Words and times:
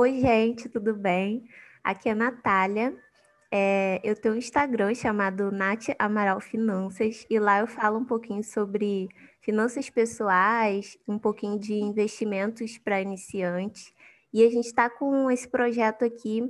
Oi, 0.00 0.20
gente, 0.20 0.68
tudo 0.68 0.94
bem? 0.94 1.42
Aqui 1.82 2.08
é 2.08 2.12
a 2.12 2.14
Natália. 2.14 2.96
É, 3.50 4.00
eu 4.04 4.14
tenho 4.14 4.36
um 4.36 4.38
Instagram 4.38 4.94
chamado 4.94 5.50
Nath 5.50 5.88
Amaral 5.98 6.40
Finanças 6.40 7.26
e 7.28 7.36
lá 7.40 7.58
eu 7.58 7.66
falo 7.66 7.98
um 7.98 8.04
pouquinho 8.04 8.44
sobre 8.44 9.08
finanças 9.40 9.90
pessoais, 9.90 10.96
um 11.08 11.18
pouquinho 11.18 11.58
de 11.58 11.74
investimentos 11.74 12.78
para 12.78 13.00
iniciantes. 13.00 13.92
E 14.32 14.46
a 14.46 14.48
gente 14.48 14.66
está 14.66 14.88
com 14.88 15.28
esse 15.32 15.48
projeto 15.48 16.04
aqui 16.04 16.44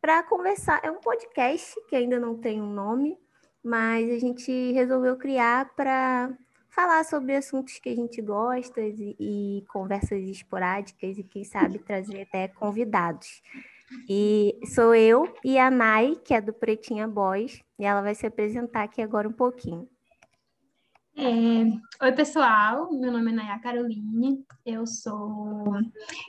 para 0.00 0.22
conversar. 0.22 0.80
É 0.82 0.90
um 0.90 0.98
podcast 0.98 1.78
que 1.90 1.96
ainda 1.96 2.18
não 2.18 2.34
tem 2.34 2.62
um 2.62 2.72
nome, 2.72 3.18
mas 3.62 4.10
a 4.10 4.18
gente 4.18 4.72
resolveu 4.72 5.18
criar 5.18 5.70
para 5.76 6.34
falar 6.76 7.04
sobre 7.04 7.34
assuntos 7.34 7.78
que 7.78 7.88
a 7.88 7.94
gente 7.96 8.20
gosta 8.20 8.82
e, 8.82 9.16
e, 9.18 9.64
conversas 9.68 10.22
esporádicas 10.28 11.16
e 11.16 11.24
quem 11.24 11.42
sabe 11.42 11.78
trazer 11.78 12.20
até 12.20 12.48
convidados. 12.48 13.42
E 14.06 14.60
sou 14.74 14.94
eu 14.94 15.32
e 15.42 15.58
a 15.58 15.70
Nai, 15.70 16.16
que 16.22 16.34
é 16.34 16.40
do 16.40 16.52
Pretinha 16.52 17.08
Boys, 17.08 17.62
e 17.78 17.84
ela 17.86 18.02
vai 18.02 18.14
se 18.14 18.26
apresentar 18.26 18.82
aqui 18.82 19.00
agora 19.00 19.26
um 19.26 19.32
pouquinho. 19.32 19.88
É... 21.16 22.04
Oi, 22.04 22.12
pessoal, 22.12 22.92
meu 22.92 23.10
nome 23.10 23.32
é 23.32 23.34
Naya 23.34 23.58
Caroline, 23.58 24.44
eu 24.66 24.86
sou 24.86 25.64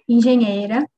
engenheira, 0.07 0.90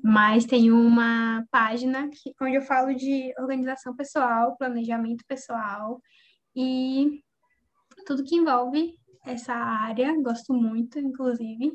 mas 0.00 0.44
tenho 0.44 0.78
uma 0.78 1.44
página 1.50 2.08
que, 2.08 2.32
onde 2.40 2.54
eu 2.54 2.62
falo 2.62 2.94
de 2.94 3.34
organização 3.36 3.96
pessoal, 3.96 4.56
planejamento 4.56 5.24
pessoal 5.26 6.00
e 6.54 7.25
tudo 8.06 8.24
que 8.24 8.36
envolve 8.36 8.96
essa 9.26 9.52
área, 9.52 10.14
gosto 10.22 10.54
muito, 10.54 10.98
inclusive. 10.98 11.72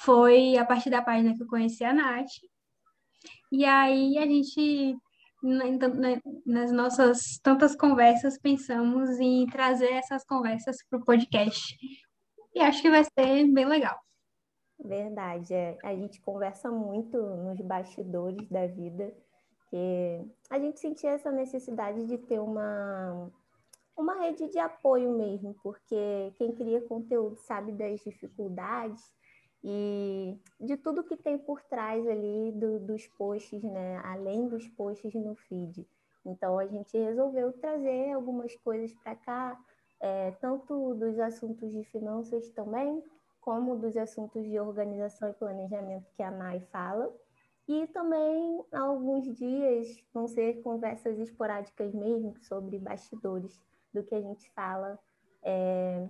Foi 0.00 0.56
a 0.58 0.64
partir 0.66 0.90
da 0.90 1.00
página 1.00 1.34
que 1.34 1.42
eu 1.42 1.46
conheci 1.46 1.84
a 1.84 1.94
Nath. 1.94 2.28
E 3.52 3.64
aí 3.64 4.18
a 4.18 4.26
gente, 4.26 4.96
nas 6.44 6.72
nossas 6.72 7.38
tantas 7.42 7.76
conversas, 7.76 8.36
pensamos 8.38 9.08
em 9.20 9.46
trazer 9.46 9.92
essas 9.92 10.24
conversas 10.24 10.76
para 10.90 10.98
o 10.98 11.04
podcast. 11.04 11.76
E 12.54 12.60
acho 12.60 12.82
que 12.82 12.90
vai 12.90 13.04
ser 13.04 13.46
bem 13.52 13.66
legal. 13.66 13.96
Verdade, 14.78 15.54
é. 15.54 15.78
a 15.84 15.94
gente 15.94 16.20
conversa 16.20 16.68
muito 16.70 17.16
nos 17.16 17.60
bastidores 17.60 18.48
da 18.48 18.66
vida, 18.66 19.14
que 19.70 20.20
a 20.50 20.58
gente 20.58 20.80
sentia 20.80 21.10
essa 21.10 21.30
necessidade 21.30 22.06
de 22.06 22.18
ter 22.18 22.40
uma 22.40 23.30
uma 23.96 24.14
rede 24.14 24.48
de 24.48 24.58
apoio 24.58 25.12
mesmo, 25.12 25.54
porque 25.62 26.32
quem 26.36 26.52
cria 26.52 26.80
conteúdo 26.80 27.36
sabe 27.36 27.72
das 27.72 28.00
dificuldades 28.00 29.12
e 29.62 30.38
de 30.60 30.76
tudo 30.76 31.04
que 31.04 31.16
tem 31.16 31.38
por 31.38 31.62
trás 31.62 32.06
ali 32.06 32.52
do, 32.52 32.80
dos 32.80 33.06
posts, 33.08 33.62
né? 33.62 34.00
Além 34.04 34.48
dos 34.48 34.68
posts 34.68 35.14
no 35.14 35.34
feed. 35.34 35.86
Então 36.24 36.58
a 36.58 36.66
gente 36.66 36.96
resolveu 36.98 37.52
trazer 37.52 38.12
algumas 38.12 38.54
coisas 38.56 38.92
para 38.94 39.14
cá, 39.14 39.58
é, 40.00 40.32
tanto 40.32 40.94
dos 40.94 41.18
assuntos 41.18 41.72
de 41.72 41.84
finanças 41.84 42.48
também, 42.50 43.02
como 43.40 43.76
dos 43.76 43.96
assuntos 43.96 44.44
de 44.44 44.58
organização 44.58 45.30
e 45.30 45.34
planejamento 45.34 46.10
que 46.16 46.22
a 46.22 46.30
NAI 46.30 46.60
fala. 46.72 47.14
E 47.66 47.86
também, 47.88 48.62
alguns 48.72 49.24
dias, 49.34 50.04
vão 50.12 50.28
ser 50.28 50.60
conversas 50.62 51.18
esporádicas 51.18 51.94
mesmo 51.94 52.34
sobre 52.42 52.78
bastidores 52.78 53.58
do 53.94 54.02
que 54.02 54.14
a 54.14 54.20
gente 54.20 54.50
fala 54.50 54.98
é, 55.42 56.08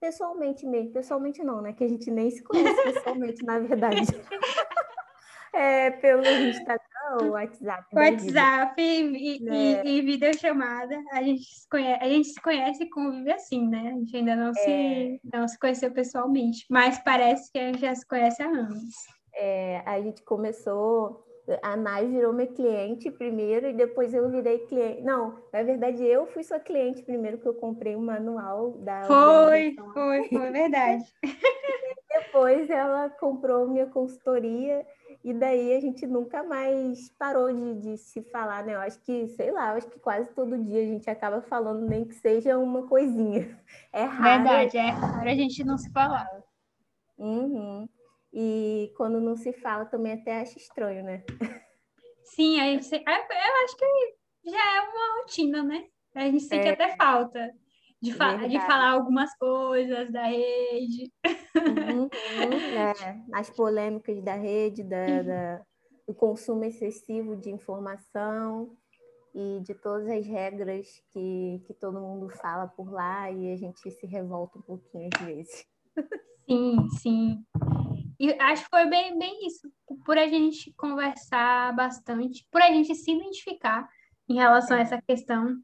pessoalmente 0.00 0.66
mesmo. 0.66 0.92
Pessoalmente 0.92 1.44
não, 1.44 1.60
né? 1.60 1.72
Que 1.72 1.84
a 1.84 1.88
gente 1.88 2.10
nem 2.10 2.30
se 2.30 2.42
conhece 2.42 2.82
pessoalmente, 2.82 3.44
na 3.44 3.58
verdade. 3.58 4.00
é, 5.52 5.90
pelo 5.90 6.22
Instagram, 6.24 7.30
WhatsApp. 7.30 7.86
WhatsApp 7.94 8.82
e, 8.82 9.48
é. 9.48 9.84
e, 9.84 9.98
e 9.98 10.02
videochamada. 10.02 10.98
A 11.12 11.22
gente, 11.22 11.44
se 11.44 11.68
conhece, 11.68 12.04
a 12.04 12.08
gente 12.08 12.28
se 12.28 12.40
conhece 12.40 12.84
e 12.84 12.90
convive 12.90 13.32
assim, 13.32 13.68
né? 13.68 13.92
A 13.92 13.98
gente 13.98 14.16
ainda 14.16 14.36
não, 14.36 14.50
é. 14.50 14.54
se, 14.54 15.20
não 15.32 15.48
se 15.48 15.58
conheceu 15.58 15.92
pessoalmente, 15.92 16.64
mas 16.70 16.98
parece 17.02 17.52
que 17.52 17.58
a 17.58 17.66
gente 17.66 17.80
já 17.80 17.94
se 17.94 18.06
conhece 18.06 18.42
há 18.42 18.48
anos. 18.48 18.94
É, 19.34 19.82
a 19.86 20.00
gente 20.00 20.22
começou 20.22 21.24
a 21.62 21.76
Nai 21.76 22.06
virou 22.06 22.32
minha 22.32 22.46
cliente 22.46 23.10
primeiro 23.10 23.68
e 23.68 23.72
depois 23.72 24.12
eu 24.14 24.30
virei 24.30 24.58
cliente. 24.60 25.02
Não, 25.02 25.38
na 25.52 25.62
verdade 25.62 26.04
eu 26.04 26.26
fui 26.26 26.42
sua 26.42 26.60
cliente 26.60 27.02
primeiro 27.02 27.38
que 27.38 27.46
eu 27.46 27.54
comprei 27.54 27.94
o 27.94 27.98
um 27.98 28.04
manual 28.04 28.72
da. 28.78 29.02
Foi, 29.04 29.76
foi, 29.92 30.28
foi 30.28 30.50
verdade. 30.50 31.04
depois 32.10 32.68
ela 32.68 33.08
comprou 33.08 33.68
minha 33.68 33.86
consultoria 33.86 34.84
e 35.24 35.32
daí 35.32 35.74
a 35.74 35.80
gente 35.80 36.06
nunca 36.06 36.42
mais 36.42 37.10
parou 37.10 37.52
de, 37.52 37.74
de, 37.80 37.98
se 37.98 38.22
falar, 38.22 38.64
né? 38.64 38.74
Eu 38.74 38.80
acho 38.80 38.98
que, 39.00 39.28
sei 39.28 39.50
lá, 39.50 39.70
eu 39.70 39.76
acho 39.76 39.88
que 39.88 39.98
quase 39.98 40.28
todo 40.30 40.58
dia 40.58 40.82
a 40.82 40.86
gente 40.86 41.10
acaba 41.10 41.42
falando, 41.42 41.86
nem 41.86 42.04
que 42.04 42.14
seja 42.14 42.58
uma 42.58 42.86
coisinha. 42.86 43.58
É 43.92 44.04
raro. 44.04 44.44
Verdade, 44.44 44.76
é 44.76 44.90
raro 44.90 45.28
a 45.28 45.34
gente 45.34 45.64
não 45.64 45.76
se 45.76 45.90
falar. 45.90 46.28
Uhum. 47.18 47.88
E 48.32 48.92
quando 48.96 49.20
não 49.20 49.36
se 49.36 49.52
fala, 49.52 49.84
também 49.84 50.12
até 50.12 50.40
acha 50.40 50.58
estranho, 50.58 51.02
né? 51.02 51.24
Sim, 52.24 52.60
a 52.60 52.64
gente, 52.64 52.94
é, 52.94 52.98
eu 52.98 53.64
acho 53.64 53.76
que 53.76 54.50
já 54.50 54.76
é 54.76 54.80
uma 54.80 55.20
rotina, 55.20 55.62
né? 55.62 55.86
A 56.14 56.22
gente 56.22 56.40
sente 56.40 56.68
é. 56.68 56.72
até 56.72 56.96
falta 56.96 57.52
de, 58.00 58.12
fa 58.12 58.36
de 58.36 58.58
falar 58.60 58.90
algumas 58.92 59.36
coisas 59.36 60.10
da 60.10 60.24
rede. 60.24 61.12
Uhum, 61.56 62.08
é. 62.78 63.20
As 63.32 63.50
polêmicas 63.50 64.22
da 64.22 64.34
rede, 64.34 64.82
da, 64.82 65.22
da, 65.22 65.62
do 66.06 66.14
consumo 66.14 66.64
excessivo 66.64 67.36
de 67.36 67.50
informação 67.50 68.76
e 69.34 69.60
de 69.60 69.74
todas 69.74 70.08
as 70.08 70.26
regras 70.26 70.88
que, 71.12 71.62
que 71.66 71.74
todo 71.74 72.00
mundo 72.00 72.28
fala 72.30 72.66
por 72.66 72.90
lá 72.90 73.30
e 73.30 73.52
a 73.52 73.56
gente 73.56 73.90
se 73.90 74.06
revolta 74.06 74.58
um 74.58 74.62
pouquinho 74.62 75.08
às 75.14 75.26
vezes. 75.26 75.66
Sim, 76.48 76.88
sim. 76.98 77.44
E 78.20 78.34
acho 78.38 78.64
que 78.64 78.68
foi 78.68 78.84
bem, 78.84 79.18
bem 79.18 79.46
isso, 79.46 79.66
por 80.04 80.18
a 80.18 80.28
gente 80.28 80.70
conversar 80.74 81.74
bastante, 81.74 82.46
por 82.52 82.60
a 82.60 82.66
gente 82.66 82.94
se 82.94 83.10
identificar 83.10 83.88
em 84.28 84.34
relação 84.34 84.76
a 84.76 84.80
essa 84.80 85.00
questão 85.00 85.56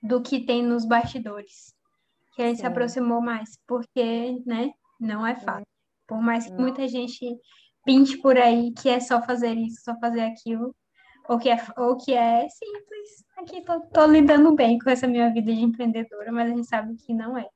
do 0.00 0.22
que 0.22 0.46
tem 0.46 0.62
nos 0.62 0.84
bastidores. 0.84 1.74
Que 2.36 2.42
a 2.42 2.46
gente 2.46 2.58
Sim. 2.58 2.60
se 2.60 2.66
aproximou 2.68 3.20
mais, 3.20 3.58
porque, 3.66 4.40
né, 4.46 4.70
não 5.00 5.26
é 5.26 5.34
fácil. 5.34 5.66
Por 6.06 6.22
mais 6.22 6.44
que 6.44 6.52
não. 6.52 6.60
muita 6.60 6.86
gente 6.86 7.36
pinte 7.84 8.16
por 8.18 8.38
aí 8.38 8.72
que 8.72 8.88
é 8.88 9.00
só 9.00 9.20
fazer 9.20 9.54
isso, 9.54 9.82
só 9.82 9.98
fazer 9.98 10.20
aquilo, 10.20 10.72
ou 11.28 11.36
que 11.36 11.50
é, 11.50 11.56
ou 11.76 11.96
que 11.96 12.14
é 12.14 12.48
simples. 12.48 13.24
Aqui 13.38 13.60
tô, 13.62 13.80
tô 13.80 14.06
lidando 14.06 14.54
bem 14.54 14.78
com 14.78 14.88
essa 14.88 15.08
minha 15.08 15.32
vida 15.32 15.52
de 15.52 15.62
empreendedora, 15.62 16.30
mas 16.30 16.48
a 16.48 16.54
gente 16.54 16.68
sabe 16.68 16.94
que 16.94 17.12
não 17.12 17.36
é. 17.36 17.48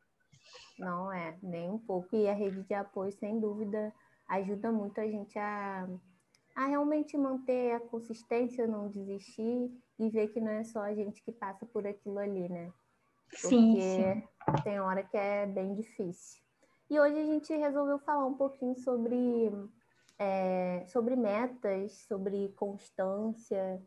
Não 0.80 1.12
é, 1.12 1.38
nem 1.40 1.70
um 1.70 1.78
pouco. 1.78 2.16
E 2.16 2.28
a 2.28 2.34
rede 2.34 2.64
de 2.64 2.74
apoio, 2.74 3.12
sem 3.12 3.38
dúvida, 3.38 3.94
ajuda 4.36 4.72
muito 4.72 5.00
a 5.00 5.06
gente 5.06 5.38
a, 5.38 5.88
a 6.54 6.66
realmente 6.66 7.16
manter 7.16 7.72
a 7.72 7.80
consistência, 7.80 8.66
não 8.66 8.88
desistir 8.88 9.70
e 9.98 10.08
ver 10.08 10.28
que 10.28 10.40
não 10.40 10.50
é 10.50 10.64
só 10.64 10.80
a 10.80 10.94
gente 10.94 11.22
que 11.22 11.32
passa 11.32 11.66
por 11.66 11.86
aquilo 11.86 12.18
ali, 12.18 12.48
né? 12.48 12.72
Porque 13.28 13.48
sim, 13.48 13.80
sim. 13.80 14.22
tem 14.62 14.80
hora 14.80 15.02
que 15.02 15.16
é 15.16 15.46
bem 15.46 15.74
difícil. 15.74 16.42
E 16.90 17.00
hoje 17.00 17.18
a 17.18 17.24
gente 17.24 17.56
resolveu 17.56 17.98
falar 17.98 18.26
um 18.26 18.34
pouquinho 18.34 18.76
sobre, 18.76 19.50
é, 20.18 20.84
sobre 20.88 21.16
metas, 21.16 21.92
sobre 22.06 22.48
constância, 22.56 23.82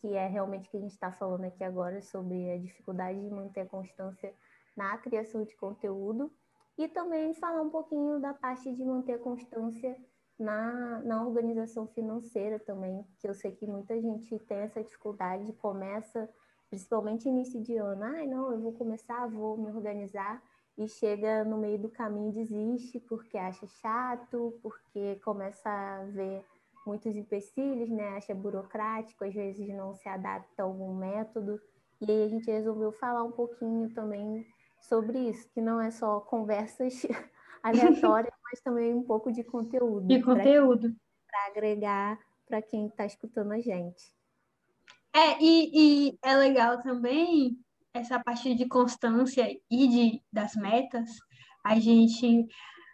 que 0.00 0.14
é 0.14 0.26
realmente 0.26 0.68
o 0.68 0.70
que 0.70 0.76
a 0.76 0.80
gente 0.80 0.92
está 0.92 1.12
falando 1.12 1.44
aqui 1.44 1.64
agora, 1.64 2.02
sobre 2.02 2.50
a 2.50 2.58
dificuldade 2.58 3.20
de 3.20 3.30
manter 3.30 3.62
a 3.62 3.66
constância 3.66 4.34
na 4.76 4.98
criação 4.98 5.44
de 5.44 5.56
conteúdo 5.56 6.30
e 6.78 6.88
também 6.88 7.34
falar 7.34 7.62
um 7.62 7.70
pouquinho 7.70 8.20
da 8.20 8.32
parte 8.32 8.72
de 8.74 8.84
manter 8.84 9.20
constância 9.20 9.96
na, 10.38 11.00
na 11.04 11.26
organização 11.26 11.86
financeira 11.86 12.58
também, 12.58 13.04
que 13.18 13.28
eu 13.28 13.34
sei 13.34 13.52
que 13.52 13.66
muita 13.66 14.00
gente 14.00 14.38
tem 14.40 14.58
essa 14.58 14.82
dificuldade, 14.82 15.52
começa, 15.54 16.28
principalmente 16.68 17.28
início 17.28 17.62
de 17.62 17.76
ano, 17.76 18.02
ai, 18.02 18.24
ah, 18.24 18.26
não, 18.26 18.52
eu 18.52 18.60
vou 18.60 18.72
começar, 18.72 19.26
vou 19.28 19.56
me 19.56 19.70
organizar, 19.70 20.42
e 20.76 20.88
chega 20.88 21.44
no 21.44 21.58
meio 21.58 21.78
do 21.78 21.88
caminho 21.88 22.30
e 22.30 22.32
desiste 22.32 22.98
porque 23.00 23.36
acha 23.36 23.66
chato, 23.66 24.58
porque 24.62 25.16
começa 25.22 25.68
a 25.68 26.04
ver 26.06 26.44
muitos 26.86 27.14
empecilhos, 27.14 27.90
né? 27.90 28.16
Acha 28.16 28.34
burocrático, 28.34 29.24
às 29.24 29.34
vezes 29.34 29.68
não 29.68 29.94
se 29.94 30.08
adapta 30.08 30.62
a 30.62 30.64
algum 30.64 30.94
método. 30.94 31.60
E 32.00 32.10
aí 32.10 32.24
a 32.24 32.28
gente 32.28 32.50
resolveu 32.50 32.90
falar 32.92 33.22
um 33.22 33.30
pouquinho 33.30 33.92
também 33.94 34.46
sobre 34.82 35.18
isso, 35.30 35.48
que 35.50 35.60
não 35.60 35.80
é 35.80 35.90
só 35.90 36.20
conversas 36.20 37.06
aleatórias, 37.62 38.34
mas 38.44 38.60
também 38.60 38.92
um 38.94 39.02
pouco 39.02 39.32
de 39.32 39.42
conteúdo. 39.44 40.06
De 40.06 40.22
conteúdo. 40.22 40.94
Para 41.26 41.46
agregar 41.46 42.18
para 42.46 42.60
quem 42.60 42.86
está 42.86 43.06
escutando 43.06 43.52
a 43.52 43.60
gente. 43.60 44.12
É, 45.14 45.42
e, 45.42 45.70
e, 46.10 46.18
é 46.22 46.34
legal 46.36 46.82
também 46.82 47.58
essa 47.94 48.18
parte 48.18 48.54
de 48.54 48.66
constância 48.66 49.46
e 49.70 49.88
de, 49.88 50.22
das 50.32 50.54
metas, 50.54 51.10
a 51.62 51.78
gente 51.78 52.46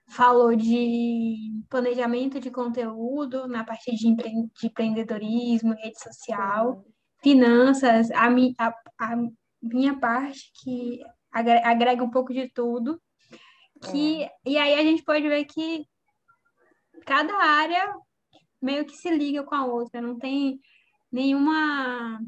falou 0.08 0.56
de 0.56 1.62
planejamento 1.68 2.40
de 2.40 2.50
conteúdo 2.50 3.46
na 3.46 3.64
parte 3.64 3.94
de, 3.94 4.08
empre 4.08 4.30
de 4.30 4.66
empreendedorismo, 4.66 5.74
rede 5.74 6.00
social, 6.00 6.84
finanças, 7.22 8.10
a, 8.10 8.28
mi 8.30 8.54
a, 8.58 8.74
a 9.00 9.16
minha 9.62 9.98
parte 9.98 10.50
que 10.62 11.00
agrega 11.32 12.02
um 12.02 12.10
pouco 12.10 12.32
de 12.32 12.48
tudo. 12.48 13.00
Que, 13.90 14.24
é. 14.24 14.32
E 14.44 14.58
aí 14.58 14.74
a 14.74 14.82
gente 14.82 15.02
pode 15.04 15.28
ver 15.28 15.44
que 15.44 15.86
cada 17.04 17.34
área 17.36 17.94
meio 18.60 18.84
que 18.84 18.96
se 18.96 19.10
liga 19.10 19.44
com 19.44 19.54
a 19.54 19.64
outra, 19.64 20.00
não 20.00 20.18
tem 20.18 20.60
nenhuma 21.12 22.20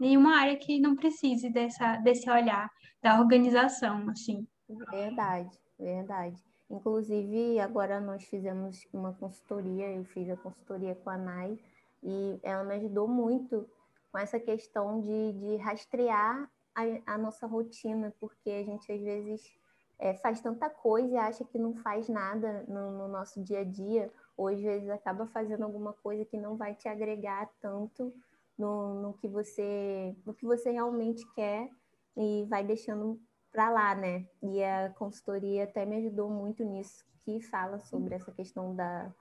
nenhuma 0.00 0.36
área 0.36 0.56
que 0.56 0.80
não 0.80 0.96
precise 0.96 1.50
dessa, 1.50 1.96
desse 1.96 2.28
olhar 2.30 2.70
da 3.02 3.20
organização, 3.20 4.08
assim. 4.08 4.46
Verdade, 4.90 5.50
verdade. 5.78 6.42
Inclusive, 6.70 7.60
agora 7.60 8.00
nós 8.00 8.24
fizemos 8.24 8.86
uma 8.94 9.12
consultoria, 9.12 9.90
eu 9.90 10.04
fiz 10.04 10.30
a 10.30 10.36
consultoria 10.36 10.94
com 10.94 11.10
a 11.10 11.18
Nai, 11.18 11.58
e 12.02 12.40
ela 12.42 12.64
me 12.64 12.76
ajudou 12.76 13.06
muito 13.06 13.68
com 14.10 14.18
essa 14.18 14.40
questão 14.40 15.02
de, 15.02 15.32
de 15.32 15.56
rastrear 15.56 16.50
a, 16.80 17.14
a 17.14 17.18
nossa 17.18 17.46
rotina, 17.46 18.14
porque 18.20 18.50
a 18.50 18.62
gente 18.62 18.90
às 18.90 19.00
vezes 19.00 19.52
é, 19.98 20.14
faz 20.14 20.40
tanta 20.40 20.68
coisa 20.70 21.14
e 21.14 21.16
acha 21.16 21.44
que 21.44 21.58
não 21.58 21.74
faz 21.74 22.08
nada 22.08 22.64
no, 22.66 22.90
no, 22.92 23.08
nosso 23.08 23.42
dia 23.42 23.60
a 23.60 23.64
dia, 23.64 24.10
ou 24.36 24.48
às 24.48 24.60
vezes 24.60 24.88
acaba 24.88 25.26
fazendo 25.26 25.64
alguma 25.64 25.92
coisa 25.92 26.24
que 26.24 26.38
não 26.38 26.56
vai 26.56 26.74
te 26.74 26.88
agregar 26.88 27.48
tanto 27.60 28.12
no, 28.58 29.02
no 29.02 29.12
que 29.14 29.28
você 29.28 30.16
no 30.24 30.34
que 30.34 30.46
você 30.46 30.70
realmente 30.70 31.26
quer 31.34 31.70
e 32.16 32.46
vai 32.48 32.64
deixando 32.64 33.20
para 33.52 33.70
lá, 33.70 33.94
né? 33.94 34.26
E 34.42 34.62
a 34.62 34.90
consultoria 34.90 35.64
até 35.64 35.84
me 35.84 35.96
ajudou 35.96 36.30
muito 36.30 36.64
nisso, 36.64 37.04
que 37.24 37.40
fala 37.40 37.78
sobre 37.80 38.14
essa 38.14 38.30
questão 38.32 38.74
da, 38.74 39.12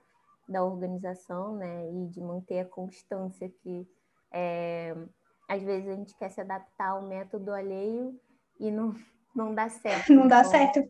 da 0.48 0.64
organização, 0.64 1.56
né? 1.56 1.92
E 1.92 2.08
de 2.08 2.22
manter 2.22 2.60
a 2.60 2.66
constância 2.66 3.50
que 3.50 3.88
é, 4.32 4.96
às 5.50 5.64
vezes 5.64 5.90
a 5.90 5.96
gente 5.96 6.16
quer 6.16 6.30
se 6.30 6.40
adaptar 6.40 6.92
ao 6.92 7.02
método 7.02 7.52
alheio 7.52 8.18
e 8.60 8.70
não, 8.70 8.94
não 9.36 9.56
dá 9.56 9.68
certo. 9.68 10.14
Não 10.14 10.28
dá 10.28 10.42
então, 10.42 10.52
certo. 10.52 10.88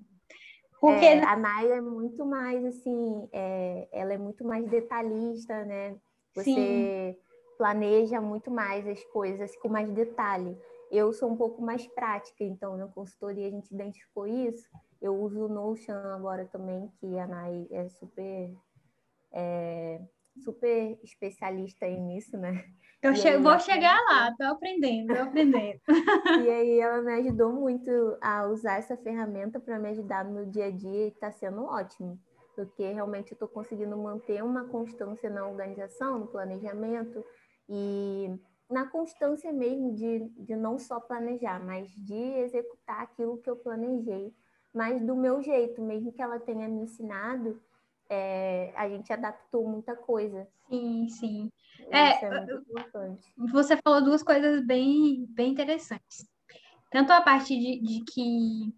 Porque 0.82 1.06
é, 1.06 1.24
a 1.24 1.36
Naya 1.36 1.76
é 1.76 1.82
muito 1.82 2.26
mais 2.26 2.64
assim, 2.66 3.28
é, 3.32 3.88
ela 3.92 4.14
é 4.14 4.18
muito 4.18 4.46
mais 4.46 4.66
detalhista, 4.68 5.64
né? 5.66 5.96
Você 6.36 6.44
Sim. 6.44 7.16
planeja 7.58 8.22
muito 8.22 8.52
mais 8.52 8.86
as 8.88 9.04
coisas 9.06 9.56
com 9.58 9.70
mais 9.70 9.90
detalhe. 9.92 10.58
Eu 10.92 11.14
sou 11.14 11.30
um 11.30 11.38
pouco 11.38 11.62
mais 11.62 11.86
prática, 11.88 12.44
então 12.44 12.76
na 12.78 12.88
consultoria 12.88 13.48
a 13.48 13.52
gente 13.52 13.74
identificou 13.74 14.28
isso. 14.28 14.68
Eu 15.02 15.16
uso 15.22 15.46
o 15.46 15.50
Notion 15.50 15.94
agora 15.94 16.46
também, 16.46 16.90
que 17.00 17.18
a 17.18 17.28
Nai 17.28 17.68
é 17.72 17.88
super, 17.90 18.54
é, 19.32 20.02
super 20.44 20.98
especialista 21.04 21.88
nisso, 21.88 22.38
né? 22.38 22.66
Eu 23.02 23.16
che 23.16 23.38
vou 23.38 23.58
chegar 23.60 23.98
lá, 24.10 24.36
tô 24.38 24.44
aprendendo, 24.44 25.14
tô 25.14 25.22
aprendendo. 25.22 25.80
e 26.46 26.50
aí 26.50 26.80
ela 26.80 27.02
me 27.02 27.14
ajudou 27.14 27.54
muito 27.54 27.90
a 28.22 28.46
usar 28.48 28.78
essa 28.78 28.98
ferramenta 28.98 29.60
para 29.60 29.80
me 29.80 29.90
ajudar 29.90 30.26
no 30.26 30.46
dia 30.46 30.66
a 30.66 30.72
dia 30.72 31.06
e 31.06 31.08
está 31.08 31.32
sendo 31.32 31.64
ótimo, 31.64 32.20
porque 32.56 32.92
realmente 32.92 33.32
eu 33.32 33.36
estou 33.36 33.48
conseguindo 33.48 33.98
manter 33.98 34.44
uma 34.44 34.66
constância 34.66 35.30
na 35.30 35.48
organização, 35.48 36.20
no 36.20 36.28
planejamento 36.28 37.24
e 37.70 38.38
na 38.70 38.86
constância 38.86 39.52
mesmo 39.54 39.94
de, 39.96 40.30
de 40.38 40.56
não 40.58 40.78
só 40.78 41.00
planejar, 41.00 41.64
mas 41.64 41.90
de 41.90 42.22
executar 42.42 43.02
aquilo 43.02 43.38
que 43.38 43.50
eu 43.50 43.56
planejei, 43.56 44.34
mas 44.74 45.02
do 45.02 45.16
meu 45.16 45.42
jeito, 45.42 45.82
mesmo 45.82 46.12
que 46.12 46.22
ela 46.22 46.40
tenha 46.40 46.68
me 46.68 46.82
ensinado, 46.82 47.62
é, 48.10 48.74
a 48.76 48.90
gente 48.90 49.12
adaptou 49.14 49.68
muita 49.68 49.96
coisa. 49.96 50.48
Sim, 50.68 51.08
sim. 51.08 51.52
É, 51.92 52.26
é 52.26 52.46
você 53.52 53.78
falou 53.78 54.04
duas 54.04 54.24
coisas 54.24 54.66
bem, 54.66 55.26
bem 55.30 55.52
interessantes. 55.52 56.28
Tanto 56.92 57.12
a 57.12 57.22
parte 57.22 57.56
de, 57.56 57.80
de 57.80 58.04
que 58.12 58.74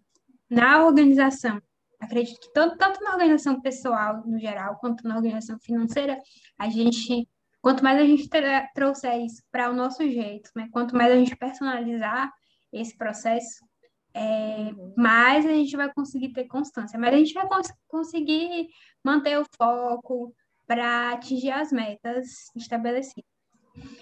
na 0.50 0.84
organização, 0.84 1.60
acredito 2.00 2.40
que 2.40 2.52
tanto, 2.52 2.76
tanto 2.76 3.02
na 3.02 3.12
organização 3.12 3.60
pessoal 3.60 4.22
no 4.26 4.38
geral, 4.38 4.76
quanto 4.80 5.06
na 5.06 5.16
organização 5.16 5.58
financeira, 5.58 6.18
a 6.58 6.68
gente 6.68 7.28
Quanto 7.62 7.84
mais 7.84 7.96
a 7.96 8.04
gente 8.04 8.28
trouxer 8.74 9.24
isso 9.24 9.40
para 9.52 9.70
o 9.70 9.72
nosso 9.72 10.02
jeito, 10.02 10.50
né? 10.56 10.68
quanto 10.72 10.96
mais 10.96 11.12
a 11.12 11.16
gente 11.16 11.36
personalizar 11.36 12.28
esse 12.72 12.96
processo, 12.98 13.64
é, 14.12 14.72
uhum. 14.76 14.92
mais 14.96 15.46
a 15.46 15.50
gente 15.50 15.76
vai 15.76 15.90
conseguir 15.92 16.32
ter 16.32 16.44
constância, 16.46 16.98
mas 16.98 17.14
a 17.14 17.16
gente 17.16 17.32
vai 17.32 17.46
cons 17.46 17.72
conseguir 17.86 18.66
manter 19.04 19.38
o 19.38 19.44
foco 19.56 20.34
para 20.72 21.12
atingir 21.12 21.50
as 21.50 21.70
metas 21.70 22.50
estabelecidas. 22.56 23.30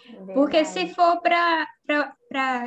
Verdade. 0.09 0.35
Porque 0.35 0.65
se 0.65 0.95
for 0.95 1.21
para 1.21 1.67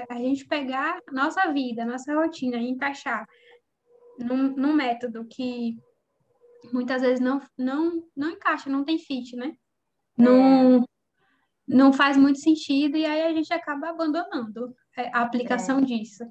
a 0.09 0.15
gente 0.15 0.45
pegar 0.45 0.99
nossa 1.11 1.53
vida, 1.53 1.85
nossa 1.85 2.13
rotina 2.13 2.57
e 2.57 2.69
encaixar 2.69 3.25
num, 4.19 4.49
num 4.55 4.73
método 4.73 5.25
que 5.25 5.77
muitas 6.73 7.01
vezes 7.01 7.21
não, 7.21 7.41
não, 7.57 8.03
não 8.15 8.31
encaixa, 8.31 8.69
não 8.69 8.83
tem 8.83 8.99
fit, 8.99 9.37
né? 9.37 9.53
não, 10.17 10.77
é. 10.77 10.85
não 11.65 11.93
faz 11.93 12.17
muito 12.17 12.39
sentido 12.39 12.97
e 12.97 13.05
aí 13.05 13.21
a 13.21 13.33
gente 13.33 13.53
acaba 13.53 13.89
abandonando 13.89 14.75
a 15.13 15.21
aplicação 15.21 15.79
é. 15.79 15.81
disso. 15.81 16.23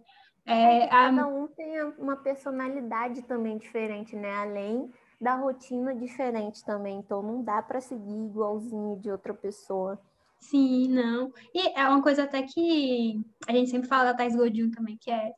É, 0.44 0.88
cada 0.88 1.26
um 1.26 1.46
tem 1.48 1.82
uma 1.98 2.16
personalidade 2.16 3.22
também 3.22 3.56
diferente, 3.56 4.14
né? 4.16 4.34
Além 4.36 4.90
da 5.22 5.36
rotina 5.36 5.94
diferente 5.94 6.64
também, 6.64 6.98
então 6.98 7.22
não 7.22 7.44
dá 7.44 7.62
para 7.62 7.80
seguir 7.80 8.26
igualzinho 8.26 8.96
de 8.96 9.08
outra 9.08 9.32
pessoa. 9.32 9.96
Sim, 10.40 10.88
não. 10.88 11.32
E 11.54 11.78
é 11.78 11.88
uma 11.88 12.02
coisa 12.02 12.24
até 12.24 12.42
que 12.42 13.20
a 13.46 13.52
gente 13.52 13.70
sempre 13.70 13.88
fala 13.88 14.06
da 14.06 14.14
Thais 14.14 14.34
Godinho 14.34 14.72
também, 14.72 14.98
que 15.00 15.12
é 15.12 15.32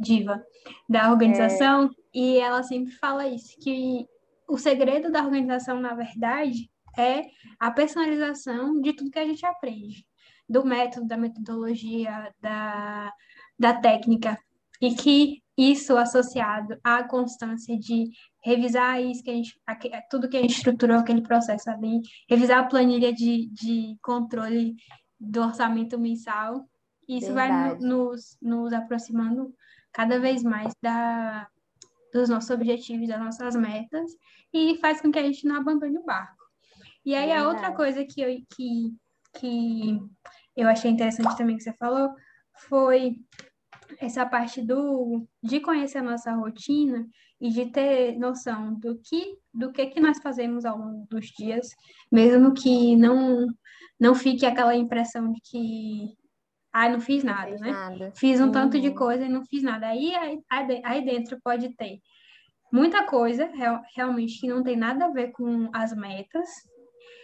diva 0.00 0.42
da 0.88 1.10
organização, 1.10 1.84
é. 1.84 1.88
e 2.14 2.38
ela 2.38 2.62
sempre 2.62 2.90
fala 2.92 3.28
isso, 3.28 3.54
que 3.60 4.08
o 4.48 4.56
segredo 4.56 5.12
da 5.12 5.22
organização, 5.22 5.78
na 5.78 5.94
verdade, 5.94 6.70
é 6.96 7.26
a 7.60 7.70
personalização 7.70 8.80
de 8.80 8.94
tudo 8.94 9.10
que 9.10 9.18
a 9.18 9.26
gente 9.26 9.44
aprende, 9.44 10.06
do 10.48 10.64
método, 10.64 11.06
da 11.06 11.18
metodologia, 11.18 12.32
da, 12.40 13.12
da 13.58 13.74
técnica, 13.74 14.38
e 14.80 14.94
que 14.94 15.42
isso 15.58 15.96
associado 15.96 16.78
à 16.84 17.02
constância 17.02 17.76
de 17.76 18.12
revisar 18.44 19.02
isso 19.02 19.24
que 19.24 19.30
a 19.30 19.34
gente, 19.34 19.60
tudo 20.08 20.28
que 20.28 20.36
a 20.36 20.40
gente 20.40 20.56
estruturou 20.56 20.98
aquele 20.98 21.20
processo 21.20 21.68
ali, 21.68 22.00
revisar 22.30 22.60
a 22.60 22.68
planilha 22.68 23.12
de, 23.12 23.48
de 23.48 23.96
controle 24.00 24.76
do 25.18 25.42
orçamento 25.42 25.98
mensal, 25.98 26.64
isso 27.08 27.34
Verdade. 27.34 27.70
vai 27.70 27.78
nos, 27.80 28.38
nos 28.40 28.72
aproximando 28.72 29.52
cada 29.92 30.20
vez 30.20 30.44
mais 30.44 30.72
da, 30.80 31.48
dos 32.14 32.28
nossos 32.28 32.50
objetivos, 32.50 33.08
das 33.08 33.18
nossas 33.18 33.56
metas, 33.56 34.12
e 34.54 34.76
faz 34.76 35.00
com 35.00 35.10
que 35.10 35.18
a 35.18 35.24
gente 35.24 35.44
não 35.44 35.56
abandone 35.56 35.98
o 35.98 36.04
barco. 36.04 36.38
E 37.04 37.16
aí, 37.16 37.32
a 37.32 37.48
outra 37.48 37.72
coisa 37.72 38.04
que 38.04 38.20
eu, 38.20 38.28
que, 38.54 38.94
que 39.40 39.98
eu 40.56 40.68
achei 40.68 40.90
interessante 40.90 41.36
também 41.36 41.56
que 41.56 41.64
você 41.64 41.72
falou 41.72 42.10
foi 42.68 43.16
essa 44.00 44.26
parte 44.26 44.60
do 44.60 45.26
de 45.42 45.60
conhecer 45.60 45.98
a 45.98 46.02
nossa 46.02 46.32
rotina 46.32 47.06
e 47.40 47.50
de 47.50 47.66
ter 47.66 48.18
noção 48.18 48.74
do 48.74 48.98
que 48.98 49.38
do 49.52 49.72
que 49.72 49.86
que 49.86 50.00
nós 50.00 50.18
fazemos 50.22 50.64
ao 50.64 50.78
longo 50.78 51.06
dos 51.08 51.26
dias, 51.26 51.68
mesmo 52.10 52.52
que 52.52 52.96
não 52.96 53.46
não 53.98 54.14
fique 54.14 54.46
aquela 54.46 54.74
impressão 54.74 55.32
de 55.32 55.40
que 55.40 56.16
ah, 56.72 56.88
não 56.88 57.00
fiz 57.00 57.24
nada, 57.24 57.52
não 57.52 57.60
né? 57.60 57.70
Nada. 57.70 58.12
Fiz 58.14 58.40
um 58.40 58.44
uhum. 58.44 58.52
tanto 58.52 58.80
de 58.80 58.88
uhum. 58.88 58.94
coisa 58.94 59.24
e 59.24 59.28
não 59.28 59.44
fiz 59.44 59.62
nada. 59.62 59.88
Aí, 59.88 60.14
aí, 60.14 60.82
aí 60.84 61.04
dentro 61.04 61.38
pode 61.42 61.74
ter 61.74 61.98
muita 62.72 63.04
coisa 63.04 63.46
real, 63.46 63.82
realmente 63.96 64.40
que 64.40 64.46
não 64.46 64.62
tem 64.62 64.76
nada 64.76 65.06
a 65.06 65.10
ver 65.10 65.32
com 65.32 65.70
as 65.72 65.96
metas, 65.96 66.48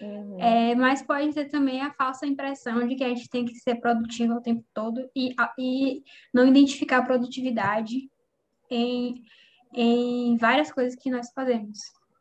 Uhum. 0.00 0.40
É, 0.40 0.74
mas 0.74 1.02
pode 1.02 1.32
ter 1.32 1.46
também 1.46 1.80
a 1.80 1.92
falsa 1.92 2.26
impressão 2.26 2.86
de 2.86 2.96
que 2.96 3.04
a 3.04 3.08
gente 3.08 3.28
tem 3.28 3.44
que 3.44 3.54
ser 3.54 3.76
produtivo 3.76 4.34
o 4.34 4.40
tempo 4.40 4.64
todo 4.74 5.08
e, 5.14 5.34
e 5.58 6.02
não 6.32 6.46
identificar 6.46 6.98
a 6.98 7.04
produtividade 7.04 8.10
em, 8.70 9.22
em 9.72 10.36
várias 10.36 10.72
coisas 10.72 10.94
que 10.94 11.10
nós 11.10 11.30
fazemos. 11.32 11.78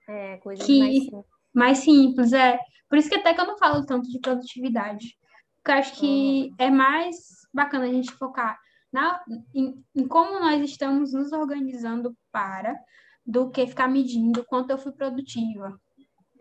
É, 0.07 0.37
coisas 0.37 0.65
que, 0.65 0.79
mais 0.79 1.03
simples. 1.03 1.25
Mais 1.53 1.77
simples, 1.79 2.33
é. 2.33 2.59
Por 2.89 2.97
isso 2.97 3.09
que 3.09 3.15
até 3.15 3.33
que 3.33 3.41
eu 3.41 3.47
não 3.47 3.57
falo 3.57 3.85
tanto 3.85 4.09
de 4.09 4.19
produtividade. 4.19 5.17
Porque 5.57 5.71
eu 5.71 5.75
acho 5.75 5.99
que 5.99 6.49
uhum. 6.49 6.55
é 6.57 6.69
mais 6.69 7.15
bacana 7.53 7.85
a 7.85 7.89
gente 7.89 8.11
focar 8.11 8.59
na, 8.93 9.19
em, 9.55 9.83
em 9.95 10.07
como 10.07 10.39
nós 10.39 10.61
estamos 10.61 11.13
nos 11.13 11.31
organizando 11.31 12.15
para 12.31 12.79
do 13.25 13.49
que 13.49 13.65
ficar 13.65 13.87
medindo 13.87 14.45
quanto 14.45 14.69
eu 14.69 14.77
fui 14.77 14.91
produtiva, 14.91 15.79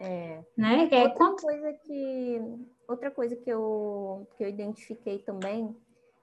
é. 0.02 0.44
Né? 0.56 0.88
É, 0.90 1.02
outra 1.02 1.14
quanto... 1.14 1.42
coisa 1.42 1.72
que 1.74 2.40
outra 2.88 3.10
coisa 3.10 3.36
que 3.36 3.48
eu 3.48 4.26
que 4.36 4.42
eu 4.42 4.48
identifiquei 4.48 5.20
também, 5.20 5.76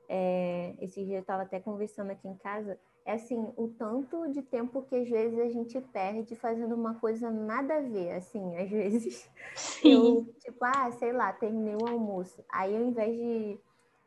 é, 0.09 0.75
esse 0.81 1.03
dia 1.05 1.17
eu 1.17 1.21
estava 1.21 1.43
até 1.43 1.59
conversando 1.59 2.11
aqui 2.11 2.27
em 2.27 2.35
casa, 2.35 2.77
é 3.05 3.13
assim, 3.13 3.37
o 3.55 3.69
tanto 3.69 4.29
de 4.31 4.41
tempo 4.41 4.81
que 4.83 4.95
às 4.95 5.09
vezes 5.09 5.39
a 5.39 5.47
gente 5.47 5.79
perde 5.79 6.35
fazendo 6.35 6.75
uma 6.75 6.95
coisa 6.95 7.31
nada 7.31 7.77
a 7.77 7.81
ver, 7.81 8.11
assim, 8.11 8.57
às 8.57 8.69
vezes 8.69 9.29
Sim. 9.55 9.93
eu, 9.93 10.33
tipo, 10.39 10.63
ah, 10.63 10.91
sei 10.91 11.13
lá, 11.13 11.31
terminei 11.31 11.75
o 11.75 11.87
almoço, 11.87 12.43
aí 12.51 12.75
ao 12.75 12.83
invés 12.83 13.15
de 13.15 13.57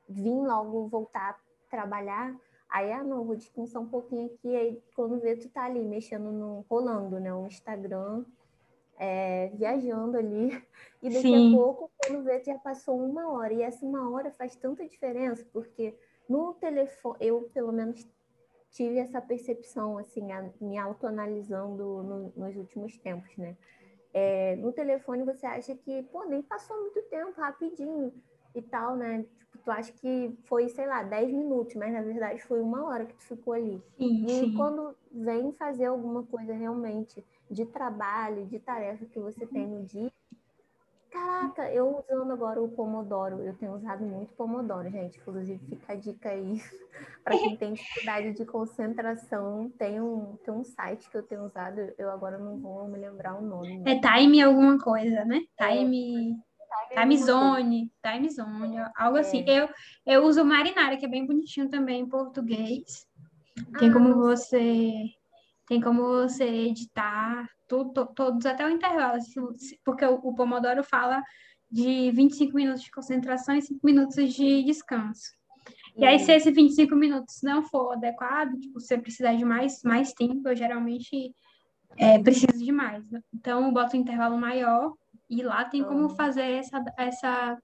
vir 0.09 0.47
logo 0.47 0.87
voltar 0.89 1.31
a 1.31 1.71
trabalhar, 1.71 2.37
aí, 2.69 2.93
ah, 2.93 3.03
não, 3.03 3.25
vou 3.25 3.37
descansar 3.37 3.81
um 3.81 3.89
pouquinho 3.89 4.27
aqui, 4.27 4.55
aí 4.55 4.83
quando 4.95 5.19
vê, 5.19 5.35
tu 5.35 5.49
tá 5.49 5.65
ali 5.65 5.83
mexendo 5.83 6.31
no, 6.31 6.65
rolando, 6.69 7.19
né, 7.19 7.33
o 7.33 7.47
Instagram, 7.47 8.25
é, 9.03 9.49
viajando 9.55 10.17
ali, 10.17 10.65
e 11.03 11.11
daqui 11.11 11.23
Sim. 11.23 11.49
a 11.49 11.57
pouco, 11.57 11.91
quando 11.99 12.23
vê, 12.23 12.41
já 12.45 12.57
passou 12.57 12.97
uma 12.97 13.33
hora, 13.33 13.53
e 13.53 13.61
essa 13.61 13.85
uma 13.85 14.09
hora 14.09 14.31
faz 14.31 14.55
tanta 14.55 14.87
diferença, 14.87 15.45
porque 15.53 15.93
no 16.29 16.55
telefone, 16.55 17.17
eu 17.21 17.51
pelo 17.53 17.73
menos 17.73 18.09
tive 18.71 19.01
essa 19.01 19.21
percepção, 19.21 19.99
assim, 19.99 20.31
a, 20.31 20.49
me 20.61 20.79
autoanalisando 20.79 22.03
no, 22.05 22.33
nos 22.37 22.57
últimos 22.57 22.97
tempos, 22.97 23.37
né? 23.37 23.57
É, 24.15 24.55
no 24.57 24.73
telefone 24.73 25.25
você 25.25 25.47
acha 25.47 25.75
que, 25.75 26.05
pô, 26.05 26.25
nem 26.25 26.41
passou 26.41 26.81
muito 26.81 27.03
tempo, 27.11 27.41
rapidinho 27.41 28.13
e 28.55 28.63
tal, 28.63 28.95
né? 28.95 29.25
Tipo, 29.37 29.59
tu 29.59 29.71
acha 29.73 29.93
que 29.95 30.33
foi, 30.45 30.69
sei 30.69 30.87
lá, 30.87 31.03
10 31.03 31.33
minutos, 31.33 31.75
mas 31.75 31.93
na 31.93 32.03
verdade 32.03 32.41
foi 32.43 32.61
uma 32.61 32.87
hora 32.87 33.05
que 33.05 33.15
tu 33.15 33.25
ficou 33.25 33.55
ali. 33.55 33.83
Sim, 33.99 34.27
e 34.27 34.29
sim. 34.29 34.55
quando 34.55 34.95
vem 35.11 35.53
fazer 35.55 35.87
alguma 35.87 36.23
coisa 36.23 36.53
realmente 36.53 37.25
de 37.53 37.67
trabalho, 37.67 38.47
de 38.47 38.59
tarefa 38.59 39.05
que 39.07 39.21
você 39.21 39.47
tem 39.47 39.67
no 39.67 39.85
dia, 39.85 40.11
Caraca, 41.13 41.71
eu 41.71 42.03
usando 42.09 42.33
agora 42.33 42.63
o 42.63 42.69
Pomodoro, 42.69 43.43
eu 43.43 43.53
tenho 43.59 43.75
usado 43.75 44.03
muito 44.03 44.33
Pomodoro, 44.33 44.89
gente. 44.89 45.19
Inclusive, 45.19 45.61
fica 45.69 45.93
a 45.93 45.97
dica 45.97 46.31
aí 46.31 46.59
para 47.23 47.37
quem 47.37 47.55
tem 47.55 47.75
dificuldade 47.75 48.33
de 48.33 48.47
concentração. 48.47 49.71
Tem 49.79 50.01
um, 50.01 50.37
tem 50.43 50.55
um 50.55 50.65
site 50.65 51.11
que 51.11 51.17
eu 51.19 51.23
tenho 51.23 51.45
usado, 51.45 51.93
eu 51.99 52.11
agora 52.11 52.39
não 52.39 52.59
vou 52.59 52.89
me 52.89 52.99
lembrar 52.99 53.35
o 53.35 53.43
nome. 53.43 53.77
Né? 53.79 53.93
É 53.93 54.01
Time 54.01 54.41
alguma 54.41 54.79
coisa, 54.79 55.23
né? 55.27 55.43
Time. 55.59 56.35
É, 56.91 57.01
time 57.01 57.19
Zone, 57.19 57.93
Time 58.03 58.31
Zone, 58.31 58.79
algo 58.97 59.19
assim. 59.19 59.45
é. 59.47 59.61
assim. 59.61 59.71
Eu, 60.07 60.15
eu 60.15 60.25
uso 60.25 60.43
Marinara, 60.43 60.97
que 60.97 61.05
é 61.05 61.09
bem 61.09 61.27
bonitinho 61.27 61.69
também 61.69 62.01
em 62.01 62.09
português. 62.09 63.07
Tem 63.79 63.91
ah, 63.91 63.93
como 63.93 64.15
você 64.15 65.13
tem 65.73 65.81
como 65.81 66.03
você 66.03 66.45
editar 66.45 67.49
tudo, 67.67 68.05
todos 68.15 68.45
até 68.45 68.67
o 68.67 68.69
intervalo, 68.69 69.19
porque 69.83 70.05
o, 70.05 70.17
o 70.17 70.35
Pomodoro 70.35 70.85
fala 70.85 71.23
de 71.71 72.11
25 72.11 72.55
minutos 72.55 72.83
de 72.83 72.91
concentração 72.91 73.55
e 73.55 73.63
5 73.63 73.81
minutos 73.83 74.35
de 74.35 74.63
descanso. 74.65 75.31
E 75.97 76.05
aí, 76.05 76.19
se 76.19 76.31
esses 76.31 76.55
25 76.55 76.95
minutos 76.95 77.41
não 77.43 77.63
for 77.63 77.93
adequado, 77.93 78.55
tipo, 78.61 78.79
você 78.79 78.99
precisar 78.99 79.33
de 79.33 79.47
mais, 79.47 79.83
mais 79.83 80.13
tempo, 80.13 80.47
eu 80.47 80.55
geralmente 80.55 81.35
é, 81.97 82.19
preciso 82.19 82.63
de 82.63 82.71
mais. 82.71 83.11
Né? 83.11 83.23
Então, 83.33 83.65
eu 83.65 83.73
boto 83.73 83.97
um 83.97 84.01
intervalo 84.01 84.37
maior 84.37 84.93
e 85.31 85.43
lá 85.43 85.65
tem 85.65 85.83
como 85.83 86.11
fazer 86.11 86.43
essa, 86.43 86.85
essa, 86.99 87.59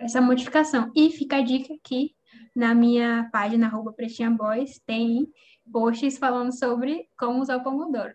essa 0.00 0.20
modificação. 0.20 0.92
E 0.94 1.10
fica 1.10 1.36
a 1.36 1.42
dica 1.42 1.72
aqui 1.72 2.14
na 2.54 2.74
minha 2.74 3.26
página, 3.32 3.68
arroba 3.68 3.90
Pretinha 3.90 4.30
Boys, 4.30 4.78
tem 4.84 5.26
posts 5.70 6.18
falando 6.18 6.52
sobre 6.52 7.08
como 7.18 7.40
usar 7.40 7.56
o 7.56 7.62
Pomodoro. 7.62 8.14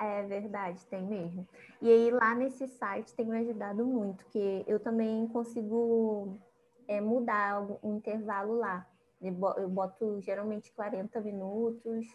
É 0.00 0.22
verdade, 0.24 0.84
tem 0.86 1.06
mesmo. 1.06 1.46
E 1.80 1.88
aí 1.88 2.10
lá 2.10 2.34
nesse 2.34 2.66
site 2.66 3.14
tem 3.14 3.26
me 3.26 3.38
ajudado 3.38 3.84
muito, 3.84 4.24
que 4.26 4.64
eu 4.66 4.80
também 4.80 5.28
consigo 5.28 6.36
é, 6.88 7.00
mudar 7.00 7.62
um 7.82 7.96
intervalo 7.96 8.56
lá. 8.56 8.86
Eu 9.20 9.68
boto 9.68 10.20
geralmente 10.20 10.72
40 10.72 11.20
minutos 11.20 12.06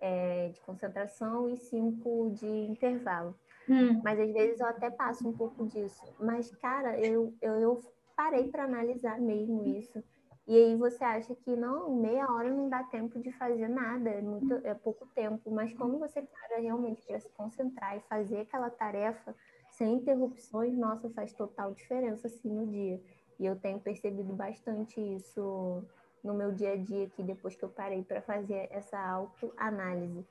é, 0.00 0.48
de 0.48 0.60
concentração 0.60 1.48
e 1.48 1.56
5 1.56 2.30
de 2.34 2.46
intervalo. 2.46 3.34
Hum. 3.68 4.00
Mas 4.02 4.18
às 4.18 4.30
vezes 4.32 4.60
eu 4.60 4.66
até 4.66 4.90
passo 4.90 5.26
um 5.26 5.32
pouco 5.32 5.66
disso. 5.66 6.02
Mas, 6.18 6.50
cara, 6.56 6.98
eu, 6.98 7.32
eu, 7.40 7.54
eu 7.54 7.80
parei 8.16 8.48
para 8.48 8.64
analisar 8.64 9.18
mesmo 9.18 9.64
isso. 9.64 10.02
E 10.50 10.56
aí 10.56 10.74
você 10.74 11.04
acha 11.04 11.32
que 11.32 11.54
não, 11.54 11.94
meia 11.94 12.28
hora 12.28 12.50
não 12.50 12.68
dá 12.68 12.82
tempo 12.82 13.20
de 13.20 13.30
fazer 13.30 13.68
nada, 13.68 14.10
é, 14.10 14.20
muito, 14.20 14.52
é 14.64 14.74
pouco 14.74 15.06
tempo. 15.14 15.48
Mas 15.48 15.72
quando 15.74 15.96
você 15.96 16.20
para 16.22 16.58
realmente 16.58 17.06
para 17.06 17.20
se 17.20 17.28
concentrar 17.28 17.96
e 17.96 18.00
fazer 18.08 18.40
aquela 18.40 18.68
tarefa 18.68 19.32
sem 19.70 19.94
interrupções, 19.94 20.76
nossa, 20.76 21.08
faz 21.10 21.32
total 21.34 21.72
diferença 21.72 22.26
assim 22.26 22.48
no 22.48 22.66
dia. 22.66 23.00
E 23.38 23.46
eu 23.46 23.54
tenho 23.60 23.78
percebido 23.78 24.32
bastante 24.32 25.00
isso 25.00 25.84
no 26.24 26.34
meu 26.34 26.50
dia 26.50 26.72
a 26.72 26.76
dia 26.76 27.06
aqui, 27.06 27.22
depois 27.22 27.54
que 27.54 27.62
eu 27.62 27.68
parei 27.68 28.02
para 28.02 28.20
fazer 28.20 28.66
essa 28.72 28.98
autoanálise. 28.98 30.26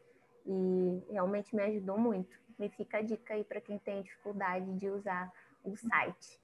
E 0.46 1.02
realmente 1.12 1.56
me 1.56 1.64
ajudou 1.64 1.98
muito. 1.98 2.38
Me 2.60 2.68
fica 2.68 2.98
a 2.98 3.02
dica 3.02 3.36
aí 3.36 3.46
para 3.46 3.62
quem 3.62 3.80
tem 3.80 4.02
dificuldade 4.02 4.70
de 4.74 4.90
usar 4.90 5.32
o 5.64 5.78
site. 5.78 6.42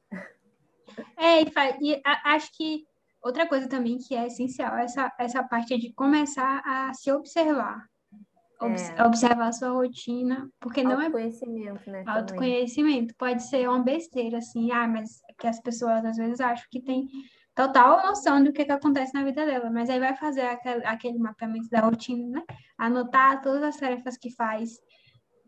É, 1.18 1.42
e 1.82 2.02
acho 2.24 2.56
que 2.56 2.88
Outra 3.26 3.48
coisa 3.48 3.68
também 3.68 3.98
que 3.98 4.16
é 4.16 4.28
essencial, 4.28 4.78
essa, 4.78 5.12
essa 5.18 5.42
parte 5.42 5.76
de 5.80 5.92
começar 5.94 6.62
a 6.64 6.94
se 6.94 7.12
observar. 7.12 7.84
É. 8.62 9.04
Observar 9.04 9.48
a 9.48 9.52
sua 9.52 9.70
rotina, 9.70 10.48
porque 10.60 10.84
não 10.84 11.02
é. 11.02 11.06
Autoconhecimento, 11.06 11.90
né? 11.90 12.04
Autoconhecimento. 12.06 13.16
Também. 13.16 13.34
Pode 13.34 13.44
ser 13.44 13.68
uma 13.68 13.82
besteira, 13.82 14.38
assim, 14.38 14.72
ah, 14.72 14.88
mas 14.88 15.22
que 15.40 15.48
as 15.48 15.60
pessoas 15.60 16.06
às 16.06 16.18
vezes 16.18 16.40
acham 16.40 16.68
que 16.70 16.80
tem 16.80 17.08
total 17.56 18.06
noção 18.06 18.44
do 18.44 18.54
que, 18.54 18.64
que 18.64 18.72
acontece 18.72 19.16
na 19.16 19.24
vida 19.24 19.44
dela, 19.44 19.72
mas 19.72 19.90
aí 19.90 20.00
vai 20.00 20.16
fazer 20.16 20.42
aquele, 20.42 20.86
aquele 20.86 21.18
mapeamento 21.18 21.68
da 21.72 21.80
rotina, 21.80 22.28
né? 22.28 22.44
Anotar 22.78 23.42
todas 23.42 23.64
as 23.64 23.78
tarefas 23.78 24.20
que 24.20 24.30
faz 24.30 24.80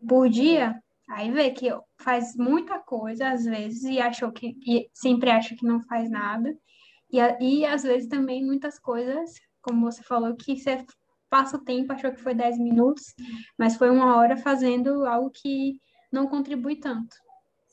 por 0.06 0.28
dia, 0.28 0.82
aí 1.08 1.30
vê 1.30 1.52
que 1.52 1.68
faz 1.96 2.34
muita 2.34 2.80
coisa 2.80 3.28
às 3.28 3.44
vezes 3.44 3.84
e 3.84 4.00
achou 4.00 4.32
que 4.32 4.56
e 4.66 4.90
sempre 4.92 5.30
acha 5.30 5.54
que 5.54 5.64
não 5.64 5.80
faz 5.84 6.10
nada. 6.10 6.52
E, 7.10 7.18
e 7.40 7.64
às 7.64 7.82
vezes 7.82 8.08
também 8.08 8.44
muitas 8.44 8.78
coisas, 8.78 9.34
como 9.62 9.90
você 9.90 10.02
falou, 10.02 10.34
que 10.36 10.56
você 10.56 10.84
passa 11.30 11.56
o 11.56 11.64
tempo, 11.64 11.92
achou 11.92 12.10
que 12.12 12.22
foi 12.22 12.34
10 12.34 12.58
minutos, 12.58 13.14
mas 13.58 13.76
foi 13.76 13.90
uma 13.90 14.16
hora 14.16 14.36
fazendo 14.36 15.06
algo 15.06 15.30
que 15.30 15.78
não 16.12 16.26
contribui 16.26 16.76
tanto. 16.76 17.16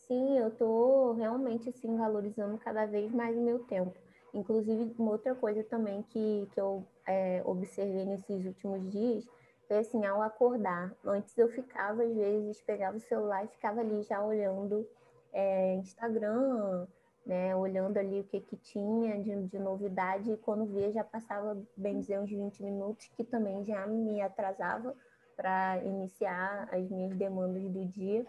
Sim, 0.08 0.38
eu 0.38 0.50
estou 0.50 1.13
realmente 1.13 1.70
assim, 1.70 1.96
valorizando 1.98 2.58
cada 2.60 2.86
vez 2.86 3.12
mais 3.12 3.36
o 3.36 3.42
meu 3.42 3.60
tempo. 3.60 3.94
Inclusive, 4.34 4.94
uma 5.00 5.12
outra 5.12 5.34
coisa 5.34 5.63
também 5.63 6.04
que, 6.04 6.48
que 6.54 6.60
eu 6.60 6.86
é, 7.08 7.42
observei 7.46 8.06
nesses 8.06 8.46
últimos 8.46 8.92
dias 8.92 9.25
foi 9.68 9.77
assim, 9.77 10.06
ao 10.06 10.22
acordar. 10.22 10.94
Antes 11.04 11.36
eu 11.38 11.48
ficava, 11.48 12.04
às 12.04 12.13
vezes, 12.13 12.62
pegava 12.62 12.98
o 12.98 13.00
celular 13.00 13.46
e 13.46 13.48
ficava 13.48 13.80
ali 13.82 14.04
já 14.04 14.24
olhando 14.24 14.88
é, 15.34 15.75
Instagram, 15.75 16.86
né, 17.25 17.55
olhando 17.55 17.98
ali 17.98 18.20
o 18.20 18.24
que, 18.24 18.39
que 18.39 18.55
tinha 18.58 19.20
de, 19.22 19.36
de 19.48 19.60
novidade, 19.60 20.32
e 20.32 20.38
quando 20.38 20.65
via 20.65 20.91
já 20.91 21.03
passava, 21.03 21.58
bem 21.75 22.00
dizer, 22.00 22.20
uns 22.20 22.29
20 22.29 22.63
minutos, 22.63 23.10
que 23.15 23.24
também 23.24 23.63
já 23.63 23.88
me 23.88 24.22
atrasava 24.22 24.96
para 25.36 25.84
iniciar 25.84 26.70
as 26.72 26.89
minhas 26.89 27.15
demandas 27.15 27.63
do 27.63 27.86
dia. 27.86 28.25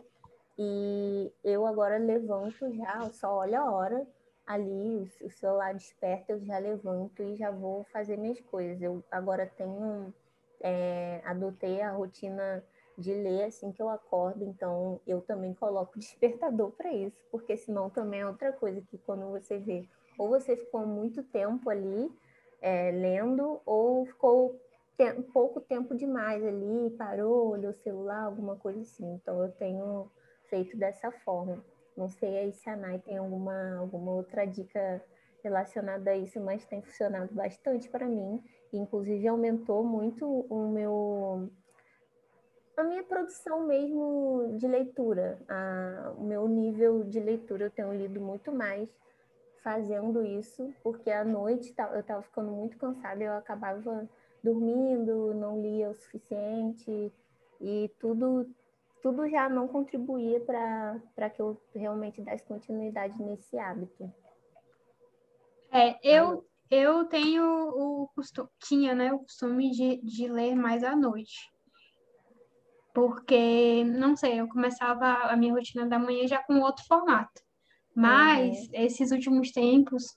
E 0.58 1.30
eu 1.44 1.66
agora 1.66 1.98
levanto 1.98 2.72
já, 2.72 3.08
só 3.10 3.40
olho 3.40 3.60
a 3.60 3.70
hora 3.70 4.06
ali, 4.46 5.10
o 5.20 5.28
celular 5.28 5.74
desperta, 5.74 6.32
eu 6.32 6.40
já 6.44 6.58
levanto 6.58 7.22
e 7.22 7.36
já 7.36 7.50
vou 7.50 7.84
fazer 7.92 8.16
minhas 8.16 8.40
coisas. 8.40 8.80
Eu 8.80 9.04
agora 9.10 9.46
tenho, 9.56 10.14
é, 10.60 11.20
adotei 11.24 11.82
a 11.82 11.90
rotina 11.90 12.64
de 12.96 13.12
ler 13.12 13.44
assim 13.44 13.72
que 13.72 13.82
eu 13.82 13.88
acordo, 13.88 14.44
então 14.44 15.00
eu 15.06 15.20
também 15.20 15.52
coloco 15.54 15.98
despertador 15.98 16.70
para 16.72 16.92
isso, 16.92 17.16
porque 17.30 17.56
senão 17.56 17.90
também 17.90 18.20
é 18.20 18.26
outra 18.26 18.52
coisa 18.52 18.80
que 18.80 18.98
quando 18.98 19.30
você 19.30 19.58
vê, 19.58 19.86
ou 20.18 20.28
você 20.28 20.56
ficou 20.56 20.86
muito 20.86 21.22
tempo 21.22 21.68
ali 21.68 22.10
é, 22.60 22.90
lendo, 22.90 23.60
ou 23.66 24.06
ficou 24.06 24.58
te 24.96 25.12
pouco 25.32 25.60
tempo 25.60 25.94
demais 25.94 26.42
ali, 26.42 26.90
parou, 26.96 27.50
olhou 27.50 27.70
o 27.70 27.74
celular, 27.74 28.24
alguma 28.24 28.56
coisa 28.56 28.80
assim. 28.80 29.14
Então 29.14 29.42
eu 29.42 29.52
tenho 29.52 30.10
feito 30.48 30.76
dessa 30.76 31.10
forma. 31.10 31.62
Não 31.96 32.08
sei 32.08 32.38
aí 32.38 32.52
se 32.52 32.68
a 32.68 32.76
Nai 32.76 32.98
tem 32.98 33.18
alguma, 33.18 33.76
alguma 33.76 34.12
outra 34.12 34.46
dica 34.46 35.02
relacionada 35.42 36.10
a 36.10 36.16
isso, 36.16 36.40
mas 36.40 36.64
tem 36.64 36.82
funcionado 36.82 37.32
bastante 37.34 37.88
para 37.88 38.06
mim. 38.06 38.42
Inclusive 38.72 39.28
aumentou 39.28 39.84
muito 39.84 40.26
o 40.26 40.68
meu 40.68 41.50
a 42.76 42.84
minha 42.84 43.02
produção 43.02 43.66
mesmo 43.66 44.56
de 44.58 44.68
leitura, 44.68 45.38
a, 45.48 46.14
o 46.18 46.24
meu 46.24 46.46
nível 46.46 47.04
de 47.04 47.18
leitura, 47.18 47.64
eu 47.64 47.70
tenho 47.70 47.94
lido 47.94 48.20
muito 48.20 48.52
mais 48.52 48.88
fazendo 49.62 50.22
isso, 50.22 50.72
porque 50.82 51.10
à 51.10 51.24
noite 51.24 51.74
eu 51.92 52.00
estava 52.00 52.22
ficando 52.22 52.50
muito 52.52 52.76
cansada, 52.76 53.24
eu 53.24 53.32
acabava 53.32 54.08
dormindo, 54.42 55.34
não 55.34 55.60
lia 55.60 55.90
o 55.90 55.94
suficiente 55.94 57.12
e 57.60 57.90
tudo 57.98 58.48
tudo 59.02 59.28
já 59.28 59.48
não 59.48 59.68
contribuía 59.68 60.40
para 60.40 61.30
que 61.30 61.40
eu 61.40 61.60
realmente 61.74 62.20
desse 62.22 62.44
continuidade 62.44 63.20
nesse 63.22 63.58
hábito. 63.58 64.12
É, 65.70 65.96
eu 66.02 66.44
eu 66.70 67.04
tenho 67.04 67.44
o 67.44 68.08
costume, 68.08 68.48
tinha, 68.58 68.94
né, 68.94 69.12
o 69.12 69.20
costume 69.20 69.70
de, 69.70 69.98
de 70.02 70.28
ler 70.28 70.56
mais 70.56 70.82
à 70.82 70.96
noite. 70.96 71.52
Porque, 72.96 73.84
não 73.84 74.16
sei, 74.16 74.40
eu 74.40 74.48
começava 74.48 75.06
a 75.30 75.36
minha 75.36 75.52
rotina 75.52 75.84
da 75.84 75.98
manhã 75.98 76.26
já 76.26 76.42
com 76.42 76.60
outro 76.60 76.82
formato. 76.86 77.42
Mas, 77.94 78.56
uhum. 78.56 78.68
esses 78.72 79.10
últimos 79.10 79.50
tempos, 79.50 80.16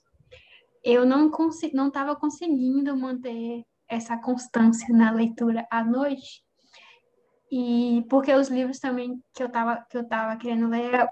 eu 0.82 1.06
não 1.06 1.30
consigo, 1.30 1.76
não 1.76 1.90
estava 1.90 2.16
conseguindo 2.16 2.96
manter 2.96 3.66
essa 3.86 4.16
constância 4.18 4.96
na 4.96 5.12
leitura 5.12 5.68
à 5.70 5.84
noite. 5.84 6.42
E 7.52 8.06
porque 8.10 8.34
os 8.34 8.48
livros 8.48 8.80
também 8.80 9.22
que 9.36 9.44
eu 9.44 9.48
estava 9.48 9.86
que 9.90 9.98
eu 9.98 10.08
tava 10.08 10.38
querendo 10.38 10.70
ler 10.70 10.86
era 10.86 11.12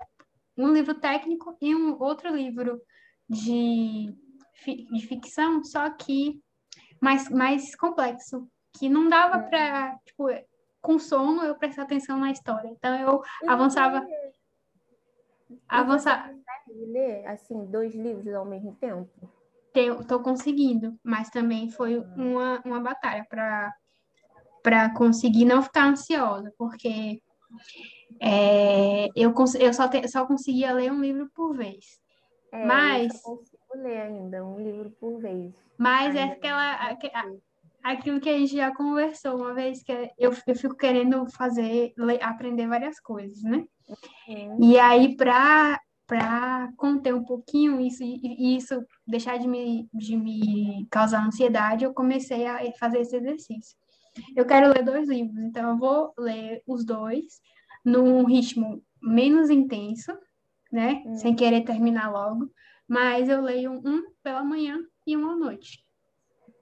um 0.57 0.71
livro 0.71 0.95
técnico 0.95 1.57
e 1.61 1.75
um 1.75 2.01
outro 2.01 2.33
livro 2.33 2.81
de, 3.27 4.15
de 4.65 5.05
ficção, 5.05 5.61
só 5.65 5.89
que 5.89 6.41
mais, 7.01 7.29
mais 7.29 7.75
complexo, 7.75 8.47
que 8.79 8.87
não 8.87 9.09
dava 9.09 9.39
para, 9.39 9.97
tipo, 10.05 10.29
com 10.87 10.97
sono 10.97 11.43
eu 11.43 11.53
prestar 11.55 11.81
atenção 11.81 12.17
na 12.17 12.31
história. 12.31 12.69
Então 12.69 12.95
eu 12.97 13.21
avançava 13.45 14.07
avançar 15.67 16.33
ler 16.69 17.25
assim 17.27 17.65
dois 17.65 17.93
livros 17.93 18.33
ao 18.33 18.45
mesmo 18.45 18.73
tempo? 18.75 19.09
Estou 19.75 20.21
conseguindo, 20.21 20.97
mas 21.03 21.29
também 21.29 21.69
foi 21.69 21.99
uma, 22.15 22.61
uma 22.63 22.79
batalha 22.79 23.25
para 23.29 23.75
para 24.63 24.93
conseguir 24.93 25.45
não 25.45 25.61
ficar 25.61 25.85
ansiosa, 25.85 26.53
porque 26.57 27.21
é, 28.19 29.07
eu, 29.15 29.33
eu 29.61 29.73
só, 29.73 29.87
te, 29.87 30.05
só 30.09 30.25
conseguia 30.25 30.73
ler 30.73 30.91
um 30.91 30.99
livro 30.99 31.29
por 31.33 31.55
vez. 31.55 32.01
É, 32.51 32.65
mas. 32.65 33.13
Eu 33.13 33.37
consigo 33.37 33.75
ler 33.75 34.01
ainda 34.01 34.43
um 34.43 34.59
livro 34.59 34.91
por 34.99 35.21
vez. 35.21 35.53
Mas 35.77 36.15
é 36.15 36.23
aquela, 36.23 36.97
aquilo 37.91 38.19
que 38.19 38.29
a 38.29 38.37
gente 38.37 38.55
já 38.55 38.73
conversou 38.73 39.37
uma 39.37 39.53
vez, 39.53 39.81
que 39.81 39.91
eu, 40.17 40.33
eu 40.45 40.55
fico 40.55 40.75
querendo 40.75 41.25
fazer, 41.31 41.93
aprender 42.21 42.67
várias 42.67 42.99
coisas, 42.99 43.41
né? 43.43 43.65
Uhum. 44.27 44.57
E 44.61 44.77
aí, 44.77 45.15
para 45.15 45.79
para 46.07 46.71
conter 46.77 47.13
um 47.13 47.25
pouquinho 47.25 47.81
isso 47.81 48.01
e 48.01 48.55
isso 48.55 48.81
deixar 49.05 49.37
de 49.37 49.45
me, 49.45 49.89
de 49.93 50.15
me 50.15 50.87
causar 50.89 51.27
ansiedade, 51.27 51.83
eu 51.83 51.93
comecei 51.93 52.47
a 52.47 52.59
fazer 52.79 53.01
esse 53.01 53.17
exercício. 53.17 53.75
Eu 54.33 54.45
quero 54.45 54.69
ler 54.69 54.85
dois 54.85 55.09
livros, 55.09 55.37
então 55.43 55.71
eu 55.71 55.77
vou 55.77 56.13
ler 56.17 56.63
os 56.65 56.85
dois 56.85 57.41
num 57.83 58.23
ritmo 58.23 58.81
menos 59.03 59.49
intenso, 59.49 60.17
né? 60.71 61.03
Hum. 61.05 61.17
Sem 61.17 61.35
querer 61.35 61.65
terminar 61.65 62.09
logo, 62.09 62.49
mas 62.87 63.27
eu 63.27 63.41
leio 63.41 63.73
um 63.73 64.03
pela 64.23 64.45
manhã 64.45 64.79
e 65.05 65.17
um 65.17 65.29
à 65.29 65.35
noite. 65.35 65.86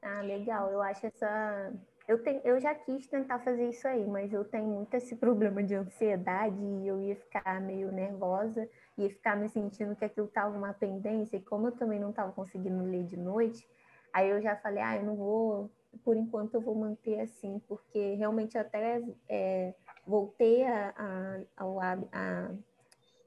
Ah, 0.06 0.22
legal. 0.22 0.72
Eu 0.72 0.82
acho 0.84 1.08
essa 1.08 1.74
eu, 2.08 2.22
tenho, 2.22 2.40
eu 2.44 2.60
já 2.60 2.76
quis 2.76 3.08
tentar 3.08 3.40
fazer 3.40 3.68
isso 3.70 3.88
aí, 3.88 4.06
mas 4.06 4.32
eu 4.32 4.46
tenho 4.46 4.68
muito 4.68 4.94
esse 4.94 5.16
problema 5.18 5.64
de 5.64 5.74
ansiedade 5.74 6.56
e 6.64 6.88
eu 6.88 7.02
ia 7.02 7.16
ficar 7.16 7.60
meio 7.60 7.92
nervosa, 7.92 8.70
ia 8.98 9.10
ficar 9.10 9.36
me 9.36 9.50
sentindo 9.50 9.96
que 9.96 10.06
aquilo 10.06 10.28
estava 10.28 10.56
uma 10.56 10.74
pendência, 10.74 11.38
e 11.38 11.42
como 11.42 11.68
eu 11.68 11.72
também 11.72 12.00
não 12.00 12.12
estava 12.12 12.32
conseguindo 12.32 12.84
ler 12.84 13.04
de 13.06 13.18
noite, 13.18 13.68
aí 14.14 14.30
eu 14.30 14.40
já 14.40 14.56
falei, 14.56 14.84
ah, 14.84 14.98
eu 14.98 15.04
não 15.04 15.16
vou, 15.16 15.72
por 16.04 16.16
enquanto 16.16 16.54
eu 16.54 16.62
vou 16.62 16.76
manter 16.76 17.22
assim, 17.22 17.60
porque 17.68 18.14
realmente 18.14 18.56
até 18.56 19.02
é, 19.28 19.74
voltei 20.06 20.64
a, 20.64 20.94
a, 20.96 21.40
ao, 21.58 21.80
a 21.82 22.52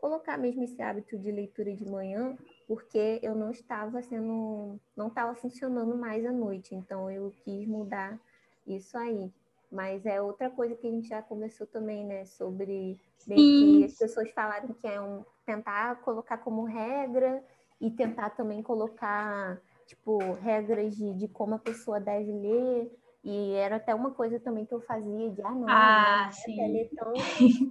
colocar 0.00 0.38
mesmo 0.38 0.62
esse 0.62 0.80
hábito 0.80 1.18
de 1.18 1.32
leitura 1.32 1.74
de 1.74 1.84
manhã, 1.84 2.38
porque 2.68 3.18
eu 3.22 3.34
não 3.34 3.50
estava 3.50 4.02
sendo, 4.02 4.78
não 4.94 5.08
estava 5.08 5.34
funcionando 5.34 5.96
mais 5.96 6.24
à 6.26 6.30
noite, 6.30 6.74
então 6.74 7.10
eu 7.10 7.32
quis 7.42 7.66
mudar 7.66 8.20
isso 8.66 8.96
aí. 8.98 9.32
Mas 9.72 10.04
é 10.04 10.20
outra 10.20 10.50
coisa 10.50 10.76
que 10.76 10.86
a 10.86 10.90
gente 10.90 11.08
já 11.08 11.22
conversou 11.22 11.66
também, 11.66 12.04
né? 12.04 12.26
Sobre 12.26 13.00
que 13.24 13.84
as 13.84 13.94
pessoas 13.94 14.30
falaram 14.32 14.68
que 14.74 14.86
é 14.86 15.00
um 15.00 15.24
tentar 15.46 15.96
colocar 16.02 16.38
como 16.38 16.64
regra 16.64 17.42
e 17.80 17.90
tentar 17.90 18.30
também 18.30 18.62
colocar, 18.62 19.58
tipo, 19.86 20.18
regras 20.34 20.94
de, 20.94 21.14
de 21.14 21.28
como 21.28 21.54
a 21.54 21.58
pessoa 21.58 21.98
deve 21.98 22.32
ler. 22.32 22.98
E 23.24 23.52
era 23.54 23.76
até 23.76 23.94
uma 23.94 24.10
coisa 24.10 24.38
também 24.38 24.64
que 24.64 24.74
eu 24.74 24.80
fazia 24.80 25.30
de, 25.30 25.42
ah, 25.42 25.54
não, 25.54 25.68
ah, 25.68 26.24
né? 26.26 26.32
sim. 26.32 26.72
ler 26.72 26.90
tantas, 26.94 27.22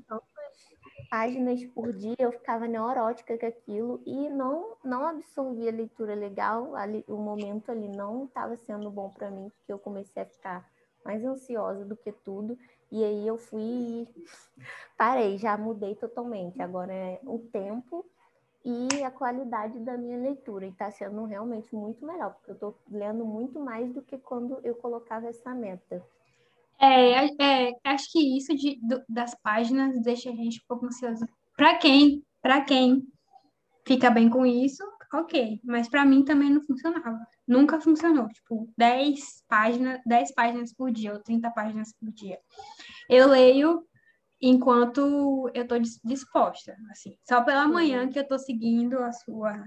tantas 0.07 0.36
páginas 1.09 1.63
por 1.65 1.93
dia, 1.93 2.15
eu 2.19 2.31
ficava 2.31 2.67
neurótica 2.67 3.37
com 3.37 3.45
aquilo 3.45 4.01
e 4.05 4.29
não, 4.29 4.75
não 4.83 5.05
absorvia 5.05 5.69
a 5.69 5.73
leitura 5.73 6.15
legal, 6.15 6.75
ali, 6.75 7.03
o 7.07 7.17
momento 7.17 7.71
ali 7.71 7.87
não 7.87 8.25
estava 8.25 8.55
sendo 8.57 8.89
bom 8.91 9.09
para 9.09 9.31
mim, 9.31 9.49
porque 9.49 9.71
eu 9.71 9.79
comecei 9.79 10.23
a 10.23 10.25
ficar 10.25 10.69
mais 11.03 11.23
ansiosa 11.23 11.85
do 11.85 11.95
que 11.95 12.11
tudo. 12.11 12.57
E 12.91 13.03
aí 13.03 13.27
eu 13.27 13.37
fui, 13.37 14.07
parei, 14.97 15.37
já 15.37 15.57
mudei 15.57 15.95
totalmente. 15.95 16.61
Agora 16.61 16.93
é 16.93 17.19
o 17.23 17.39
tempo 17.39 18.05
e 18.63 19.03
a 19.03 19.11
qualidade 19.11 19.79
da 19.79 19.97
minha 19.97 20.17
leitura. 20.17 20.65
E 20.65 20.69
está 20.69 20.91
sendo 20.91 21.23
realmente 21.23 21.73
muito 21.73 22.05
melhor, 22.05 22.33
porque 22.33 22.51
eu 22.51 22.55
estou 22.55 22.75
lendo 22.89 23.25
muito 23.25 23.59
mais 23.59 23.93
do 23.93 24.01
que 24.01 24.17
quando 24.17 24.59
eu 24.63 24.75
colocava 24.75 25.27
essa 25.27 25.53
meta. 25.53 26.05
É, 26.79 27.25
é 27.25 27.71
acho 27.85 28.11
que 28.11 28.37
isso 28.37 28.55
de, 28.55 28.79
do, 28.81 29.01
das 29.09 29.35
páginas 29.41 30.01
deixa 30.01 30.29
a 30.29 30.35
gente 30.35 30.59
um 30.59 30.67
pouco 30.67 30.85
ansiosa. 30.85 31.27
Para 31.55 31.75
quem, 31.77 32.23
para 32.41 32.61
quem 32.61 33.03
fica 33.85 34.09
bem 34.09 34.29
com 34.29 34.45
isso, 34.45 34.83
ok. 35.13 35.59
Mas 35.63 35.89
para 35.89 36.05
mim 36.05 36.23
também 36.23 36.49
não 36.49 36.61
funcionava 36.61 37.19
nunca 37.47 37.79
funcionou. 37.79 38.27
Tipo, 38.27 38.69
10 38.77 39.43
páginas, 39.47 40.01
10 40.05 40.33
páginas 40.33 40.73
por 40.73 40.91
dia 40.91 41.13
ou 41.13 41.19
30 41.19 41.49
páginas 41.51 41.93
por 41.93 42.11
dia. 42.11 42.37
Eu 43.09 43.29
leio 43.29 43.87
enquanto 44.41 45.49
eu 45.53 45.63
estou 45.63 45.79
disposta, 46.03 46.75
assim. 46.91 47.17
Só 47.23 47.41
pela 47.41 47.67
manhã 47.67 48.09
que 48.09 48.19
eu 48.19 48.23
estou 48.23 48.37
seguindo 48.37 48.99
a 48.99 49.11
sua 49.11 49.63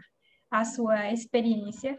a 0.53 0.64
sua 0.64 1.12
experiência 1.12 1.96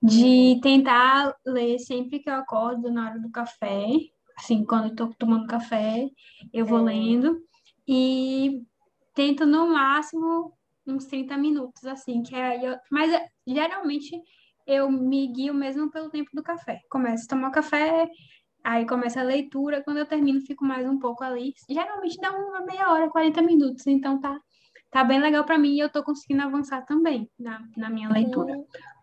de 0.00 0.60
tentar 0.62 1.34
ler 1.44 1.80
sempre 1.80 2.20
que 2.20 2.30
eu 2.30 2.34
acordo 2.34 2.92
na 2.92 3.10
hora 3.10 3.18
do 3.18 3.28
café, 3.28 3.88
assim, 4.38 4.64
quando 4.64 4.88
estou 4.88 5.12
tomando 5.18 5.46
café, 5.46 6.08
eu 6.52 6.64
vou 6.64 6.78
é. 6.80 6.82
lendo 6.82 7.40
e 7.86 8.62
tento 9.14 9.44
no 9.44 9.66
máximo 9.66 10.52
uns 10.86 11.06
30 11.06 11.36
minutos, 11.36 11.84
assim, 11.84 12.22
que 12.22 12.34
aí 12.34 12.64
eu... 12.64 12.76
Mas 12.90 13.10
geralmente 13.46 14.10
eu 14.66 14.90
me 14.90 15.26
guio 15.32 15.52
mesmo 15.52 15.90
pelo 15.90 16.08
tempo 16.08 16.30
do 16.32 16.42
café. 16.42 16.80
Começo 16.88 17.24
a 17.24 17.28
tomar 17.28 17.50
café, 17.50 18.08
aí 18.62 18.86
começa 18.86 19.20
a 19.20 19.24
leitura, 19.24 19.82
quando 19.82 19.98
eu 19.98 20.06
termino 20.06 20.40
fico 20.42 20.64
mais 20.64 20.88
um 20.88 20.98
pouco 20.98 21.24
ali. 21.24 21.52
Geralmente 21.68 22.16
dá 22.20 22.30
uma 22.30 22.60
meia 22.60 22.90
hora, 22.92 23.10
40 23.10 23.42
minutos, 23.42 23.86
então 23.86 24.20
tá, 24.20 24.38
tá 24.90 25.02
bem 25.02 25.20
legal 25.20 25.44
para 25.44 25.58
mim 25.58 25.74
e 25.74 25.80
eu 25.80 25.90
tô 25.90 26.02
conseguindo 26.02 26.42
avançar 26.42 26.84
também 26.86 27.28
na, 27.38 27.60
na 27.76 27.90
minha 27.90 28.08
leitura. 28.08 28.54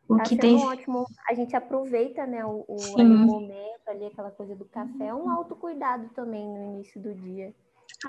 O 0.08 0.18
tá 0.18 0.24
que 0.24 0.38
tem 0.38 0.56
ótimo. 0.56 1.06
A 1.28 1.34
gente 1.34 1.56
aproveita, 1.56 2.26
né, 2.28 2.46
o, 2.46 2.65
o 2.68 3.04
momento 3.04 3.88
ali, 3.88 4.06
aquela 4.06 4.32
coisa 4.32 4.56
do 4.56 4.65
café, 4.65 5.08
é 5.08 5.13
um 5.13 5.30
autocuidado 5.30 6.10
também 6.10 6.48
no 6.48 6.76
início 6.76 7.02
do 7.02 7.13
dia. 7.15 7.54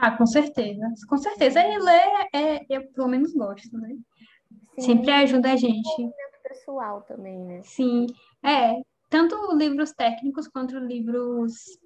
Ah, 0.00 0.16
com 0.16 0.26
certeza. 0.26 0.86
Com 1.08 1.16
certeza. 1.16 1.60
E 1.60 1.78
ler, 1.78 2.28
é, 2.34 2.66
eu 2.68 2.86
pelo 2.92 3.08
menos 3.08 3.32
gosto, 3.32 3.78
né? 3.78 3.96
Sim. 4.74 4.82
Sempre 4.82 5.10
ajuda 5.10 5.52
a 5.52 5.56
gente 5.56 6.12
pessoal 6.48 7.02
também, 7.02 7.38
né? 7.38 7.62
Sim, 7.62 8.06
é. 8.42 8.80
Tanto 9.08 9.54
livros 9.56 9.92
técnicos 9.92 10.48
quanto 10.48 10.78
livros 10.78 11.78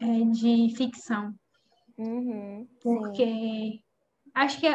é, 0.00 0.24
de 0.24 0.74
ficção. 0.76 1.34
Uhum, 1.96 2.68
porque 2.82 3.24
sim. 3.24 3.82
acho 4.34 4.60
que 4.60 4.66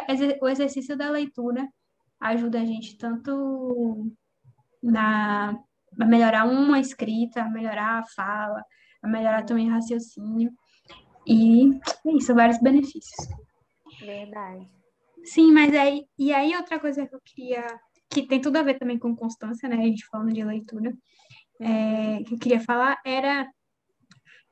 o 0.41 0.49
exercício 0.49 0.97
da 0.97 1.11
leitura 1.11 1.69
ajuda 2.19 2.59
a 2.59 2.65
gente 2.65 2.97
tanto 2.97 4.11
na 4.81 5.57
a 5.99 6.05
melhorar 6.05 6.45
uma 6.45 6.79
escrita, 6.79 7.43
a 7.43 7.49
melhorar 7.49 7.99
a 7.99 8.05
fala, 8.15 8.63
a 9.03 9.07
melhorar 9.07 9.43
também 9.43 9.69
o 9.69 9.73
raciocínio. 9.73 10.51
E 11.27 11.69
é 12.05 12.15
isso, 12.15 12.33
vários 12.33 12.59
benefícios. 12.59 13.27
Verdade. 13.99 14.69
Sim, 15.23 15.51
mas 15.51 15.73
aí, 15.75 16.05
e 16.17 16.33
aí 16.33 16.55
outra 16.55 16.79
coisa 16.79 17.05
que 17.05 17.13
eu 17.13 17.21
queria 17.23 17.79
que 18.09 18.23
tem 18.23 18.41
tudo 18.41 18.57
a 18.57 18.63
ver 18.63 18.77
também 18.77 18.99
com 18.99 19.15
constância, 19.15 19.69
né? 19.69 19.77
A 19.77 19.83
gente 19.83 20.05
falando 20.07 20.33
de 20.33 20.43
leitura, 20.43 20.93
é, 21.61 22.23
que 22.23 22.33
eu 22.33 22.39
queria 22.39 22.59
falar 22.59 22.99
era 23.05 23.49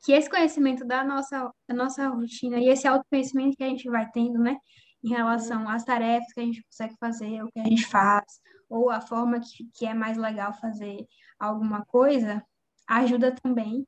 que 0.05 0.13
esse 0.13 0.29
conhecimento 0.29 0.85
da 0.85 1.03
nossa, 1.03 1.51
da 1.67 1.75
nossa 1.75 2.07
rotina 2.07 2.57
e 2.57 2.69
esse 2.69 2.87
autoconhecimento 2.87 3.57
que 3.57 3.63
a 3.63 3.67
gente 3.67 3.89
vai 3.89 4.09
tendo, 4.11 4.39
né? 4.39 4.55
Em 5.03 5.09
relação 5.09 5.67
às 5.67 5.83
tarefas 5.83 6.31
que 6.33 6.39
a 6.39 6.43
gente 6.43 6.63
consegue 6.63 6.95
fazer, 6.97 7.43
o 7.43 7.51
que 7.51 7.59
a 7.59 7.63
gente 7.63 7.85
faz, 7.85 8.25
ou 8.69 8.89
a 8.89 9.01
forma 9.01 9.39
que, 9.39 9.69
que 9.73 9.86
é 9.86 9.93
mais 9.93 10.17
legal 10.17 10.53
fazer 10.53 11.05
alguma 11.39 11.84
coisa, 11.86 12.43
ajuda 12.88 13.32
também 13.32 13.86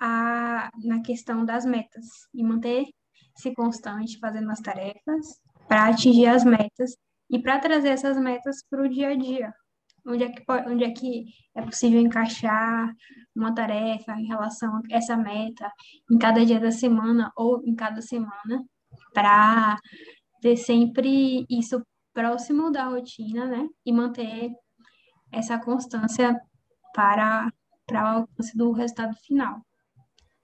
a, 0.00 0.70
na 0.82 1.00
questão 1.02 1.44
das 1.44 1.64
metas 1.64 2.04
e 2.34 2.42
manter-se 2.42 3.54
constante 3.54 4.18
fazendo 4.18 4.50
as 4.50 4.60
tarefas 4.60 5.40
para 5.68 5.88
atingir 5.88 6.26
as 6.26 6.44
metas 6.44 6.96
e 7.30 7.38
para 7.38 7.58
trazer 7.58 7.90
essas 7.90 8.18
metas 8.18 8.62
para 8.68 8.82
o 8.82 8.88
dia 8.88 9.08
a 9.08 9.14
dia. 9.14 9.54
onde 10.06 10.24
é 10.24 10.28
que, 10.28 10.44
onde 10.68 10.84
é, 10.84 10.90
que 10.90 11.26
é 11.54 11.62
possível 11.62 12.00
encaixar 12.00 12.92
uma 13.34 13.54
tarefa 13.54 14.12
em 14.12 14.26
relação 14.26 14.76
a 14.76 14.80
essa 14.90 15.16
meta 15.16 15.70
em 16.10 16.18
cada 16.18 16.44
dia 16.44 16.60
da 16.60 16.70
semana 16.70 17.32
ou 17.36 17.62
em 17.64 17.74
cada 17.74 18.02
semana, 18.02 18.62
para 19.12 19.78
ter 20.40 20.56
sempre 20.56 21.46
isso 21.48 21.82
próximo 22.14 22.70
da 22.70 22.84
rotina, 22.84 23.44
né? 23.44 23.68
E 23.84 23.92
manter 23.92 24.52
essa 25.30 25.58
constância 25.58 26.40
para, 26.94 27.52
para 27.86 28.02
o 28.02 28.06
alcance 28.20 28.56
do 28.56 28.72
resultado 28.72 29.14
final. 29.16 29.60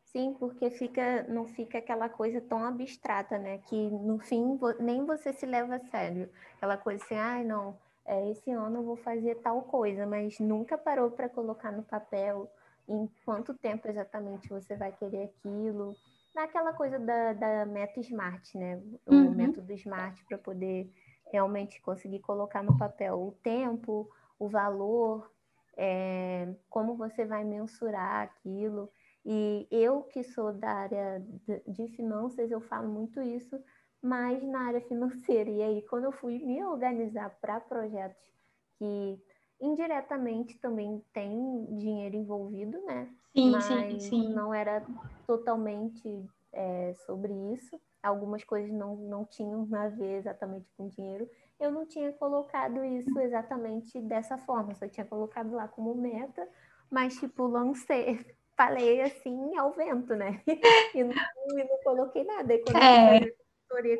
Sim, 0.04 0.34
porque 0.40 0.68
fica, 0.70 1.22
não 1.28 1.46
fica 1.46 1.78
aquela 1.78 2.08
coisa 2.08 2.40
tão 2.40 2.64
abstrata, 2.64 3.38
né? 3.38 3.58
Que 3.58 3.88
no 3.90 4.18
fim 4.18 4.58
nem 4.80 5.06
você 5.06 5.32
se 5.32 5.46
leva 5.46 5.76
a 5.76 5.84
sério. 5.86 6.28
Aquela 6.56 6.76
coisa 6.76 7.02
assim, 7.04 7.14
ai, 7.14 7.42
ah, 7.42 7.44
não, 7.44 7.78
é, 8.04 8.28
esse 8.30 8.50
ano 8.50 8.78
eu 8.78 8.82
vou 8.82 8.96
fazer 8.96 9.36
tal 9.36 9.62
coisa, 9.62 10.04
mas 10.04 10.40
nunca 10.40 10.76
parou 10.76 11.12
para 11.12 11.28
colocar 11.28 11.70
no 11.70 11.84
papel 11.84 12.50
em 12.88 13.08
quanto 13.24 13.54
tempo 13.54 13.86
exatamente 13.86 14.48
você 14.48 14.74
vai 14.74 14.90
querer 14.90 15.24
aquilo. 15.24 15.94
Naquela 16.34 16.72
coisa 16.72 16.98
da, 16.98 17.32
da 17.32 17.66
meta 17.66 18.00
SMART, 18.00 18.54
né? 18.56 18.82
O 19.06 19.14
uhum. 19.14 19.32
método 19.32 19.72
SMART 19.72 20.18
para 20.26 20.38
poder 20.38 20.92
realmente 21.30 21.80
conseguir 21.80 22.20
colocar 22.20 22.62
no 22.62 22.76
papel 22.76 23.14
o 23.20 23.32
tempo, 23.42 24.10
o 24.38 24.48
valor, 24.48 25.30
é, 25.76 26.48
como 26.68 26.96
você 26.96 27.24
vai 27.24 27.44
mensurar 27.44 28.22
aquilo. 28.22 28.90
E 29.24 29.66
eu 29.70 30.02
que 30.02 30.22
sou 30.24 30.52
da 30.52 30.70
área 30.70 31.24
de 31.66 31.88
finanças, 31.88 32.50
eu 32.50 32.60
falo 32.60 32.88
muito 32.88 33.20
isso, 33.20 33.58
mas 34.02 34.42
na 34.42 34.66
área 34.66 34.80
financeira. 34.82 35.50
E 35.50 35.62
aí, 35.62 35.82
quando 35.82 36.04
eu 36.04 36.12
fui 36.12 36.38
me 36.38 36.64
organizar 36.64 37.30
para 37.40 37.60
projetos 37.60 38.30
que 38.78 39.22
indiretamente 39.60 40.58
também 40.58 41.04
tem 41.12 41.66
dinheiro 41.78 42.16
envolvido, 42.16 42.80
né? 42.86 43.14
Sim, 43.32 43.50
mas 43.50 44.02
sim, 44.02 44.08
sim. 44.08 44.34
não 44.34 44.54
era 44.54 44.84
totalmente 45.26 46.26
é, 46.52 46.94
sobre 47.06 47.32
isso. 47.52 47.78
Algumas 48.02 48.42
coisas 48.44 48.72
não, 48.72 48.96
não 48.96 49.24
tinham 49.24 49.68
a 49.74 49.88
ver 49.88 50.18
exatamente 50.18 50.66
com 50.76 50.88
dinheiro. 50.88 51.28
Eu 51.58 51.70
não 51.70 51.86
tinha 51.86 52.12
colocado 52.12 52.82
isso 52.84 53.18
exatamente 53.20 54.00
dessa 54.00 54.38
forma, 54.38 54.74
só 54.74 54.88
tinha 54.88 55.04
colocado 55.04 55.52
lá 55.52 55.68
como 55.68 55.94
meta, 55.94 56.48
mas 56.90 57.16
tipo, 57.18 57.46
lancei, 57.46 58.24
falei 58.56 59.02
assim 59.02 59.56
ao 59.56 59.72
vento, 59.72 60.14
né? 60.14 60.42
E 60.94 61.04
não, 61.04 61.12
e 61.12 61.64
não 61.64 61.78
coloquei 61.84 62.24
nada. 62.24 62.54
E 62.54 62.62
é, 62.74 63.20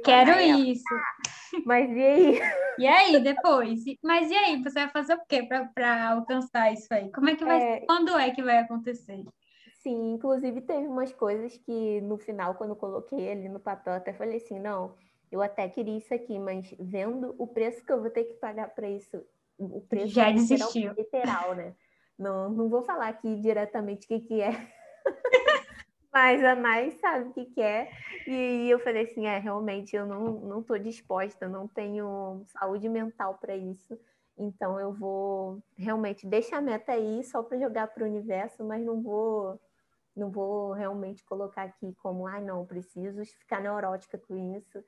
quero 0.02 0.40
isso. 0.40 0.82
Ah, 0.92 1.62
mas 1.64 1.90
e 1.90 2.02
aí? 2.02 2.40
E 2.78 2.86
aí, 2.86 3.20
depois? 3.22 3.80
Mas 4.02 4.30
e 4.30 4.34
aí, 4.34 4.62
você 4.62 4.80
vai 4.80 4.88
fazer 4.88 5.14
o 5.14 5.24
quê 5.28 5.46
para 5.74 6.10
alcançar 6.10 6.72
isso 6.72 6.92
aí? 6.92 7.10
Como 7.12 7.28
é 7.28 7.36
que 7.36 7.44
vai, 7.44 7.62
é... 7.62 7.80
quando 7.80 8.16
é 8.18 8.30
que 8.30 8.42
vai 8.42 8.58
acontecer? 8.58 9.22
Sim, 9.82 10.12
inclusive 10.12 10.60
teve 10.60 10.86
umas 10.86 11.12
coisas 11.12 11.56
que 11.56 12.00
no 12.02 12.18
final, 12.18 12.54
quando 12.54 12.70
eu 12.70 12.76
coloquei 12.76 13.30
ali 13.30 13.48
no 13.48 13.58
papel, 13.58 13.94
até 13.94 14.12
falei 14.12 14.36
assim, 14.36 14.58
não, 14.58 14.94
eu 15.32 15.40
até 15.40 15.68
queria 15.68 15.96
isso 15.96 16.12
aqui, 16.12 16.38
mas 16.38 16.74
vendo 16.78 17.34
o 17.38 17.46
preço 17.46 17.82
que 17.82 17.90
eu 17.90 18.00
vou 18.00 18.10
ter 18.10 18.24
que 18.24 18.34
pagar 18.34 18.68
para 18.74 18.90
isso, 18.90 19.24
o 19.58 19.80
preço 19.80 20.08
já 20.08 20.30
desistiu. 20.30 20.92
literal, 20.92 21.54
né? 21.54 21.74
Não, 22.18 22.50
não 22.50 22.68
vou 22.68 22.82
falar 22.82 23.08
aqui 23.08 23.36
diretamente 23.40 24.04
o 24.04 24.08
que, 24.08 24.20
que 24.20 24.42
é. 24.42 24.50
Mas 26.12 26.44
a 26.44 26.54
mais 26.54 26.94
sabe 27.00 27.28
o 27.28 27.32
que, 27.32 27.46
que 27.46 27.62
é. 27.62 27.90
E 28.26 28.68
eu 28.68 28.80
falei 28.80 29.04
assim: 29.04 29.26
é, 29.26 29.38
realmente 29.38 29.94
eu 29.94 30.04
não, 30.04 30.40
não 30.40 30.62
tô 30.62 30.76
disposta, 30.76 31.48
não 31.48 31.68
tenho 31.68 32.42
saúde 32.46 32.88
mental 32.88 33.38
para 33.40 33.56
isso. 33.56 33.96
Então 34.36 34.78
eu 34.80 34.92
vou 34.92 35.62
realmente 35.78 36.26
deixar 36.26 36.58
a 36.58 36.62
meta 36.62 36.92
aí 36.92 37.22
só 37.22 37.42
para 37.42 37.58
jogar 37.58 37.86
para 37.86 38.02
o 38.02 38.06
universo, 38.06 38.64
mas 38.64 38.84
não 38.84 39.00
vou 39.00 39.58
não 40.16 40.30
vou 40.30 40.72
realmente 40.72 41.24
colocar 41.24 41.62
aqui 41.62 41.94
como, 42.02 42.26
ah, 42.26 42.40
não, 42.40 42.66
preciso 42.66 43.24
ficar 43.24 43.60
neurótica 43.60 44.18
com 44.18 44.56
isso 44.56 44.84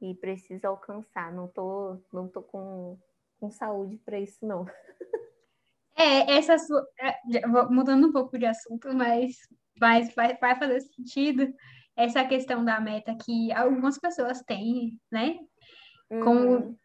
e 0.00 0.14
preciso 0.14 0.66
alcançar. 0.66 1.32
Não 1.32 1.48
tô, 1.48 1.98
não 2.12 2.28
tô 2.28 2.42
com, 2.42 2.98
com 3.40 3.50
saúde 3.50 3.98
para 3.98 4.18
isso, 4.18 4.46
não. 4.46 4.66
É, 5.98 6.36
essa 6.36 6.58
sua. 6.58 6.86
É, 7.00 7.46
mudando 7.46 8.08
um 8.08 8.12
pouco 8.12 8.38
de 8.38 8.44
assunto, 8.44 8.94
mas, 8.94 9.34
mas 9.80 10.14
vai, 10.14 10.36
vai 10.36 10.54
fazer 10.54 10.82
sentido 10.82 11.50
essa 11.96 12.22
questão 12.22 12.62
da 12.62 12.78
meta 12.78 13.16
que 13.16 13.50
algumas 13.52 13.98
pessoas 13.98 14.42
têm, 14.42 15.00
né? 15.10 15.38
Uhum. 16.10 16.76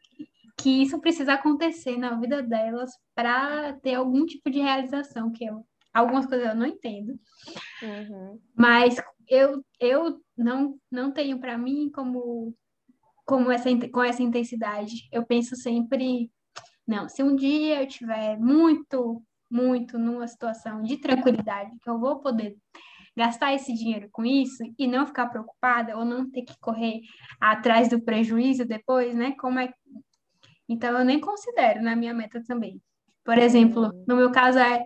que 0.57 0.81
isso 0.81 0.99
precisa 0.99 1.33
acontecer 1.33 1.97
na 1.97 2.15
vida 2.19 2.41
delas 2.41 2.89
para 3.13 3.73
ter 3.81 3.95
algum 3.95 4.25
tipo 4.25 4.49
de 4.49 4.59
realização, 4.59 5.31
que 5.31 5.45
eu, 5.45 5.63
algumas 5.93 6.25
coisas 6.25 6.47
eu 6.47 6.55
não 6.55 6.65
entendo. 6.65 7.19
Uhum. 7.81 8.39
Mas 8.55 8.95
eu, 9.27 9.63
eu 9.79 10.21
não, 10.37 10.77
não 10.91 11.11
tenho 11.11 11.39
para 11.39 11.57
mim 11.57 11.89
como, 11.93 12.55
como 13.25 13.51
essa, 13.51 13.69
com 13.89 14.03
essa 14.03 14.23
intensidade. 14.23 15.07
Eu 15.11 15.25
penso 15.25 15.55
sempre 15.55 16.29
não, 16.87 17.07
se 17.07 17.23
um 17.23 17.35
dia 17.35 17.81
eu 17.81 17.87
tiver 17.87 18.37
muito, 18.37 19.23
muito 19.49 19.97
numa 19.97 20.27
situação 20.27 20.81
de 20.81 20.97
tranquilidade, 20.97 21.71
que 21.81 21.89
eu 21.89 21.99
vou 21.99 22.19
poder 22.19 22.57
gastar 23.15 23.53
esse 23.53 23.73
dinheiro 23.73 24.09
com 24.11 24.25
isso 24.25 24.63
e 24.77 24.87
não 24.87 25.05
ficar 25.05 25.27
preocupada 25.27 25.97
ou 25.97 26.05
não 26.05 26.29
ter 26.29 26.43
que 26.43 26.57
correr 26.59 27.01
atrás 27.39 27.89
do 27.89 28.01
prejuízo 28.01 28.65
depois, 28.65 29.15
né? 29.15 29.33
Como 29.39 29.59
é 29.59 29.71
Então 30.67 30.97
eu 30.97 31.05
nem 31.05 31.19
considero 31.19 31.81
na 31.81 31.95
minha 31.95 32.13
meta 32.13 32.41
também. 32.45 32.81
Por 33.23 33.37
exemplo, 33.37 33.83
uhum. 33.83 34.05
no 34.07 34.15
meu 34.15 34.31
caso 34.31 34.59
é 34.59 34.85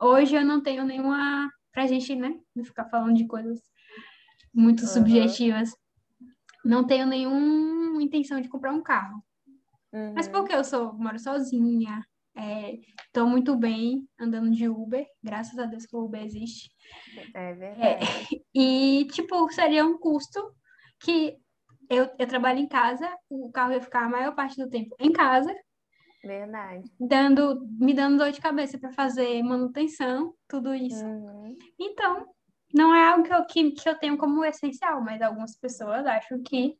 hoje 0.00 0.36
eu 0.36 0.44
não 0.44 0.62
tenho 0.62 0.84
nenhuma 0.84 1.50
pra 1.72 1.86
gente, 1.86 2.14
né, 2.16 2.38
não 2.54 2.64
ficar 2.64 2.86
falando 2.86 3.14
de 3.14 3.26
coisas 3.26 3.60
muito 4.54 4.82
uhum. 4.82 4.88
subjetivas. 4.88 5.70
Não 6.64 6.86
tenho 6.86 7.06
nenhuma 7.06 8.02
intenção 8.02 8.40
de 8.40 8.48
comprar 8.48 8.72
um 8.72 8.82
carro. 8.82 9.22
Uhum. 9.92 10.12
Mas 10.14 10.28
porque 10.28 10.54
eu 10.54 10.64
sou, 10.64 10.92
moro 10.94 11.18
sozinha, 11.18 12.04
estou 13.06 13.26
é, 13.26 13.30
muito 13.30 13.56
bem 13.56 14.06
andando 14.18 14.50
de 14.50 14.68
Uber, 14.68 15.06
graças 15.22 15.58
a 15.58 15.66
Deus 15.66 15.86
que 15.86 15.96
o 15.96 16.04
Uber 16.04 16.22
existe. 16.22 16.70
É 17.34 17.54
verdade. 17.54 17.82
É, 17.82 17.98
e, 18.54 19.06
tipo, 19.12 19.50
seria 19.52 19.84
um 19.84 19.98
custo 19.98 20.40
que 21.00 21.36
eu, 21.88 22.08
eu 22.18 22.26
trabalho 22.26 22.58
em 22.58 22.68
casa, 22.68 23.10
o 23.28 23.50
carro 23.50 23.72
ia 23.72 23.80
ficar 23.80 24.04
a 24.04 24.08
maior 24.08 24.34
parte 24.34 24.56
do 24.56 24.68
tempo 24.68 24.94
em 24.98 25.12
casa. 25.12 25.54
Verdade. 26.22 26.90
Dando, 26.98 27.66
me 27.78 27.94
dando 27.94 28.18
dor 28.18 28.32
de 28.32 28.40
cabeça 28.40 28.78
para 28.78 28.92
fazer 28.92 29.42
manutenção, 29.42 30.34
tudo 30.48 30.74
isso. 30.74 31.04
Uhum. 31.04 31.56
Então, 31.78 32.26
não 32.74 32.94
é 32.94 33.08
algo 33.08 33.22
que 33.22 33.32
eu, 33.32 33.44
que, 33.46 33.70
que 33.72 33.88
eu 33.88 33.98
tenho 33.98 34.18
como 34.18 34.44
essencial, 34.44 35.00
mas 35.00 35.22
algumas 35.22 35.56
pessoas 35.56 36.04
acham 36.06 36.42
que, 36.42 36.76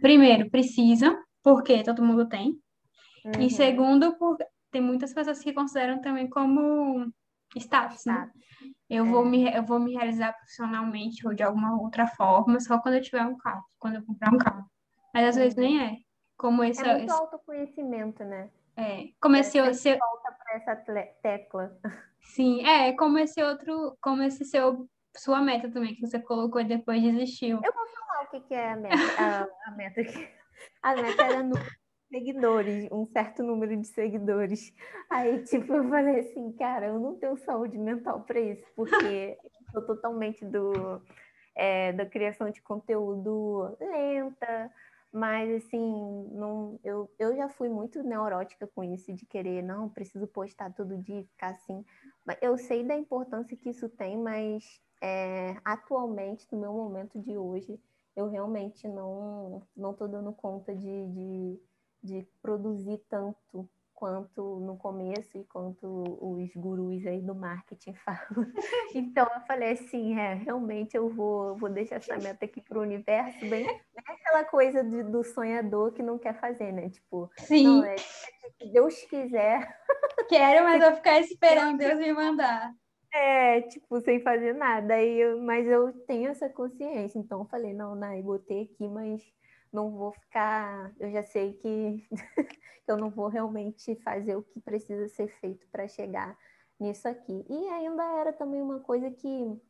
primeiro, 0.00 0.48
precisam, 0.50 1.20
porque 1.42 1.82
todo 1.82 2.04
mundo 2.04 2.28
tem. 2.28 2.58
Uhum. 3.24 3.42
E 3.42 3.50
segundo, 3.50 4.16
por, 4.16 4.38
tem 4.70 4.80
muitas 4.80 5.12
pessoas 5.12 5.40
que 5.40 5.52
consideram 5.52 6.00
também 6.00 6.28
como 6.28 7.12
status, 7.56 8.04
né? 8.06 8.30
Eu, 8.88 9.04
é. 9.04 9.08
vou 9.08 9.24
me, 9.24 9.52
eu 9.52 9.64
vou 9.64 9.78
me 9.78 9.94
realizar 9.94 10.32
profissionalmente 10.32 11.26
ou 11.26 11.34
de 11.34 11.42
alguma 11.42 11.80
outra 11.80 12.06
forma 12.06 12.60
só 12.60 12.78
quando 12.80 12.94
eu 12.94 13.02
tiver 13.02 13.24
um 13.24 13.36
carro, 13.36 13.64
quando 13.78 13.96
eu 13.96 14.04
comprar 14.04 14.32
um 14.32 14.38
carro. 14.38 14.64
Mas 15.12 15.28
às 15.28 15.36
uhum. 15.36 15.42
vezes 15.42 15.56
nem 15.56 15.82
é. 15.82 15.96
Como 16.36 16.64
esse, 16.64 16.82
é 16.82 16.94
muito 16.94 17.10
esse... 17.10 17.20
autoconhecimento, 17.20 18.24
né? 18.24 18.48
É, 18.76 19.08
como 19.20 19.36
esse, 19.36 19.58
esse... 19.58 19.96
volta 19.96 20.32
para 20.32 20.56
essa 20.56 20.76
tecla. 21.22 21.76
Sim, 22.20 22.64
é, 22.66 22.92
como 22.92 23.18
esse 23.18 23.42
outro, 23.42 23.96
como 24.00 24.22
esse 24.22 24.44
seu 24.44 24.88
sua 25.16 25.40
meta 25.40 25.70
também 25.70 25.94
que 25.94 26.00
você 26.00 26.20
colocou 26.20 26.60
e 26.60 26.64
depois 26.64 27.02
desistiu. 27.02 27.60
Eu 27.64 27.72
vou 27.72 27.86
falar 27.86 28.24
o 28.24 28.30
que, 28.30 28.40
que 28.40 28.54
é 28.54 28.72
a 28.72 28.76
meta, 28.76 28.96
a, 29.18 29.68
a 29.68 29.70
meta 29.72 30.04
que 30.04 30.28
a 30.82 30.94
meta 30.94 31.22
era 31.22 31.42
de 31.42 31.52
seguidores, 32.08 32.88
um 32.90 33.06
certo 33.06 33.42
número 33.42 33.76
de 33.76 33.86
seguidores. 33.86 34.72
Aí, 35.08 35.42
tipo, 35.44 35.72
eu 35.72 35.88
falei 35.88 36.20
assim, 36.20 36.52
cara, 36.52 36.86
eu 36.86 36.98
não 36.98 37.16
tenho 37.16 37.36
saúde 37.38 37.78
mental 37.78 38.22
para 38.22 38.40
isso, 38.40 38.64
porque 38.74 39.38
eu 39.42 39.72
sou 39.72 39.82
totalmente 39.82 40.44
do, 40.44 41.02
é, 41.54 41.92
da 41.92 42.06
criação 42.06 42.50
de 42.50 42.60
conteúdo 42.62 43.76
lenta, 43.80 44.70
mas 45.12 45.64
assim, 45.64 46.28
não, 46.32 46.78
eu, 46.84 47.10
eu 47.18 47.36
já 47.36 47.48
fui 47.48 47.68
muito 47.68 48.02
neurótica 48.02 48.66
com 48.66 48.84
isso, 48.84 49.12
de 49.12 49.26
querer, 49.26 49.62
não, 49.62 49.88
preciso 49.88 50.26
postar 50.26 50.72
todo 50.72 50.96
dia, 50.98 51.24
ficar 51.24 51.50
assim. 51.50 51.84
Eu 52.40 52.56
sei 52.56 52.84
da 52.84 52.96
importância 52.96 53.56
que 53.56 53.70
isso 53.70 53.88
tem, 53.88 54.16
mas 54.16 54.80
é, 55.00 55.56
atualmente, 55.64 56.46
no 56.52 56.60
meu 56.60 56.72
momento 56.72 57.18
de 57.18 57.36
hoje, 57.36 57.80
eu 58.14 58.28
realmente 58.28 58.86
não 58.86 59.62
não 59.76 59.92
estou 59.92 60.06
dando 60.06 60.32
conta 60.32 60.74
de, 60.74 61.06
de, 61.08 61.60
de, 62.02 62.28
produzir 62.42 62.98
tanto 63.08 63.68
quanto 64.00 64.58
no 64.60 64.78
começo 64.78 65.36
e 65.36 65.44
quanto 65.44 65.86
os 66.18 66.50
gurus 66.56 67.06
aí 67.06 67.20
do 67.20 67.34
marketing 67.34 67.92
falam. 68.02 68.50
Então 68.94 69.28
eu 69.34 69.40
falei 69.42 69.72
assim, 69.72 70.18
é, 70.18 70.32
realmente 70.32 70.96
eu 70.96 71.10
vou, 71.10 71.54
vou 71.58 71.68
deixar 71.68 71.96
essa 71.96 72.16
meta 72.16 72.46
aqui 72.46 72.62
para 72.62 72.78
o 72.78 72.82
universo, 72.82 73.38
bem 73.40 73.68
é 73.68 74.12
aquela 74.12 74.44
coisa 74.44 74.82
de, 74.82 75.02
do 75.02 75.22
sonhador 75.22 75.92
que 75.92 76.02
não 76.02 76.18
quer 76.18 76.34
fazer, 76.40 76.72
né? 76.72 76.88
Tipo, 76.88 77.30
Sim. 77.36 77.64
não, 77.64 77.84
é 77.84 77.98
se 77.98 78.72
Deus 78.72 79.02
quiser, 79.02 79.78
quero, 80.28 80.64
mas 80.64 80.80
vou 80.82 80.94
ficar 80.96 81.20
esperando 81.20 81.76
Deus 81.76 81.98
me 81.98 82.12
mandar. 82.12 82.72
É, 83.12 83.60
tipo, 83.62 84.00
sem 84.00 84.20
fazer 84.20 84.54
nada. 84.54 84.94
Aí 84.94 85.20
eu, 85.20 85.38
mas 85.42 85.66
eu 85.66 85.92
tenho 86.06 86.30
essa 86.30 86.48
consciência. 86.48 87.18
Então 87.18 87.40
eu 87.40 87.44
falei, 87.46 87.74
não, 87.74 87.94
Nai, 87.94 88.22
botei 88.22 88.62
aqui, 88.62 88.88
mas 88.88 89.20
não 89.72 89.90
vou 89.90 90.12
ficar. 90.12 90.92
Eu 90.98 91.10
já 91.10 91.22
sei 91.22 91.54
que 91.62 92.06
eu 92.86 92.96
não 92.96 93.10
vou 93.10 93.28
realmente 93.28 93.94
fazer 93.96 94.36
o 94.36 94.42
que 94.42 94.60
precisa 94.60 95.08
ser 95.08 95.28
feito 95.40 95.66
para 95.70 95.88
chegar 95.88 96.36
nisso 96.78 97.08
aqui. 97.08 97.44
E 97.48 97.68
ainda 97.68 98.02
era 98.20 98.32
também 98.32 98.60
uma 98.60 98.80
coisa 98.80 99.10
que 99.10 99.60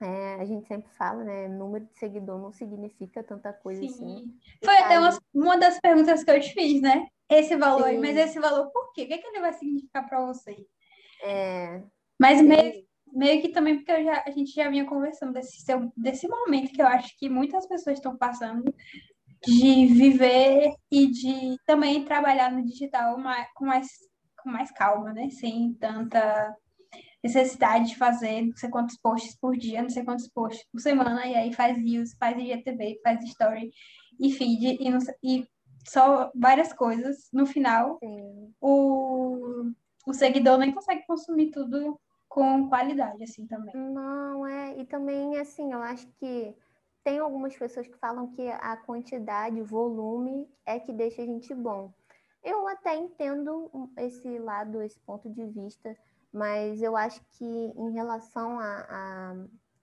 é, 0.00 0.34
a 0.36 0.44
gente 0.44 0.66
sempre 0.66 0.90
fala, 0.96 1.22
né? 1.22 1.48
Número 1.48 1.84
de 1.84 1.98
seguidor 1.98 2.38
não 2.40 2.52
significa 2.52 3.22
tanta 3.22 3.52
coisa 3.52 3.82
Sim. 3.82 3.88
assim. 3.88 4.38
Foi 4.64 4.76
até 4.78 4.98
uma, 4.98 5.18
uma 5.34 5.58
das 5.58 5.78
perguntas 5.78 6.24
que 6.24 6.30
eu 6.30 6.40
te 6.40 6.52
fiz, 6.54 6.80
né? 6.80 7.06
Esse 7.28 7.54
valor 7.56 7.84
aí, 7.84 7.98
mas 7.98 8.16
esse 8.16 8.40
valor 8.40 8.70
por 8.72 8.92
quê? 8.92 9.02
O 9.02 9.06
que, 9.06 9.14
é 9.14 9.18
que 9.18 9.26
ele 9.26 9.40
vai 9.40 9.52
significar 9.52 10.08
para 10.08 10.24
você? 10.26 10.66
É. 11.22 11.82
Mas 12.18 12.42
meio, 12.42 12.84
meio 13.12 13.40
que 13.40 13.50
também 13.50 13.76
porque 13.76 14.02
já, 14.02 14.24
a 14.26 14.30
gente 14.30 14.52
já 14.52 14.68
vinha 14.68 14.84
conversando 14.84 15.34
desse, 15.34 15.64
desse 15.96 16.26
momento 16.26 16.72
que 16.72 16.82
eu 16.82 16.86
acho 16.86 17.16
que 17.18 17.28
muitas 17.28 17.66
pessoas 17.66 17.98
estão 17.98 18.16
passando 18.16 18.74
de 19.46 19.86
viver 19.86 20.72
e 20.90 21.06
de 21.10 21.56
também 21.66 22.04
trabalhar 22.04 22.52
no 22.52 22.64
digital 22.64 23.18
mais, 23.18 23.48
com, 23.54 23.64
mais, 23.64 23.86
com 24.42 24.50
mais 24.50 24.70
calma, 24.70 25.12
né? 25.12 25.30
Sem 25.30 25.72
tanta 25.74 26.54
necessidade 27.22 27.88
de 27.88 27.96
fazer 27.96 28.42
não 28.42 28.56
sei 28.56 28.70
quantos 28.70 28.96
posts 28.96 29.36
por 29.38 29.56
dia, 29.56 29.82
não 29.82 29.90
sei 29.90 30.04
quantos 30.04 30.28
posts 30.28 30.66
por 30.72 30.80
semana, 30.80 31.26
e 31.26 31.34
aí 31.34 31.52
faz 31.52 31.76
views, 31.76 32.14
faz 32.18 32.38
IGTV, 32.38 33.00
faz 33.02 33.22
story 33.24 33.70
e 34.18 34.32
feed, 34.32 34.78
e, 34.80 34.90
não, 34.90 34.98
e 35.22 35.46
só 35.86 36.30
várias 36.34 36.72
coisas. 36.72 37.28
No 37.32 37.46
final, 37.46 37.98
o, 38.60 39.70
o 40.06 40.14
seguidor 40.14 40.58
nem 40.58 40.72
consegue 40.72 41.04
consumir 41.06 41.50
tudo 41.50 41.98
com 42.28 42.68
qualidade, 42.68 43.22
assim, 43.24 43.46
também. 43.46 43.74
Não, 43.74 44.46
é, 44.46 44.78
e 44.78 44.84
também, 44.84 45.36
assim, 45.38 45.72
eu 45.72 45.82
acho 45.82 46.06
que 46.18 46.54
tem 47.02 47.18
algumas 47.18 47.56
pessoas 47.56 47.86
que 47.86 47.96
falam 47.96 48.28
que 48.32 48.48
a 48.48 48.76
quantidade, 48.76 49.62
volume 49.62 50.48
é 50.66 50.78
que 50.78 50.92
deixa 50.92 51.22
a 51.22 51.26
gente 51.26 51.54
bom. 51.54 51.92
Eu 52.42 52.66
até 52.68 52.94
entendo 52.96 53.70
esse 53.98 54.38
lado, 54.38 54.82
esse 54.82 54.98
ponto 55.00 55.28
de 55.30 55.44
vista, 55.46 55.96
mas 56.32 56.80
eu 56.80 56.96
acho 56.96 57.20
que 57.32 57.44
em 57.44 57.90
relação 57.92 58.58
à 58.58 58.64
a, 58.64 59.32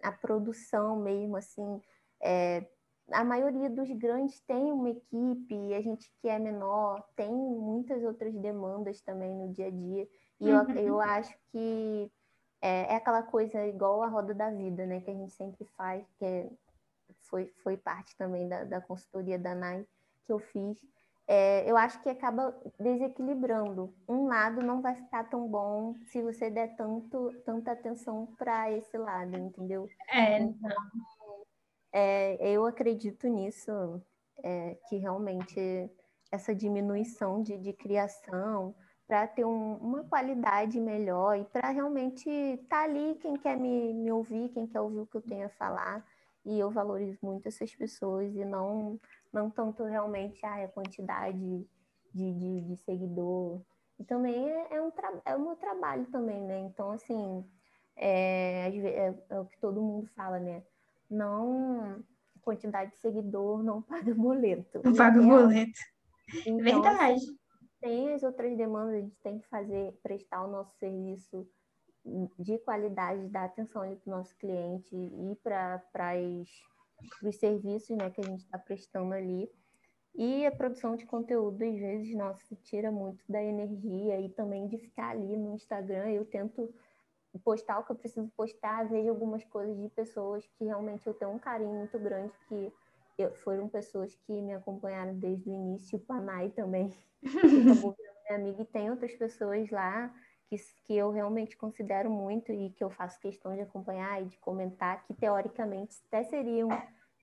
a, 0.03 0.10
a, 0.10 0.12
produção 0.12 0.95
mesmo, 0.97 1.38
assim, 1.38 1.82
é, 2.21 2.65
a 3.12 3.23
maioria 3.23 3.69
dos 3.69 3.89
grandes 3.91 4.39
tem 4.41 4.71
uma 4.71 4.89
equipe, 4.89 5.73
a 5.73 5.82
gente 5.82 6.12
que 6.21 6.27
é 6.27 6.39
menor 6.39 7.03
tem 7.15 7.32
muitas 7.32 8.03
outras 8.03 8.34
demandas 8.36 9.01
também 9.01 9.34
no 9.34 9.51
dia 9.51 9.67
a 9.67 9.71
dia, 9.71 10.08
e 10.39 10.51
uhum. 10.51 10.71
eu, 10.71 10.77
eu 10.77 11.01
acho 11.01 11.38
que 11.51 12.12
é, 12.62 12.93
é, 12.93 12.95
aquela 12.95 13.21
coisa 13.23 13.65
igual 13.67 14.01
a 14.01 14.08
roda 14.08 14.34
da 14.34 14.49
vida, 14.49 14.86
né, 14.86 14.99
que 15.01 15.12
a 15.12 15.13
gente 15.13 15.34
sempre 15.34 15.65
faz, 15.77 16.06
que 16.17 16.25
é, 16.25 16.49
foi, 17.29 17.53
foi 17.63 17.77
parte 17.77 18.15
também 18.17 18.47
da, 18.47 18.63
da 18.63 18.81
consultoria 18.81 19.37
da 19.37 19.53
NAI 19.55 19.85
que 20.25 20.31
eu 20.31 20.39
fiz, 20.39 20.77
é, 21.27 21.69
eu 21.69 21.75
acho 21.75 22.01
que 22.01 22.09
acaba 22.09 22.55
desequilibrando. 22.79 23.93
Um 24.07 24.27
lado 24.27 24.61
não 24.61 24.81
vai 24.81 24.95
ficar 24.95 25.25
tão 25.29 25.47
bom 25.47 25.95
se 26.05 26.21
você 26.21 26.49
der 26.49 26.75
tanto, 26.75 27.33
tanta 27.45 27.71
atenção 27.71 28.27
para 28.37 28.71
esse 28.71 28.97
lado, 28.97 29.35
entendeu? 29.37 29.89
É, 30.09 30.39
então, 30.39 30.71
é, 31.91 32.49
eu 32.49 32.65
acredito 32.65 33.27
nisso, 33.27 34.01
é, 34.41 34.77
que 34.87 34.97
realmente 34.97 35.89
essa 36.31 36.55
diminuição 36.55 37.41
de, 37.41 37.57
de 37.57 37.73
criação 37.73 38.73
para 39.05 39.25
ter 39.27 39.45
um, 39.45 39.75
uma 39.75 40.03
qualidade 40.03 40.79
melhor 40.79 41.37
e 41.37 41.45
para 41.45 41.69
realmente 41.69 42.29
estar 42.29 42.79
tá 42.79 42.83
ali 42.83 43.15
quem 43.15 43.35
quer 43.37 43.57
me, 43.57 43.93
me 43.93 44.11
ouvir, 44.11 44.49
quem 44.49 44.67
quer 44.67 44.79
ouvir 44.81 44.99
o 44.99 45.05
que 45.07 45.15
eu 45.15 45.21
tenho 45.21 45.45
a 45.45 45.49
falar. 45.49 46.05
E 46.47 46.57
eu 46.57 46.71
valorizo 46.71 47.19
muito 47.21 47.45
essas 47.47 47.75
pessoas 47.75 48.33
e 48.33 48.45
não 48.45 48.97
não 49.33 49.49
tanto 49.49 49.83
realmente 49.83 50.45
ah, 50.45 50.63
a 50.63 50.67
quantidade 50.69 51.67
de, 52.13 52.33
de, 52.33 52.62
de 52.62 52.77
seguidor. 52.77 53.62
E 53.99 54.05
também 54.05 54.49
é, 54.49 54.75
é 54.75 54.81
um 54.81 54.91
é 55.25 55.36
o 55.36 55.41
meu 55.41 55.55
trabalho 55.57 56.05
também, 56.05 56.41
né? 56.45 56.60
Então, 56.60 56.91
assim, 56.91 57.45
é, 57.97 58.69
é, 58.69 59.15
é, 59.29 59.39
o 59.39 59.45
que 59.45 59.60
todo 59.60 59.81
mundo 59.81 60.07
fala, 60.15 60.39
né? 60.39 60.63
Não 61.10 62.01
quantidade 62.41 62.91
de 62.91 62.97
seguidor 62.99 63.62
não 63.62 63.81
paga 63.83 64.15
boleto. 64.15 64.81
Não 64.86 64.93
paga 64.93 65.21
boleto. 65.21 65.79
Então, 66.45 66.63
Verdade. 66.63 67.15
Assim, 67.15 67.38
tem 67.81 68.13
as 68.13 68.23
outras 68.23 68.55
demandas, 68.57 68.95
a 68.95 69.01
gente 69.01 69.19
tem 69.21 69.39
que 69.39 69.47
fazer, 69.49 69.99
prestar 70.01 70.45
o 70.45 70.49
nosso 70.49 70.73
serviço 70.77 71.45
de 72.39 72.57
qualidade, 72.59 73.27
dar 73.27 73.45
atenção 73.45 73.81
para 73.81 74.11
o 74.11 74.17
nosso 74.17 74.35
cliente 74.37 74.95
e 74.95 75.35
para 75.43 75.81
dos 77.21 77.35
serviços 77.35 77.95
né, 77.95 78.09
que 78.09 78.21
a 78.21 78.23
gente 78.23 78.43
está 78.43 78.57
prestando 78.57 79.13
ali. 79.13 79.49
E 80.15 80.45
a 80.45 80.51
produção 80.51 80.95
de 80.95 81.05
conteúdo, 81.05 81.63
às 81.63 81.77
vezes, 81.77 82.15
nossa, 82.15 82.55
tira 82.63 82.91
muito 82.91 83.23
da 83.29 83.41
energia 83.43 84.19
e 84.19 84.29
também 84.29 84.67
de 84.67 84.77
ficar 84.77 85.11
ali 85.11 85.37
no 85.37 85.53
Instagram. 85.53 86.09
Eu 86.09 86.25
tento 86.25 86.73
postar 87.43 87.79
o 87.79 87.83
que 87.83 87.91
eu 87.91 87.95
preciso 87.95 88.27
postar, 88.35 88.89
vejo 88.89 89.09
algumas 89.09 89.43
coisas 89.45 89.77
de 89.79 89.89
pessoas 89.89 90.47
que 90.57 90.65
realmente 90.65 91.05
eu 91.05 91.13
tenho 91.13 91.31
um 91.31 91.37
carinho 91.37 91.73
muito 91.73 91.99
grande, 91.99 92.33
que 92.49 92.73
eu, 93.17 93.31
foram 93.35 93.69
pessoas 93.69 94.15
que 94.15 94.41
me 94.41 94.53
acompanharam 94.53 95.13
desde 95.13 95.47
o 95.49 95.53
início, 95.53 95.99
o 95.99 96.01
Panay 96.01 96.49
também, 96.49 96.91
minha 97.21 98.35
amiga, 98.35 98.61
e 98.61 98.65
tem 98.65 98.89
outras 98.89 99.13
pessoas 99.13 99.69
lá 99.69 100.11
que, 100.49 100.55
que 100.86 100.95
eu 100.95 101.12
realmente 101.12 101.57
considero 101.57 102.10
muito 102.10 102.51
e 102.51 102.69
que 102.71 102.83
eu 102.83 102.89
faço 102.89 103.19
questão 103.19 103.53
de 103.53 103.62
acompanhar 103.62 104.21
e 104.21 104.25
de 104.25 104.38
comentar, 104.38 105.03
que 105.05 105.13
teoricamente 105.13 106.01
até 106.07 106.23
seriam 106.23 106.69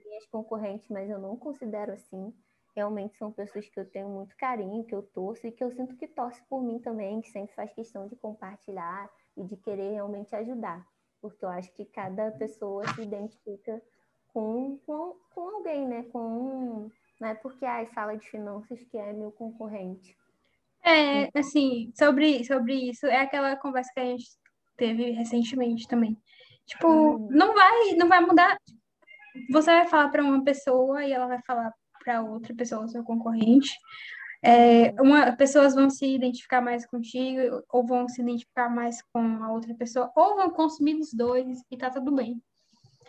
minhas 0.05 0.27
concorrentes, 0.27 0.89
mas 0.89 1.09
eu 1.09 1.19
não 1.19 1.37
considero 1.37 1.93
assim. 1.93 2.33
Realmente 2.75 3.17
são 3.17 3.31
pessoas 3.31 3.69
que 3.69 3.79
eu 3.79 3.89
tenho 3.89 4.09
muito 4.09 4.37
carinho, 4.37 4.85
que 4.85 4.95
eu 4.95 5.03
torço 5.03 5.47
e 5.47 5.53
que 5.53 5.63
eu 5.63 5.71
sinto 5.71 5.97
que 5.97 6.09
torce 6.09 6.43
por 6.49 6.63
mim 6.63 6.79
também, 6.81 7.21
que 7.21 7.31
sempre 7.31 7.55
faz 7.55 7.73
questão 7.73 8.07
de 8.07 8.17
compartilhar 8.17 9.11
e 9.37 9.45
de 9.45 9.57
querer 9.57 9.93
realmente 9.93 10.35
ajudar. 10.35 10.87
Porque 11.21 11.45
eu 11.45 11.49
acho 11.49 11.73
que 11.73 11.85
cada 11.85 12.33
pessoa 12.33 12.87
se 12.95 13.03
identifica 13.03 13.81
com, 14.33 14.77
com, 14.85 15.17
com 15.33 15.57
alguém, 15.57 15.87
né? 15.87 16.03
Com 16.13 16.19
um, 16.19 16.91
não 17.21 17.29
é 17.29 17.35
porque 17.35 17.65
ai, 17.65 17.87
fala 17.87 18.17
de 18.17 18.29
finanças 18.29 18.83
que 18.85 18.99
é 18.99 19.13
meu 19.13 19.31
concorrente. 19.31 20.19
É, 20.85 21.31
assim, 21.39 21.91
sobre, 21.97 22.45
sobre 22.45 22.75
isso, 22.75 23.07
é 23.07 23.21
aquela 23.21 23.57
conversa 23.57 23.91
que 23.95 24.01
a 24.01 24.05
gente 24.05 24.27
teve 24.77 25.11
recentemente 25.13 25.89
também. 25.89 26.17
Tipo, 26.67 26.89
uhum. 26.89 27.29
não 27.31 27.55
vai, 27.55 27.93
não 27.97 28.09
vai 28.09 28.21
mudar. 28.21 28.57
Você 29.51 29.71
vai 29.71 29.87
falar 29.87 30.11
para 30.11 30.23
uma 30.23 30.45
pessoa 30.45 31.05
e 31.05 31.13
ela 31.13 31.27
vai 31.27 31.41
falar 31.43 31.73
para 32.03 32.23
outra 32.23 32.55
pessoa, 32.55 32.87
seu 32.87 33.03
concorrente. 33.03 33.71
É, 34.43 34.93
uma, 35.01 35.33
pessoas 35.33 35.75
vão 35.75 35.89
se 35.89 36.07
identificar 36.07 36.61
mais 36.61 36.87
contigo, 36.87 37.63
ou 37.71 37.87
vão 37.87 38.07
se 38.07 38.21
identificar 38.21 38.69
mais 38.69 39.03
com 39.11 39.43
a 39.43 39.51
outra 39.51 39.75
pessoa, 39.75 40.13
ou 40.15 40.37
vão 40.37 40.51
consumir 40.51 40.97
os 40.97 41.15
dois 41.15 41.63
e 41.71 41.79
tá 41.79 41.89
tudo 41.89 42.15
bem. 42.15 42.43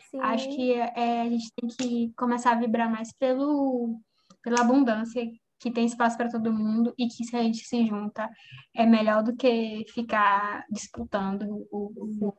Sim. 0.09 0.19
Acho 0.21 0.47
que 0.47 0.73
é, 0.73 1.21
a 1.21 1.29
gente 1.29 1.51
tem 1.53 1.69
que 1.69 2.13
começar 2.15 2.53
a 2.53 2.59
vibrar 2.59 2.89
mais 2.89 3.11
pelo, 3.11 3.99
pela 4.41 4.61
abundância 4.61 5.21
que 5.65 5.71
tem 5.71 5.87
espaço 5.87 6.15
para 6.15 6.29
todo 6.29 6.53
mundo 6.53 6.93
e 6.95 7.07
que 7.07 7.23
se 7.23 7.35
a 7.35 7.41
gente 7.41 7.65
se 7.65 7.87
junta 7.87 8.29
é 8.75 8.85
melhor 8.85 9.23
do 9.23 9.35
que 9.35 9.83
ficar 9.91 10.63
disputando 10.69 11.67
o, 11.71 11.91
o, 12.21 12.33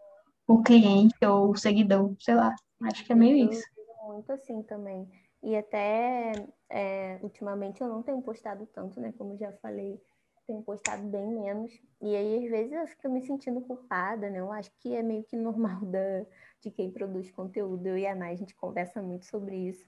o 0.47 0.63
cliente 0.63 1.17
ou 1.27 1.51
o 1.51 1.57
seguidor, 1.57 2.15
sei 2.21 2.37
lá. 2.37 2.55
Acho 2.85 3.05
que 3.05 3.13
é 3.13 3.17
meio 3.17 3.51
isso. 3.51 3.65
Muito 4.07 4.31
assim 4.31 4.63
também. 4.63 5.11
E 5.43 5.57
até 5.57 6.35
é, 6.71 7.19
ultimamente 7.21 7.81
eu 7.81 7.89
não 7.89 8.01
tenho 8.01 8.23
postado 8.23 8.65
tanto, 8.73 9.01
né? 9.01 9.13
Como 9.19 9.37
já 9.37 9.51
falei, 9.55 10.01
tenho 10.47 10.63
postado 10.63 11.03
bem 11.03 11.27
menos. 11.27 11.73
E 12.01 12.15
aí, 12.15 12.45
às 12.45 12.49
vezes, 12.49 12.73
eu 12.73 12.87
fico 12.87 13.09
me 13.09 13.27
sentindo 13.27 13.61
culpada, 13.61 14.31
né? 14.31 14.39
Eu 14.39 14.53
acho 14.53 14.71
que 14.79 14.95
é 14.95 15.03
meio 15.03 15.25
que 15.25 15.35
normal 15.35 15.81
da, 15.91 16.25
de 16.63 16.71
quem 16.71 16.93
produz 16.93 17.29
conteúdo. 17.33 17.89
Eu 17.89 17.99
e 17.99 18.07
a 18.07 18.13
Ana, 18.13 18.29
a 18.29 18.37
gente 18.37 18.55
conversa 18.55 19.03
muito 19.03 19.27
sobre 19.27 19.57
isso. 19.57 19.85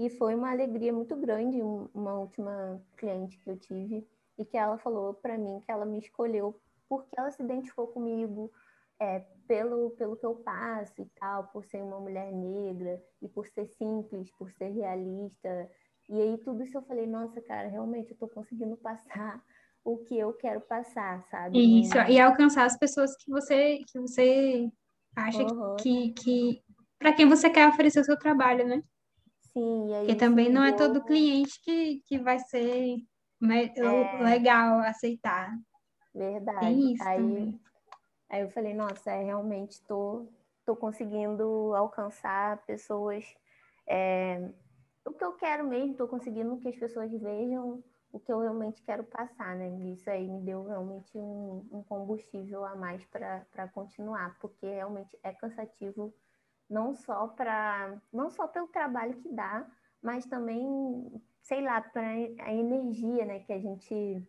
E 0.00 0.08
foi 0.08 0.34
uma 0.34 0.50
alegria 0.50 0.94
muito 0.94 1.14
grande, 1.14 1.60
uma 1.60 2.18
última 2.18 2.82
cliente 2.96 3.38
que 3.38 3.50
eu 3.50 3.58
tive, 3.58 4.08
e 4.38 4.46
que 4.46 4.56
ela 4.56 4.78
falou 4.78 5.12
para 5.12 5.36
mim 5.36 5.60
que 5.60 5.70
ela 5.70 5.84
me 5.84 5.98
escolheu 5.98 6.58
porque 6.88 7.10
ela 7.18 7.30
se 7.30 7.42
identificou 7.42 7.86
comigo 7.88 8.50
é, 8.98 9.20
pelo, 9.46 9.90
pelo 9.90 10.16
que 10.16 10.24
eu 10.24 10.36
passo 10.36 11.02
e 11.02 11.04
tal, 11.20 11.48
por 11.48 11.66
ser 11.66 11.82
uma 11.82 12.00
mulher 12.00 12.32
negra 12.32 12.98
e 13.20 13.28
por 13.28 13.46
ser 13.46 13.66
simples, 13.66 14.30
por 14.38 14.50
ser 14.52 14.70
realista. 14.70 15.70
E 16.08 16.18
aí 16.18 16.38
tudo 16.38 16.62
isso 16.62 16.78
eu 16.78 16.82
falei, 16.82 17.06
nossa, 17.06 17.38
cara, 17.42 17.68
realmente 17.68 18.08
eu 18.08 18.14
estou 18.14 18.28
conseguindo 18.28 18.78
passar 18.78 19.44
o 19.84 19.98
que 19.98 20.18
eu 20.18 20.32
quero 20.32 20.62
passar, 20.62 21.22
sabe? 21.30 21.58
Isso, 21.82 21.98
e 22.08 22.18
alcançar 22.18 22.64
as 22.64 22.78
pessoas 22.78 23.14
que 23.16 23.30
você, 23.30 23.80
que 23.86 24.00
você 24.00 24.66
acha 25.14 25.42
uhum. 25.42 25.76
que, 25.76 26.14
que 26.14 26.62
para 26.98 27.12
quem 27.12 27.28
você 27.28 27.50
quer 27.50 27.68
oferecer 27.68 28.00
o 28.00 28.04
seu 28.04 28.18
trabalho, 28.18 28.66
né? 28.66 28.82
Sim, 29.52 29.88
Porque 29.98 30.14
também 30.14 30.48
não 30.48 30.62
é 30.62 30.72
todo 30.72 31.04
cliente 31.04 31.60
que, 31.62 32.02
que 32.06 32.18
vai 32.18 32.38
ser 32.38 32.96
é. 33.42 34.22
legal 34.22 34.80
aceitar. 34.80 35.52
Verdade. 36.14 36.96
Aí, 37.00 37.16
também. 37.16 37.60
aí 38.28 38.42
eu 38.42 38.50
falei, 38.50 38.74
nossa, 38.74 39.10
é, 39.10 39.24
realmente 39.24 39.72
estou 39.72 40.26
tô, 40.64 40.74
tô 40.74 40.76
conseguindo 40.76 41.74
alcançar 41.74 42.58
pessoas. 42.64 43.24
É, 43.86 44.50
o 45.04 45.12
que 45.12 45.24
eu 45.24 45.32
quero 45.32 45.66
mesmo, 45.66 45.92
estou 45.92 46.06
conseguindo 46.06 46.56
que 46.58 46.68
as 46.68 46.76
pessoas 46.76 47.10
vejam 47.10 47.82
o 48.12 48.18
que 48.18 48.32
eu 48.32 48.40
realmente 48.40 48.82
quero 48.82 49.04
passar, 49.04 49.54
né? 49.56 49.68
Isso 49.92 50.10
aí 50.10 50.26
me 50.26 50.40
deu 50.40 50.64
realmente 50.64 51.16
um, 51.16 51.64
um 51.70 51.82
combustível 51.84 52.64
a 52.64 52.74
mais 52.74 53.04
para 53.06 53.68
continuar, 53.72 54.36
porque 54.40 54.66
realmente 54.66 55.16
é 55.22 55.32
cansativo 55.32 56.12
não 56.70 56.94
só 56.94 57.26
para 57.26 58.00
não 58.12 58.30
só 58.30 58.46
pelo 58.46 58.68
trabalho 58.68 59.16
que 59.16 59.28
dá, 59.28 59.66
mas 60.00 60.24
também, 60.26 61.12
sei 61.42 61.62
lá, 61.62 61.80
para 61.80 62.02
a 62.02 62.54
energia, 62.54 63.24
né, 63.24 63.40
que 63.40 63.52
a 63.52 63.58
gente 63.58 64.22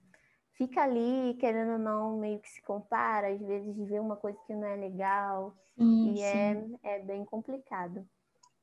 fica 0.53 0.81
ali, 0.81 1.35
querendo 1.39 1.73
ou 1.73 1.79
não, 1.79 2.17
meio 2.17 2.39
que 2.39 2.49
se 2.49 2.61
compara, 2.63 3.29
às 3.29 3.39
vezes 3.41 3.77
vê 3.87 3.99
uma 3.99 4.15
coisa 4.15 4.37
que 4.45 4.53
não 4.53 4.67
é 4.67 4.75
legal, 4.75 5.55
Sim, 5.77 6.13
e 6.13 6.21
é, 6.21 6.55
sim. 6.55 6.75
é 6.83 6.99
bem 6.99 7.23
complicado. 7.23 8.05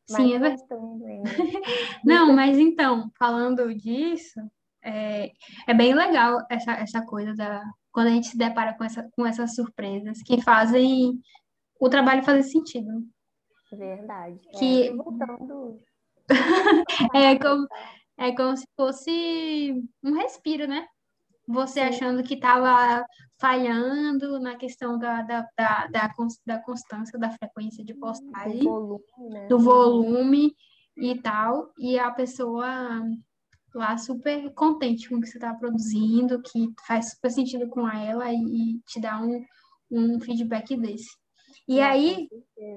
Sim, 0.06 0.12
Mas 0.12 0.32
é 0.32 0.38
verdade. 0.38 0.62
ainda. 1.06 1.30
Não, 2.02 2.32
mas 2.32 2.56
então, 2.56 3.10
falando 3.18 3.74
disso, 3.74 4.40
é, 4.82 5.32
é 5.66 5.74
bem 5.74 5.92
legal 5.92 6.38
essa, 6.50 6.72
essa 6.72 7.02
coisa 7.02 7.34
da 7.34 7.62
quando 7.92 8.06
a 8.06 8.10
gente 8.10 8.28
se 8.28 8.38
depara 8.38 8.74
com, 8.74 8.84
essa, 8.84 9.08
com 9.12 9.26
essas 9.26 9.54
surpresas 9.54 10.22
que 10.22 10.40
fazem 10.40 11.20
o 11.80 11.88
trabalho 11.88 12.22
fazer 12.22 12.44
sentido. 12.44 13.04
Verdade. 13.72 14.40
É, 14.48 14.58
Que 14.58 14.86
e 14.86 14.96
voltando. 14.96 15.80
é 17.14 17.36
como, 17.38 17.66
é 18.16 18.32
como 18.32 18.56
se 18.56 18.66
fosse 18.76 19.84
um 20.02 20.12
respiro, 20.14 20.66
né? 20.66 20.86
Você 21.46 21.80
Sim. 21.80 21.88
achando 21.88 22.22
que 22.22 22.34
estava 22.34 23.04
falhando 23.40 24.38
na 24.38 24.56
questão 24.56 24.98
da, 24.98 25.22
da, 25.22 25.48
da, 25.56 25.86
da, 25.86 26.12
da 26.46 26.62
constância, 26.62 27.18
da 27.18 27.30
frequência 27.30 27.84
de 27.84 27.94
do 27.94 28.00
postagem, 28.00 28.64
volume, 28.64 29.02
né? 29.30 29.46
do 29.46 29.58
volume 29.58 30.54
e 30.96 31.20
tal, 31.22 31.72
e 31.78 31.98
a 31.98 32.10
pessoa 32.10 33.02
lá 33.74 33.96
super 33.96 34.52
contente 34.54 35.08
com 35.08 35.16
o 35.16 35.20
que 35.20 35.28
você 35.28 35.38
está 35.38 35.54
produzindo, 35.54 36.42
que 36.42 36.68
faz 36.86 37.10
super 37.10 37.30
sentido 37.30 37.68
com 37.68 37.88
ela 37.88 38.30
e, 38.32 38.36
e 38.36 38.80
te 38.86 39.00
dá 39.00 39.20
um, 39.20 39.44
um 39.90 40.20
feedback 40.20 40.76
desse. 40.76 41.16
E 41.68 41.80
aí, 41.80 42.28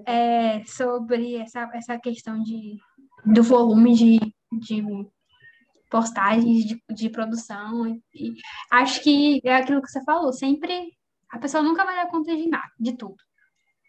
é, 0.06 0.64
sobre 0.66 1.36
essa, 1.38 1.70
essa 1.74 1.98
questão 1.98 2.42
de, 2.44 2.78
do 3.26 3.42
volume 3.42 3.94
de, 3.96 4.20
de 4.60 4.84
postagens, 5.90 6.66
de, 6.66 6.84
de 6.90 7.10
produção, 7.10 7.88
e, 7.88 8.02
e 8.14 8.34
acho 8.72 9.02
que 9.02 9.42
é 9.44 9.56
aquilo 9.56 9.82
que 9.82 9.90
você 9.90 10.04
falou, 10.04 10.34
sempre 10.34 10.92
a 11.30 11.40
pessoa 11.40 11.64
nunca 11.64 11.86
vai 11.86 11.96
dar 11.96 12.10
conta 12.12 12.36
de 12.36 12.48
nada, 12.50 12.72
de 12.80 12.94
tudo. 12.98 13.16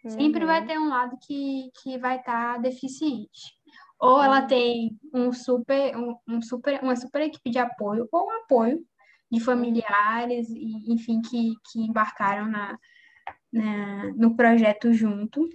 Sempre 0.06 0.44
vai 0.44 0.60
Uhum. 0.60 0.66
ter 0.66 0.78
um 0.78 0.88
lado 0.88 1.16
que, 1.26 1.70
que 1.82 1.98
vai 1.98 2.18
estar 2.18 2.58
deficiente. 2.60 3.40
Ou 4.00 4.22
ela 4.22 4.40
Uhum. 4.40 4.46
tem 4.46 4.98
um 5.14 5.32
super, 5.32 5.96
um, 5.96 6.16
um 6.28 6.42
super, 6.42 6.82
uma 6.82 6.96
super 6.96 7.22
equipe 7.22 7.50
de 7.50 7.58
apoio, 7.58 8.08
ou 8.12 8.26
um 8.26 8.30
apoio 8.42 8.84
de 9.30 9.40
familiares, 9.40 10.48
e, 10.50 10.92
enfim, 10.92 11.20
que, 11.22 11.54
que 11.70 11.80
embarcaram 11.80 12.48
na, 12.48 12.78
na, 13.52 14.12
no 14.14 14.34
projeto 14.36 14.92
junto, 14.92 15.48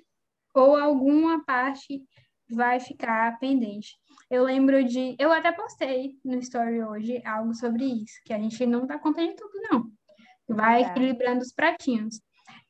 ou 0.54 0.76
alguma 0.76 1.44
parte 1.44 2.04
vai 2.50 2.80
ficar 2.80 3.38
pendente. 3.40 3.96
Eu 4.30 4.44
lembro 4.44 4.84
de. 4.84 5.16
Eu 5.20 5.32
até 5.32 5.52
postei 5.52 6.18
no 6.24 6.36
Story 6.40 6.84
hoje 6.84 7.22
algo 7.26 7.54
sobre 7.54 7.86
isso, 7.86 8.16
que 8.26 8.34
a 8.34 8.40
gente 8.40 8.66
não 8.66 8.86
dá 8.86 8.98
conta 9.00 9.26
de 9.26 9.36
tudo, 9.36 9.52
não. 9.72 9.92
Vai 10.48 10.84
Tá. 10.84 10.92
equilibrando 10.92 11.42
os 11.42 11.52
pratinhos. 11.52 12.22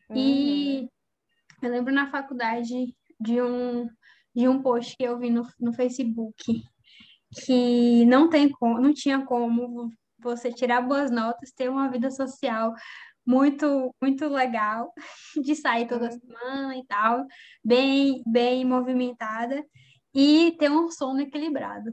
Uhum. 0.10 0.18
E 0.18 0.90
eu 1.62 1.70
lembro 1.70 1.94
na 1.94 2.10
faculdade 2.10 2.96
de 3.20 3.42
um, 3.42 3.88
de 4.36 4.48
um 4.48 4.62
post 4.62 4.96
que 4.96 5.04
eu 5.04 5.18
vi 5.18 5.30
no, 5.30 5.48
no 5.60 5.74
Facebook 5.74 6.63
que 7.44 8.06
não 8.06 8.30
tem 8.30 8.50
como, 8.50 8.80
não 8.80 8.94
tinha 8.94 9.26
como 9.26 9.92
você 10.20 10.52
tirar 10.52 10.82
boas 10.82 11.12
notas, 11.12 11.52
ter 11.52 11.70
uma 11.70 11.90
vida 11.90 12.10
social 12.10 12.74
muito 13.28 13.94
muito 14.02 14.28
legal, 14.28 14.94
de 15.44 15.56
sair 15.56 15.88
toda 15.88 16.12
semana 16.12 16.76
e 16.78 16.86
tal, 16.88 17.26
bem 17.63 18.24
bem 18.26 18.66
movimentada 18.66 19.63
e 20.13 20.56
ter 20.60 20.72
um 20.72 20.90
sono 20.92 21.22
equilibrado. 21.22 21.92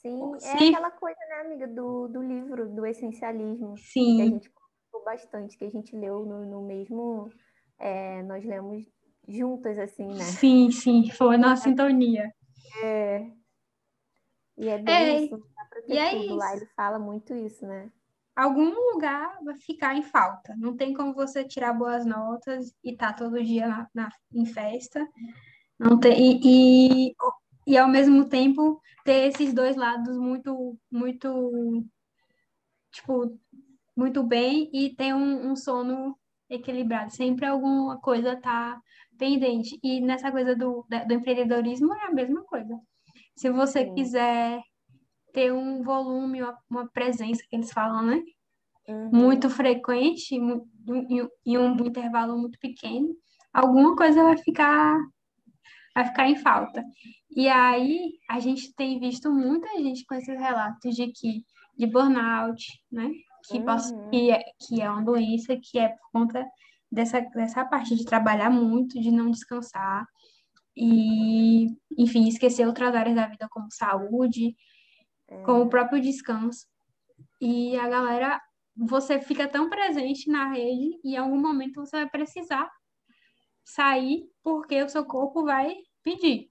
Sim, 0.00 0.38
é 0.42 0.58
aquela 0.58 0.90
coisa, 0.90 1.18
né, 1.28 1.40
amiga, 1.40 1.66
do, 1.66 2.08
do 2.08 2.22
livro, 2.22 2.68
do 2.74 2.86
essencialismo, 2.86 3.82
que 4.14 4.22
a 4.22 4.26
sim, 4.26 4.28
gente 4.28 4.50
comentou 4.50 5.04
bastante, 5.04 5.56
que 5.58 5.64
a 5.64 5.70
gente 5.70 5.94
leu 5.96 6.24
no, 6.24 6.44
no 6.46 6.62
mesmo. 6.66 7.30
é, 7.78 8.22
nós 8.24 8.44
lemos 8.44 8.84
juntas, 9.28 9.78
assim, 9.78 10.14
né? 10.14 10.40
sim, 10.40 10.70
sim, 10.70 11.10
foi 11.10 11.36
na 11.36 11.56
sintonia. 11.56 12.32
É, 12.82 13.30
e 14.56 14.68
é 14.68 14.78
bem 14.78 14.94
É, 14.94 15.24
isso, 15.24 15.36
e 15.88 15.98
é 15.98 16.10
tudo 16.10 16.34
lá, 16.36 16.46
isso. 16.46 16.56
ele 16.56 16.66
fala 16.74 16.98
muito 16.98 17.34
isso, 17.34 17.66
né? 17.66 17.90
Algum 18.36 18.70
lugar 18.92 19.38
vai 19.42 19.56
ficar 19.56 19.96
em 19.96 20.02
falta. 20.02 20.54
Não 20.58 20.76
tem 20.76 20.92
como 20.94 21.14
você 21.14 21.44
tirar 21.44 21.72
boas 21.72 22.04
notas 22.04 22.72
e 22.84 22.92
estar 22.92 23.14
todo 23.14 23.42
dia 23.42 23.66
na, 23.66 23.88
na- 23.94 24.12
em 24.32 24.44
festa. 24.44 25.06
Não 25.78 25.98
tem, 25.98 26.38
e, 26.42 27.08
e, 27.08 27.14
e 27.66 27.78
ao 27.78 27.88
mesmo 27.88 28.28
tempo 28.28 28.80
ter 29.04 29.28
esses 29.28 29.52
dois 29.54 29.76
lados 29.76 30.16
muito, 30.18 30.78
muito, 30.90 31.84
tipo, 32.92 33.38
muito 33.96 34.22
bem 34.22 34.70
e 34.72 34.94
ter 34.94 35.14
um, 35.14 35.50
um 35.50 35.56
sono 35.56 36.16
equilibrado. 36.48 37.12
Sempre 37.12 37.46
alguma 37.46 37.98
coisa 38.00 38.36
tá 38.36 38.80
pendente. 39.18 39.78
E 39.82 40.00
nessa 40.00 40.30
coisa 40.30 40.54
do, 40.54 40.86
do 41.06 41.14
empreendedorismo 41.14 41.94
é 41.94 42.06
a 42.06 42.12
mesma 42.12 42.42
coisa. 42.44 42.78
Se 43.34 43.50
você 43.50 43.84
Sim. 43.84 43.94
quiser 43.94 44.60
ter 45.36 45.52
um 45.52 45.82
volume, 45.82 46.40
uma, 46.70 46.88
presença 46.88 47.42
que 47.46 47.54
eles 47.54 47.70
falam, 47.70 48.02
né? 48.02 48.22
Uhum. 48.88 49.10
muito 49.12 49.50
frequente 49.50 50.36
em, 50.36 51.58
um 51.58 51.76
intervalo 51.84 52.38
muito 52.38 52.56
pequeno, 52.60 53.08
alguma 53.52 53.96
coisa 53.96 54.22
vai 54.22 54.38
ficar, 54.38 54.96
vai 55.94 56.04
ficar 56.06 56.30
em 56.30 56.36
falta. 56.36 56.82
E 57.34 57.48
aí 57.48 58.12
a 58.30 58.38
gente 58.40 58.72
tem 58.74 58.98
visto 58.98 59.30
muita 59.30 59.68
gente 59.82 60.06
com 60.06 60.14
esses 60.14 60.38
relatos 60.38 60.94
de 60.94 61.08
que 61.08 61.44
de 61.76 61.86
burnout, 61.86 62.64
né? 62.90 63.10
Que, 63.50 63.60
possa, 63.60 63.94
Uhum. 63.94 64.10
que, 64.10 64.30
é, 64.30 64.42
que 64.66 64.80
é 64.80 64.90
uma 64.90 65.04
doença 65.04 65.54
que 65.60 65.78
é 65.78 65.88
por 65.88 66.10
conta 66.12 66.46
dessa, 66.90 67.20
dessa 67.20 67.62
parte 67.64 67.94
de 67.94 68.06
trabalhar 68.06 68.48
muito, 68.48 68.98
de 68.98 69.10
não 69.10 69.30
descansar 69.30 70.06
e, 70.74 71.66
enfim, 71.98 72.26
esquecer 72.26 72.66
outras 72.66 72.94
áreas 72.94 73.16
da 73.16 73.26
vida 73.26 73.46
como 73.50 73.66
saúde, 73.70 74.56
como 75.42 75.64
o 75.64 75.68
É. 75.68 75.70
próprio 75.70 76.00
descanso. 76.00 76.66
E 77.40 77.76
a 77.78 77.88
galera, 77.88 78.40
você 78.76 79.20
fica 79.20 79.48
tão 79.48 79.70
presente 79.70 80.30
na 80.30 80.50
rede 80.52 81.00
e 81.04 81.14
em 81.14 81.18
algum 81.18 81.40
momento 81.40 81.80
você 81.84 81.98
vai 81.98 82.10
precisar 82.10 82.70
sair 83.64 84.30
porque 84.42 84.82
o 84.82 84.88
seu 84.88 85.04
corpo 85.04 85.44
vai 85.44 85.74
pedir, 86.02 86.50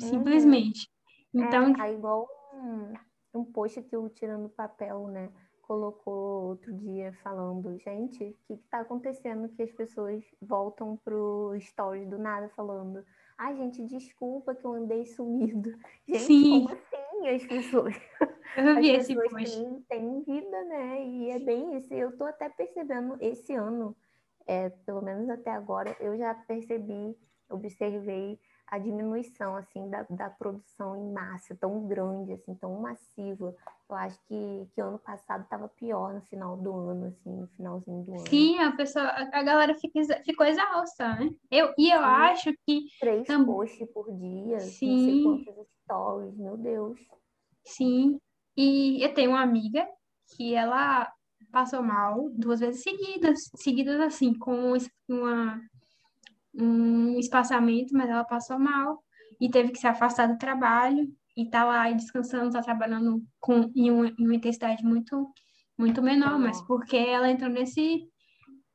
simplesmente. 0.00 0.88
Então, 1.34 1.72
É, 1.80 1.92
igual 1.92 2.28
um, 2.54 2.92
um 3.34 3.44
post 3.44 3.82
que 3.82 3.96
o 3.96 4.08
Tirando 4.10 4.48
Papel, 4.50 5.08
né, 5.08 5.32
colocou 5.62 6.48
outro 6.48 6.72
dia 6.74 7.12
falando, 7.22 7.78
gente, 7.78 8.24
o 8.24 8.34
que 8.46 8.56
que 8.58 8.68
tá 8.68 8.80
acontecendo 8.80 9.48
que 9.50 9.62
as 9.62 9.72
pessoas 9.72 10.24
voltam 10.40 10.96
pro 10.96 11.54
stories 11.60 12.08
do 12.08 12.18
nada 12.18 12.48
falando, 12.50 13.04
ai, 13.38 13.56
gente, 13.56 13.84
desculpa 13.86 14.54
que 14.54 14.64
eu 14.64 14.72
andei 14.72 15.06
sumido. 15.06 15.70
Gente, 16.08 16.44
sim, 16.44 16.44
como 16.46 16.68
assim 17.18 17.28
as 17.28 17.46
pessoas? 17.46 17.94
eu 18.56 18.76
As 18.76 18.80
vi 18.80 18.90
esse 18.90 19.14
pessoas 19.14 19.30
post. 19.30 19.66
têm, 19.66 19.82
têm 19.88 20.22
vida, 20.24 20.64
né? 20.64 21.04
E 21.04 21.30
é 21.30 21.38
bem 21.38 21.76
isso. 21.76 21.92
Eu 21.94 22.16
tô 22.16 22.24
até 22.24 22.48
percebendo 22.48 23.16
esse 23.20 23.54
ano, 23.54 23.96
é, 24.46 24.70
pelo 24.70 25.02
menos 25.02 25.28
até 25.30 25.50
agora, 25.50 25.96
eu 26.00 26.16
já 26.18 26.34
percebi, 26.34 27.16
observei 27.48 28.40
a 28.70 28.78
diminuição, 28.78 29.56
assim, 29.56 29.88
da, 29.88 30.04
da 30.10 30.28
produção 30.28 30.96
em 30.96 31.12
massa 31.12 31.56
tão 31.56 31.86
grande, 31.86 32.32
assim, 32.32 32.54
tão 32.54 32.78
massiva. 32.80 33.54
Eu 33.88 33.96
acho 33.96 34.18
que, 34.28 34.68
que 34.74 34.80
ano 34.80 34.98
passado 34.98 35.42
estava 35.44 35.68
pior 35.68 36.12
no 36.12 36.20
final 36.22 36.56
do 36.56 36.72
ano, 36.72 37.06
assim, 37.06 37.30
no 37.30 37.46
finalzinho 37.48 38.04
do 38.04 38.12
ano. 38.12 38.28
Sim, 38.28 38.58
a 38.58 38.72
pessoa, 38.76 39.06
a 39.06 39.42
galera 39.42 39.74
fica, 39.74 40.00
ficou 40.24 40.46
exausta, 40.46 41.16
né? 41.16 41.30
Eu, 41.50 41.72
e 41.78 41.90
eu 41.90 41.98
Sim. 41.98 42.04
acho 42.04 42.52
que 42.66 42.84
Três 43.00 43.26
tam, 43.26 43.46
posts 43.46 43.88
por 43.90 44.06
dia, 44.12 44.56
não 44.58 44.62
sei 44.64 44.68
sim, 44.68 45.22
quantos 45.22 45.66
stories, 45.84 46.36
meu 46.36 46.56
Deus. 46.56 46.98
sim. 47.64 48.18
E 48.56 49.02
eu 49.02 49.14
tenho 49.14 49.30
uma 49.30 49.40
amiga 49.40 49.86
que 50.36 50.54
ela 50.54 51.10
passou 51.50 51.82
mal 51.82 52.28
duas 52.30 52.60
vezes 52.60 52.82
seguidas, 52.82 53.38
seguidas 53.56 54.00
assim, 54.00 54.34
com 54.34 54.74
uma, 55.08 55.60
um 56.54 57.18
espaçamento, 57.18 57.94
mas 57.94 58.08
ela 58.08 58.24
passou 58.24 58.58
mal 58.58 59.02
e 59.40 59.50
teve 59.50 59.70
que 59.70 59.78
se 59.78 59.86
afastar 59.86 60.26
do 60.26 60.38
trabalho 60.38 61.08
e 61.36 61.48
tá 61.48 61.64
lá 61.64 61.90
descansando, 61.92 62.50
tá 62.50 62.60
trabalhando 62.60 63.22
com, 63.38 63.70
em, 63.74 63.90
uma, 63.90 64.08
em 64.08 64.24
uma 64.24 64.34
intensidade 64.34 64.82
muito, 64.82 65.30
muito 65.78 66.02
menor, 66.02 66.38
mas 66.38 66.60
porque 66.66 66.96
ela 66.96 67.30
entrou 67.30 67.50
nesse, 67.50 68.02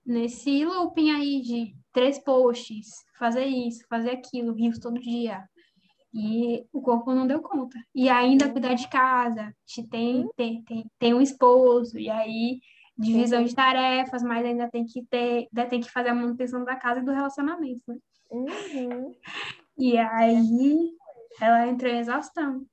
nesse 0.05 0.63
looping 0.63 1.11
aí 1.11 1.41
de 1.41 1.75
três 1.91 2.17
posts, 2.19 2.87
fazer 3.19 3.45
isso, 3.45 3.85
fazer 3.89 4.11
aquilo, 4.11 4.53
rios 4.53 4.79
todo 4.79 4.99
dia. 4.99 5.43
E 6.13 6.63
o 6.71 6.81
corpo 6.81 7.13
não 7.13 7.25
deu 7.25 7.41
conta. 7.41 7.77
E 7.93 8.07
ainda 8.07 8.49
cuidar 8.49 8.75
de 8.75 8.87
casa, 8.87 9.53
tem, 9.89 10.27
tem, 10.35 10.63
tem, 10.63 10.85
tem 10.99 11.13
um 11.13 11.21
esposo, 11.21 11.97
e 11.97 12.09
aí 12.09 12.59
divisão 12.97 13.43
de 13.43 13.55
tarefas, 13.55 14.23
mas 14.23 14.45
ainda 14.45 14.69
tem 14.69 14.85
que 14.85 15.03
ter, 15.05 15.47
ainda 15.51 15.69
tem 15.69 15.81
que 15.81 15.91
fazer 15.91 16.09
a 16.09 16.15
manutenção 16.15 16.63
da 16.63 16.75
casa 16.75 16.99
e 16.99 17.03
do 17.03 17.11
relacionamento, 17.11 17.81
né? 17.87 17.97
Uhum. 18.31 19.15
E 19.77 19.97
aí 19.97 20.91
ela 21.41 21.67
entrou 21.67 21.91
em 21.91 21.99
exaustão. 21.99 22.65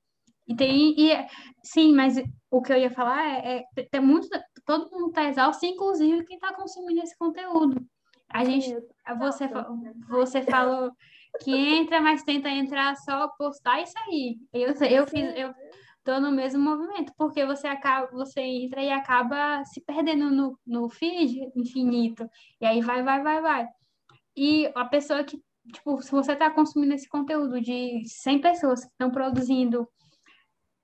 E 0.47 0.55
tem, 0.55 0.95
e, 0.99 1.27
sim, 1.63 1.95
mas 1.95 2.17
o 2.51 2.61
que 2.61 2.73
eu 2.73 2.77
ia 2.77 2.91
falar 2.91 3.25
é, 3.25 3.65
é 3.77 3.85
tem 3.85 4.01
muito, 4.01 4.29
todo 4.67 4.91
mundo 4.91 5.09
está 5.09 5.29
exausto, 5.29 5.65
inclusive 5.65 6.25
quem 6.25 6.37
está 6.37 6.53
consumindo 6.53 7.03
esse 7.03 7.17
conteúdo. 7.17 7.81
A 8.29 8.45
gente, 8.45 8.75
você, 9.19 9.49
você 10.09 10.43
falou 10.43 10.93
que 11.43 11.53
entra, 11.53 12.01
mas 12.01 12.23
tenta 12.23 12.49
entrar 12.49 12.97
só 12.97 13.29
postar 13.39 13.81
e 13.81 13.87
sair. 13.87 14.39
Eu, 14.53 14.73
eu 14.87 15.07
fiz, 15.07 15.37
eu 15.37 15.55
no 16.19 16.33
mesmo 16.33 16.61
movimento, 16.61 17.13
porque 17.17 17.45
você 17.45 17.67
acaba, 17.67 18.11
você 18.11 18.41
entra 18.41 18.83
e 18.83 18.91
acaba 18.91 19.63
se 19.65 19.81
perdendo 19.83 20.31
no, 20.31 20.59
no 20.67 20.89
feed 20.89 21.53
infinito. 21.55 22.29
E 22.61 22.67
aí 22.67 22.81
vai, 22.81 23.03
vai, 23.03 23.23
vai, 23.23 23.41
vai. 23.43 23.69
E 24.37 24.73
a 24.75 24.85
pessoa 24.87 25.23
que, 25.23 25.39
tipo, 25.73 26.01
se 26.01 26.11
você 26.11 26.33
está 26.33 26.51
consumindo 26.51 26.95
esse 26.95 27.09
conteúdo 27.09 27.61
de 27.61 28.03
100 28.07 28.41
pessoas 28.41 28.81
que 28.81 28.91
estão 28.91 29.11
produzindo 29.11 29.87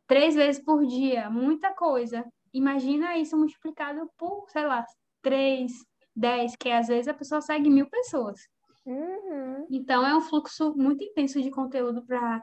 três 0.06 0.34
vezes 0.34 0.62
por 0.62 0.84
dia, 0.86 1.30
muita 1.30 1.74
coisa. 1.74 2.24
Imagina 2.52 3.16
isso 3.16 3.36
multiplicado 3.36 4.10
por, 4.16 4.48
sei 4.50 4.66
lá, 4.66 4.84
três, 5.22 5.72
dez, 6.14 6.54
que 6.56 6.70
às 6.70 6.88
vezes 6.88 7.08
a 7.08 7.14
pessoa 7.14 7.40
segue 7.40 7.68
mil 7.68 7.88
pessoas. 7.88 8.40
Uhum. 8.86 9.66
Então 9.70 10.06
é 10.06 10.16
um 10.16 10.20
fluxo 10.20 10.74
muito 10.76 11.02
intenso 11.02 11.42
de 11.42 11.50
conteúdo 11.50 12.04
para 12.06 12.42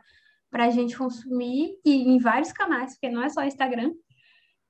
para 0.54 0.66
a 0.66 0.70
gente 0.70 0.95
consumir 0.95 1.80
e 1.84 2.10
em 2.10 2.20
vários 2.20 2.51
canais, 2.54 2.93
porque 2.93 3.10
não 3.10 3.24
é 3.24 3.30
só 3.30 3.41
o 3.41 3.43
Instagram. 3.43 3.91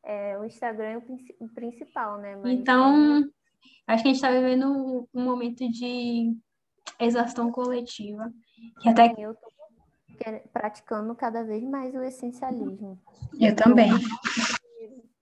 É, 0.02 0.40
o 0.40 0.46
Instagram 0.46 0.86
é 0.86 0.98
o 0.98 1.50
principal, 1.50 2.20
né? 2.20 2.38
Mas 2.38 2.54
então, 2.54 3.30
acho 3.86 4.02
que 4.02 4.08
a 4.10 4.14
gente 4.14 4.16
está 4.16 4.32
vivendo 4.32 5.10
um 5.14 5.24
momento 5.26 5.70
de 5.70 6.34
exaustão 6.98 7.52
coletiva. 7.52 8.32
Que 8.82 8.88
até... 8.88 9.14
Eu 9.18 9.36
tô 9.36 9.52
praticando 10.54 11.14
cada 11.16 11.44
vez 11.44 11.62
mais 11.64 11.94
o 11.94 12.02
essencialismo. 12.02 12.98
Eu 13.38 13.54
também. 13.54 13.92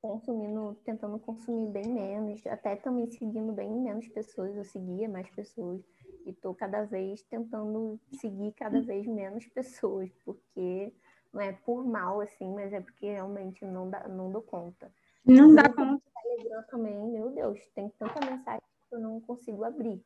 Consumindo, 0.02 0.76
tentando 0.84 1.20
consumir 1.20 1.70
bem 1.70 1.88
menos, 1.88 2.46
até 2.48 2.76
também 2.76 3.06
seguindo 3.12 3.54
bem 3.54 3.70
menos 3.70 4.08
pessoas, 4.08 4.56
eu 4.56 4.64
seguia 4.64 5.08
mais 5.08 5.30
pessoas 5.30 5.82
e 6.26 6.32
estou 6.32 6.56
cada 6.56 6.84
vez 6.86 7.22
tentando 7.24 8.00
seguir 8.14 8.52
cada 8.54 8.82
vez 8.82 9.06
menos 9.06 9.46
pessoas, 9.48 10.12
porque 10.26 10.92
não 11.32 11.42
é 11.42 11.52
por 11.52 11.86
mal, 11.86 12.20
assim, 12.20 12.52
mas 12.54 12.74
é 12.74 12.82
porque 12.82 13.12
realmente 13.12 13.64
não, 13.64 13.90
dá, 13.90 14.08
não 14.08 14.32
dou 14.32 14.42
conta. 14.42 14.92
Não 15.24 15.54
dá 15.54 15.72
conta. 15.72 16.02
Telegram 16.24 16.64
também, 16.64 16.98
meu 17.12 17.30
Deus, 17.30 17.60
tem 17.76 17.90
tanta 18.00 18.20
mensagem 18.26 18.62
que 18.90 18.96
eu 18.96 19.00
não 19.00 19.22
consigo 19.22 19.64
abrir. 19.64 20.04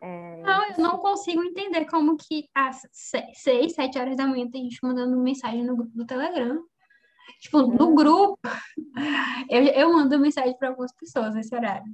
É, 0.00 0.42
não, 0.42 0.68
eu 0.68 0.78
não 0.78 0.98
consigo 0.98 1.42
entender 1.42 1.86
como 1.86 2.16
que 2.16 2.48
às 2.54 2.86
seis, 2.92 3.72
sete 3.72 3.98
horas 3.98 4.16
da 4.16 4.26
manhã 4.26 4.48
tem 4.50 4.64
gente 4.64 4.78
mandando 4.82 5.16
mensagem 5.16 5.64
no 5.64 5.74
grupo 5.74 5.96
do 5.96 6.06
Telegram. 6.06 6.62
Tipo, 7.40 7.62
no 7.62 7.88
uhum. 7.88 7.94
grupo, 7.94 8.38
eu, 9.50 9.62
eu 9.62 9.92
mando 9.92 10.18
mensagem 10.18 10.56
para 10.56 10.68
algumas 10.68 10.92
pessoas 10.92 11.34
nesse 11.34 11.54
horário. 11.54 11.92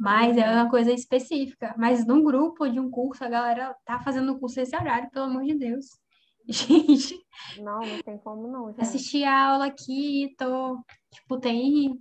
Mas 0.00 0.36
é 0.36 0.48
uma 0.52 0.70
coisa 0.70 0.92
específica. 0.92 1.74
Mas 1.76 2.06
num 2.06 2.22
grupo 2.22 2.68
de 2.68 2.78
um 2.78 2.90
curso, 2.90 3.24
a 3.24 3.28
galera 3.28 3.74
tá 3.84 4.00
fazendo 4.00 4.32
o 4.32 4.38
curso 4.38 4.60
esse 4.60 4.76
horário, 4.76 5.10
pelo 5.10 5.26
amor 5.26 5.44
de 5.44 5.54
Deus. 5.54 5.86
Gente. 6.48 7.14
Não, 7.58 7.80
não 7.80 8.02
tem 8.02 8.16
como 8.18 8.46
não. 8.46 8.68
Gente. 8.68 8.80
Assistir 8.80 9.24
a 9.24 9.50
aula 9.50 9.66
aqui, 9.66 10.34
tô. 10.38 10.78
Tipo, 11.12 11.38
tem. 11.38 12.00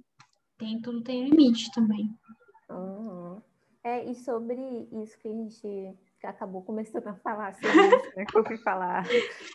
Tem 0.58 0.82
tudo, 0.82 1.04
tem 1.04 1.28
limite 1.28 1.72
também. 1.72 2.10
Uhum. 2.70 3.42
É, 3.84 4.04
e 4.04 4.16
sobre 4.16 4.60
isso 4.92 5.18
que 5.20 5.28
a 5.28 5.32
gente 5.32 5.98
acabou 6.24 6.64
começando 6.64 7.08
a 7.08 7.16
falar 7.16 7.54
sobre 7.62 7.96
isso, 7.96 8.16
né? 8.16 8.26
Que 8.26 8.38
eu 8.38 8.46
fui 8.46 8.58
falar 8.58 9.06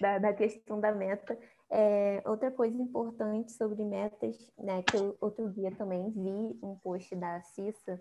da, 0.00 0.18
da 0.18 0.32
questão 0.32 0.80
da 0.80 0.92
meta. 0.92 1.38
É, 1.74 2.22
outra 2.28 2.50
coisa 2.50 2.76
importante 2.76 3.50
sobre 3.52 3.82
metas, 3.82 4.52
né? 4.58 4.82
Que 4.82 4.94
eu 4.94 5.16
outro 5.18 5.50
dia 5.50 5.74
também 5.74 6.10
vi 6.10 6.58
um 6.62 6.76
post 6.76 7.16
da 7.16 7.40
Cissa 7.40 7.98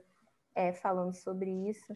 é, 0.53 0.73
falando 0.73 1.13
sobre 1.13 1.49
isso, 1.69 1.95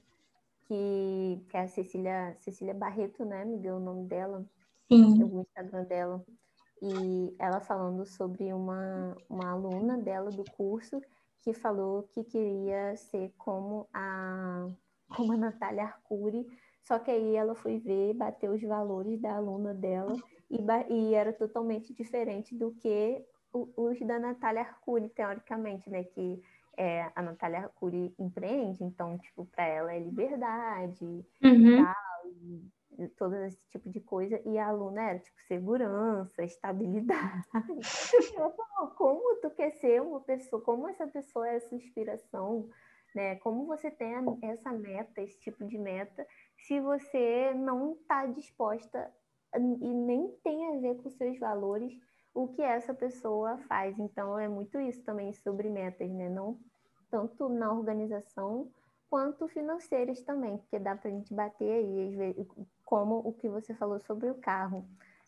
que, 0.67 1.45
que 1.49 1.57
é 1.57 1.61
a 1.61 1.67
Cecília, 1.67 2.35
Cecília 2.39 2.73
Barreto, 2.73 3.25
né, 3.25 3.43
me 3.43 3.57
deu 3.57 3.75
o 3.75 3.79
nome 3.79 4.07
dela, 4.07 4.45
Sim. 4.89 5.21
o 5.23 5.41
Instagram 5.41 5.83
dela, 5.83 6.25
e 6.81 7.35
ela 7.37 7.59
falando 7.59 8.05
sobre 8.05 8.53
uma, 8.53 9.15
uma 9.29 9.51
aluna 9.51 9.97
dela 9.97 10.29
do 10.29 10.45
curso 10.45 11.01
que 11.41 11.53
falou 11.53 12.03
que 12.03 12.23
queria 12.23 12.95
ser 12.95 13.33
como 13.37 13.87
a, 13.93 14.69
como 15.15 15.33
a 15.33 15.37
Natália 15.37 15.83
Arcuri, 15.83 16.47
só 16.83 16.99
que 16.99 17.11
aí 17.11 17.35
ela 17.35 17.53
foi 17.53 17.79
ver, 17.79 18.13
bateu 18.13 18.53
os 18.53 18.61
valores 18.61 19.19
da 19.19 19.35
aluna 19.35 19.73
dela 19.73 20.15
e, 20.49 20.57
e 20.89 21.13
era 21.13 21.33
totalmente 21.33 21.93
diferente 21.93 22.55
do 22.55 22.71
que 22.71 23.23
os 23.53 23.99
da 23.99 24.19
Natália 24.19 24.61
Arcuri, 24.61 25.09
teoricamente, 25.09 25.89
né? 25.89 26.03
Que 26.03 26.41
é, 26.77 27.09
a 27.15 27.21
Natália 27.21 27.59
Arcuri 27.59 28.13
empreende, 28.19 28.83
então, 28.83 29.17
tipo, 29.17 29.45
para 29.45 29.65
ela 29.65 29.93
é 29.93 29.99
liberdade 29.99 31.05
uhum. 31.05 31.23
e 31.43 31.83
tal, 31.83 32.25
e 32.97 33.07
todo 33.17 33.35
esse 33.35 33.59
tipo 33.69 33.89
de 33.89 33.99
coisa, 33.99 34.41
e 34.45 34.57
a 34.57 34.67
aluna 34.67 35.01
era, 35.01 35.19
tipo, 35.19 35.37
segurança, 35.47 36.43
estabilidade. 36.43 37.45
ela 38.35 38.51
falou, 38.51 38.91
como 38.95 39.35
tu 39.41 39.49
quer 39.51 39.71
ser 39.71 40.01
uma 40.01 40.21
pessoa, 40.21 40.61
como 40.61 40.87
essa 40.87 41.07
pessoa 41.07 41.47
é 41.47 41.55
essa 41.55 41.73
inspiração, 41.75 42.69
né? 43.13 43.35
Como 43.37 43.65
você 43.65 43.89
tem 43.89 44.13
essa 44.41 44.71
meta, 44.71 45.21
esse 45.21 45.39
tipo 45.39 45.65
de 45.65 45.77
meta, 45.77 46.27
se 46.57 46.79
você 46.79 47.53
não 47.53 47.93
está 47.93 48.25
disposta 48.25 49.11
e 49.57 49.93
nem 49.93 50.29
tem 50.43 50.67
a 50.67 50.79
ver 50.79 50.95
com 51.01 51.09
seus 51.09 51.37
valores 51.39 51.97
o 52.33 52.47
que 52.49 52.61
essa 52.61 52.93
pessoa 52.93 53.57
faz. 53.69 53.97
Então, 53.97 54.37
é 54.37 54.47
muito 54.47 54.79
isso 54.79 55.03
também 55.03 55.31
sobre 55.33 55.69
metas, 55.69 56.11
né? 56.11 56.29
Não 56.29 56.59
tanto 57.09 57.47
na 57.47 57.71
organização 57.71 58.69
quanto 59.09 59.47
financeiras 59.47 60.21
também, 60.21 60.57
porque 60.57 60.77
dá 60.77 60.95
para 60.95 61.09
a 61.09 61.13
gente 61.13 61.33
bater 61.33 61.71
aí, 61.71 62.47
como 62.83 63.19
o 63.19 63.31
que 63.31 63.47
você 63.47 63.73
falou 63.73 63.99
sobre 64.01 64.29
o 64.29 64.35
carro. 64.35 64.85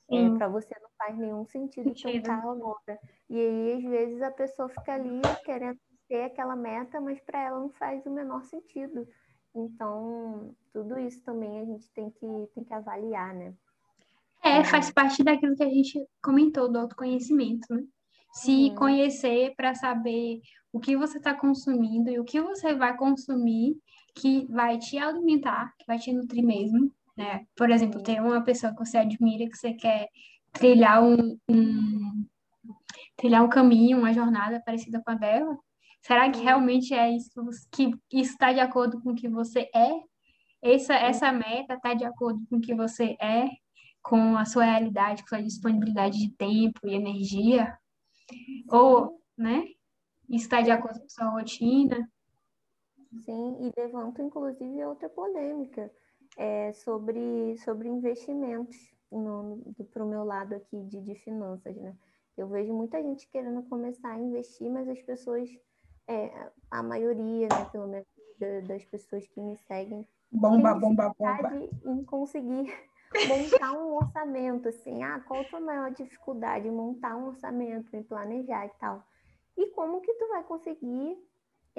É, 0.10 0.30
para 0.38 0.48
você 0.48 0.74
não 0.82 0.90
faz 0.98 1.18
nenhum 1.18 1.46
sentido 1.46 1.94
ter 1.94 2.20
um 2.20 2.24
carro 2.24 2.52
agora. 2.52 3.00
E 3.30 3.38
aí, 3.40 3.74
às 3.74 3.84
vezes, 3.84 4.22
a 4.22 4.32
pessoa 4.32 4.70
fica 4.70 4.94
ali 4.94 5.22
querendo 5.44 5.80
ter 6.08 6.24
aquela 6.24 6.56
meta, 6.56 7.02
mas 7.02 7.20
para 7.20 7.42
ela 7.42 7.60
não 7.60 7.70
faz 7.72 8.06
o 8.06 8.10
menor 8.10 8.44
sentido. 8.46 9.08
Então, 9.54 10.56
tudo 10.72 10.98
isso 11.00 11.22
também 11.24 11.60
a 11.60 11.66
gente 11.66 11.90
tem 11.92 12.10
que, 12.10 12.50
tem 12.54 12.64
que 12.64 12.74
avaliar, 12.74 13.34
né? 13.34 13.54
É, 14.48 14.64
faz 14.64 14.92
parte 14.92 15.24
daquilo 15.24 15.56
que 15.56 15.64
a 15.64 15.70
gente 15.70 16.00
comentou 16.22 16.72
do 16.72 16.80
autoconhecimento, 16.80 17.68
né? 17.74 17.84
Se 18.34 18.70
uhum. 18.70 18.76
conhecer 18.76 19.54
para 19.56 19.74
saber 19.74 20.40
o 20.72 20.80
que 20.80 20.96
você 20.96 21.18
está 21.18 21.34
consumindo 21.34 22.10
e 22.10 22.20
o 22.20 22.24
que 22.24 22.40
você 22.40 22.74
vai 22.74 22.96
consumir 22.96 23.76
que 24.16 24.46
vai 24.50 24.78
te 24.78 24.98
alimentar, 24.98 25.74
que 25.78 25.86
vai 25.86 26.00
te 26.00 26.12
nutrir 26.12 26.44
mesmo, 26.44 26.92
né? 27.16 27.46
Por 27.56 27.70
exemplo, 27.70 28.02
tem 28.02 28.20
uma 28.20 28.44
pessoa 28.44 28.74
que 28.74 28.86
você 28.86 28.98
admira, 28.98 29.50
que 29.50 29.58
você 29.58 29.74
quer 29.74 30.08
trilhar 30.52 31.04
um, 31.04 31.38
um 31.50 32.26
trilhar 33.16 33.44
um 33.44 33.50
caminho, 33.50 33.98
uma 33.98 34.14
jornada 34.14 34.62
parecida 34.66 35.02
com 35.04 35.12
a 35.12 35.16
dela. 35.16 35.58
Será 36.02 36.30
que 36.30 36.40
realmente 36.40 36.94
é 36.94 37.12
isso 37.12 37.32
que 37.72 37.92
está 38.12 38.54
de 38.54 38.60
acordo 38.60 39.02
com 39.02 39.12
o 39.12 39.16
que 39.16 39.28
você 39.28 39.70
é? 39.74 39.92
Essa, 40.62 40.94
essa 40.94 41.32
meta 41.32 41.74
está 41.74 41.94
de 41.94 42.06
acordo 42.06 42.40
com 42.50 42.58
o 42.58 42.62
que 42.62 42.74
você 42.74 43.16
é? 43.20 43.50
Com 44.08 44.38
a 44.38 44.46
sua 44.46 44.64
realidade, 44.64 45.22
com 45.24 45.36
a 45.36 45.40
sua 45.40 45.44
disponibilidade 45.44 46.18
de 46.18 46.30
tempo 46.30 46.80
e 46.86 46.96
energia, 46.96 47.78
ou, 48.70 49.22
né, 49.38 49.66
está 50.30 50.62
de 50.62 50.72
acordo 50.72 51.02
com 51.02 51.10
sua 51.10 51.30
rotina. 51.30 52.10
Sim, 53.26 53.58
e 53.62 53.80
levanto 53.80 54.22
inclusive 54.22 54.86
outra 54.86 55.10
polêmica 55.10 55.92
é, 56.38 56.72
sobre, 56.74 57.58
sobre 57.58 57.90
investimentos 57.90 58.78
para 59.92 60.04
o 60.04 60.08
meu 60.08 60.24
lado 60.24 60.56
aqui 60.56 60.82
de, 60.84 61.02
de 61.02 61.16
finanças, 61.16 61.76
né? 61.76 61.96
Eu 62.38 62.48
vejo 62.48 62.72
muita 62.74 63.02
gente 63.02 63.28
querendo 63.30 63.64
começar 63.64 64.12
a 64.12 64.20
investir, 64.20 64.70
mas 64.70 64.88
as 64.88 65.02
pessoas, 65.02 65.50
é, 66.08 66.52
a 66.70 66.84
maioria, 66.84 67.48
né, 67.48 67.66
pelo 67.72 67.88
menos 67.88 68.08
das 68.68 68.86
pessoas 68.86 69.26
que 69.28 69.42
me 69.42 69.58
seguem, 69.58 70.08
bomba, 70.32 70.76
bomba, 70.76 71.12
bomba, 71.18 71.56
em 71.86 72.04
conseguir 72.04 72.72
montar 73.26 73.72
um 73.74 73.96
orçamento, 73.96 74.70
assim, 74.70 75.04
ah, 75.04 75.20
qual 75.28 75.42
a 75.42 75.46
tua 75.46 75.60
maior 75.60 75.92
dificuldade? 75.92 76.70
Montar 76.70 77.16
um 77.16 77.28
orçamento, 77.28 77.96
me 77.96 78.04
planejar 78.04 78.66
e 78.66 78.72
tal. 78.80 79.04
E 79.58 79.72
como 79.72 80.02
que 80.02 80.14
tu 80.14 80.28
vai 80.28 80.44
conseguir 80.44 81.18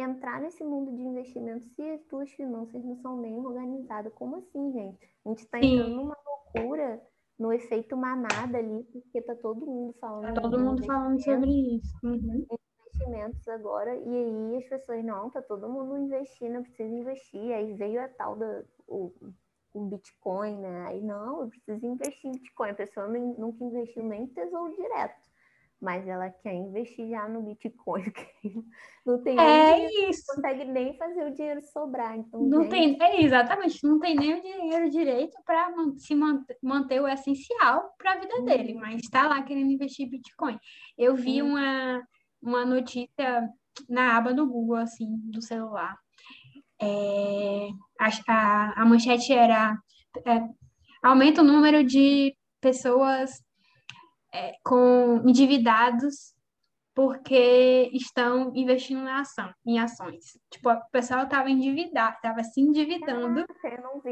entrar 0.01 0.41
nesse 0.41 0.63
mundo 0.65 0.95
de 0.95 1.03
investimento 1.03 1.67
se 1.75 1.83
as 1.91 2.03
tuas 2.05 2.31
finanças 2.31 2.83
não 2.85 2.97
são 2.97 3.21
nem 3.21 3.39
organizadas. 3.39 4.13
Como 4.15 4.37
assim, 4.37 4.73
gente? 4.73 4.99
A 5.25 5.29
gente 5.29 5.41
está 5.41 5.59
entrando 5.59 5.97
numa 5.97 6.17
loucura, 6.25 7.03
no 7.39 7.53
efeito 7.53 7.97
manada 7.97 8.59
ali, 8.59 8.85
porque 8.85 9.21
tá 9.23 9.35
todo 9.35 9.67
mundo 9.67 9.95
falando. 10.01 10.35
Tá 10.35 10.41
todo 10.41 10.59
mundo 10.59 10.85
falando 10.85 11.23
sobre 11.23 11.51
isso. 11.77 11.95
Uhum. 12.05 12.47
Investimentos 12.95 13.47
agora, 13.49 13.95
e 13.95 14.09
aí 14.09 14.57
as 14.57 14.69
pessoas, 14.69 15.05
não, 15.05 15.31
tá 15.31 15.43
todo 15.43 15.69
mundo 15.69 15.99
investindo, 15.99 16.63
precisa 16.63 16.95
investir. 16.95 17.53
Aí 17.53 17.75
veio 17.75 18.01
a 18.01 18.09
tal 18.09 18.37
da. 18.37 18.65
O, 18.87 19.13
o 19.73 19.87
Bitcoin, 19.87 20.59
né? 20.59 20.87
Aí, 20.87 21.01
não, 21.01 21.43
eu 21.43 21.49
preciso 21.49 21.87
investir 21.87 22.31
em 22.31 22.33
Bitcoin. 22.33 22.71
A 22.71 22.75
pessoa 22.75 23.09
nunca 23.09 23.65
investiu 23.65 24.03
nem 24.03 24.23
em 24.23 24.27
tesouro 24.27 24.75
direto 24.77 25.29
mas 25.81 26.07
ela 26.09 26.29
quer 26.29 26.55
investir 26.55 27.09
já 27.09 27.29
no 27.29 27.43
Bitcoin, 27.43 28.13
não 29.07 29.23
tem 29.23 29.39
é 29.39 29.75
dinheiro, 29.75 30.11
isso. 30.11 30.25
não 30.29 30.35
consegue 30.35 30.65
nem 30.65 30.97
fazer 30.97 31.25
o 31.25 31.33
dinheiro 31.33 31.63
sobrar. 31.63 32.17
Então, 32.17 32.41
não 32.41 32.63
gente... 32.63 32.71
tem, 32.71 32.99
é 33.01 33.23
exatamente, 33.23 33.85
não 33.85 34.01
tem 34.01 34.17
nem 34.17 34.35
o 34.35 34.43
dinheiro 34.43 34.91
direito 34.91 35.37
para 35.45 35.73
se 35.97 36.15
manter, 36.63 37.01
o 37.01 37.07
essencial 37.07 37.95
para 37.97 38.13
a 38.13 38.19
vida 38.19 38.37
uhum. 38.39 38.45
dele, 38.45 38.75
mas 38.75 39.01
está 39.03 39.29
lá 39.29 39.41
querendo 39.43 39.71
investir 39.71 40.07
em 40.07 40.11
Bitcoin. 40.11 40.59
Eu 40.97 41.15
vi 41.15 41.43
uhum. 41.43 41.51
uma, 41.51 42.03
uma 42.43 42.65
notícia 42.65 43.49
na 43.89 44.17
aba 44.17 44.35
do 44.35 44.47
Google, 44.47 44.77
assim, 44.77 45.17
do 45.31 45.41
celular. 45.41 45.97
É, 46.81 47.69
a, 47.99 48.83
a, 48.83 48.85
manchete 48.85 49.33
era 49.33 49.77
é, 50.25 50.49
aumenta 51.03 51.43
o 51.43 51.45
número 51.45 51.83
de 51.85 52.37
pessoas 52.61 53.43
é, 54.33 54.53
com 54.63 55.23
endividados 55.27 56.35
porque 56.99 57.91
estão 57.93 58.51
investindo 58.57 59.05
na 59.05 59.21
ação, 59.21 59.55
em 59.65 59.79
ações. 59.79 60.37
Tipo, 60.51 60.73
o 60.73 60.91
pessoal 60.91 61.23
estava 61.23 61.49
endividado, 61.49 62.17
estava 62.17 62.43
se 62.43 62.61
endividando 62.61 63.47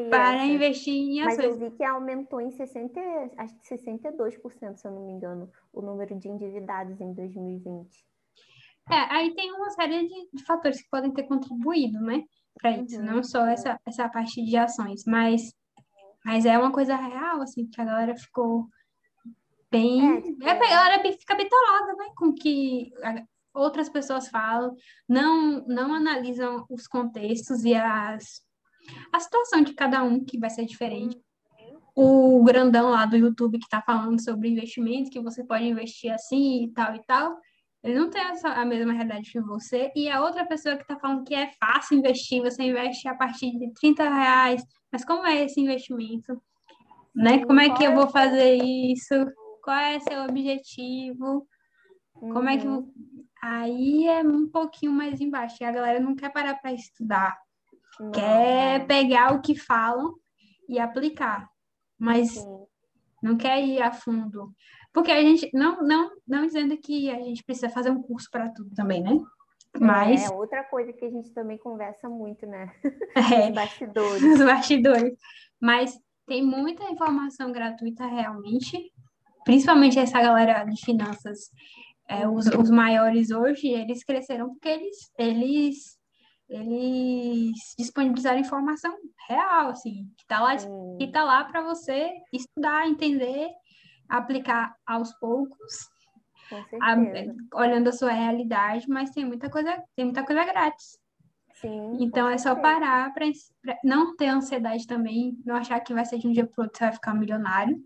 para 0.08 0.36
essa. 0.36 0.46
investir 0.46 0.94
em 0.94 1.20
ações. 1.20 1.36
Mas 1.36 1.44
eu 1.46 1.58
vi 1.58 1.76
que 1.76 1.82
aumentou 1.82 2.40
em 2.40 2.52
60, 2.52 3.00
acho 3.38 3.56
que 3.56 3.74
62%, 3.74 4.76
se 4.76 4.86
eu 4.86 4.92
não 4.92 5.04
me 5.04 5.14
engano, 5.14 5.50
o 5.72 5.82
número 5.82 6.16
de 6.16 6.28
endividados 6.28 7.00
em 7.00 7.12
2020. 7.12 8.06
É, 8.88 8.94
aí 9.12 9.34
tem 9.34 9.52
uma 9.52 9.70
série 9.70 10.06
de, 10.06 10.28
de 10.32 10.44
fatores 10.44 10.80
que 10.80 10.88
podem 10.88 11.10
ter 11.10 11.24
contribuído, 11.24 12.00
né, 12.00 12.22
para 12.58 12.70
uhum. 12.70 12.84
isso, 12.84 13.02
não 13.02 13.22
só 13.22 13.46
essa, 13.46 13.78
essa 13.86 14.08
parte 14.08 14.44
de 14.44 14.56
ações, 14.56 15.04
mas, 15.06 15.52
mas 16.24 16.44
é 16.44 16.58
uma 16.58 16.72
coisa 16.72 16.96
real, 16.96 17.42
assim, 17.42 17.66
que 17.66 17.80
a 17.80 17.84
galera 17.84 18.16
ficou 18.16 18.68
bem. 19.70 20.16
É, 20.16 20.20
tipo... 20.22 20.44
é, 20.44 20.50
a 20.50 20.54
galera 20.54 21.02
fica 21.02 21.34
bitolada, 21.34 21.94
né? 21.94 22.10
Com 22.16 22.32
que 22.32 22.92
outras 23.54 23.88
pessoas 23.88 24.28
falam, 24.28 24.74
não, 25.08 25.64
não 25.66 25.94
analisam 25.94 26.66
os 26.68 26.86
contextos 26.86 27.64
e 27.64 27.74
as, 27.74 28.42
a 29.12 29.20
situação 29.20 29.62
de 29.62 29.72
cada 29.74 30.02
um, 30.02 30.24
que 30.24 30.38
vai 30.38 30.50
ser 30.50 30.66
diferente. 30.66 31.18
O 31.94 32.44
grandão 32.44 32.90
lá 32.90 33.06
do 33.06 33.16
YouTube 33.16 33.58
que 33.58 33.64
está 33.64 33.80
falando 33.80 34.22
sobre 34.22 34.50
investimento, 34.50 35.10
que 35.10 35.20
você 35.20 35.42
pode 35.42 35.64
investir 35.64 36.12
assim 36.12 36.64
e 36.64 36.72
tal 36.72 36.94
e 36.94 37.02
tal, 37.06 37.38
ele 37.82 37.98
não 37.98 38.10
tem 38.10 38.22
essa, 38.22 38.48
a 38.48 38.64
mesma 38.64 38.92
realidade 38.92 39.30
que 39.30 39.40
você. 39.40 39.92
E 39.94 40.08
a 40.08 40.22
outra 40.22 40.46
pessoa 40.46 40.76
que 40.76 40.82
está 40.82 40.98
falando 40.98 41.24
que 41.24 41.34
é 41.34 41.50
fácil 41.60 41.98
investir, 41.98 42.42
você 42.42 42.62
investe 42.62 43.06
a 43.08 43.14
partir 43.14 43.50
de 43.58 43.72
30 43.74 44.02
reais. 44.02 44.62
Mas 44.90 45.04
como 45.04 45.26
é 45.26 45.44
esse 45.44 45.60
investimento? 45.60 46.40
Né? 47.14 47.44
Como 47.44 47.60
é 47.60 47.70
que 47.70 47.84
eu 47.84 47.94
vou 47.94 48.08
fazer 48.08 48.56
isso? 48.56 49.14
qual 49.66 49.76
é 49.76 49.98
seu 49.98 50.22
objetivo, 50.22 51.44
como 52.12 52.48
é 52.48 52.56
que. 52.56 52.68
Uhum. 52.68 52.88
Aí 53.42 54.06
é 54.06 54.22
um 54.22 54.48
pouquinho 54.48 54.92
mais 54.92 55.20
embaixo. 55.20 55.56
E 55.60 55.64
a 55.64 55.72
galera 55.72 55.98
não 55.98 56.14
quer 56.14 56.32
parar 56.32 56.54
para 56.54 56.72
estudar. 56.72 57.36
Não. 57.98 58.12
Quer 58.12 58.86
pegar 58.86 59.34
o 59.34 59.40
que 59.40 59.56
falam 59.56 60.14
e 60.68 60.78
aplicar. 60.78 61.48
Mas 61.98 62.36
não 63.20 63.36
quer 63.36 63.60
ir 63.60 63.82
a 63.82 63.92
fundo. 63.92 64.54
Porque 64.96 65.12
a 65.12 65.20
gente, 65.20 65.50
não, 65.52 65.82
não, 65.82 66.10
não 66.26 66.46
dizendo 66.46 66.76
que 66.78 67.10
a 67.10 67.20
gente 67.22 67.44
precisa 67.44 67.68
fazer 67.68 67.90
um 67.90 68.02
curso 68.02 68.30
para 68.30 68.48
tudo 68.48 68.74
também, 68.74 69.02
né? 69.02 69.16
Mas... 69.78 70.30
É 70.30 70.34
outra 70.34 70.64
coisa 70.64 70.90
que 70.92 71.04
a 71.04 71.10
gente 71.10 71.30
também 71.34 71.58
conversa 71.58 72.08
muito, 72.08 72.46
né? 72.46 72.72
É, 73.14 73.48
Os 73.48 73.54
bastidores. 73.54 74.22
Os 74.22 74.38
bastidores. 74.44 75.18
Mas 75.60 75.98
tem 76.26 76.42
muita 76.42 76.84
informação 76.84 77.52
gratuita 77.52 78.06
realmente 78.06 78.90
principalmente 79.46 79.96
essa 79.96 80.20
galera 80.20 80.64
de 80.64 80.84
finanças, 80.84 81.50
é, 82.08 82.28
os, 82.28 82.46
os 82.48 82.68
maiores 82.68 83.30
hoje, 83.30 83.68
eles 83.68 84.02
cresceram 84.02 84.48
porque 84.48 84.68
eles, 84.68 84.96
eles, 85.16 85.98
eles 86.48 87.52
disponibilizaram 87.78 88.40
informação 88.40 88.92
real, 89.28 89.68
assim, 89.68 90.10
que 90.16 90.24
está 90.24 90.40
lá, 90.40 90.56
que 90.98 91.06
tá 91.12 91.22
lá 91.22 91.44
para 91.44 91.62
você 91.62 92.10
estudar, 92.32 92.88
entender, 92.88 93.48
aplicar 94.08 94.74
aos 94.86 95.12
poucos, 95.18 95.90
a, 96.80 96.96
olhando 97.58 97.88
a 97.88 97.92
sua 97.92 98.12
realidade, 98.12 98.88
mas 98.88 99.10
tem 99.10 99.24
muita 99.24 99.50
coisa, 99.50 99.82
tem 99.94 100.04
muita 100.04 100.24
coisa 100.24 100.44
grátis. 100.44 100.98
Sim, 101.54 101.96
então 102.00 102.28
é 102.28 102.36
só 102.36 102.54
parar 102.54 103.12
para 103.14 103.24
não 103.82 104.14
ter 104.14 104.28
ansiedade 104.28 104.86
também, 104.86 105.38
não 105.44 105.56
achar 105.56 105.80
que 105.80 105.94
vai 105.94 106.04
ser 106.04 106.18
de 106.18 106.28
um 106.28 106.32
dia 106.32 106.46
para 106.46 106.64
outro 106.64 106.78
você 106.78 106.84
vai 106.84 106.92
ficar 106.92 107.14
milionário. 107.14 107.82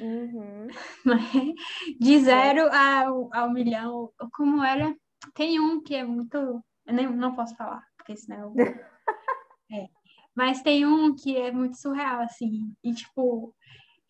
Uhum. 0.00 0.68
De 2.00 2.20
zero 2.20 2.68
ao, 2.72 3.30
ao 3.32 3.50
milhão, 3.50 4.10
como 4.32 4.62
era? 4.62 4.94
Tem 5.34 5.60
um 5.60 5.82
que 5.82 5.94
é 5.94 6.04
muito. 6.04 6.36
Eu 6.36 6.94
nem, 6.94 7.08
não 7.08 7.34
posso 7.34 7.56
falar, 7.56 7.82
porque 7.96 8.16
senão. 8.16 8.54
Eu... 8.56 8.56
é. 9.78 9.88
Mas 10.34 10.62
tem 10.62 10.86
um 10.86 11.14
que 11.14 11.36
é 11.36 11.52
muito 11.52 11.76
surreal, 11.76 12.22
assim. 12.22 12.72
E, 12.82 12.92
tipo, 12.94 13.54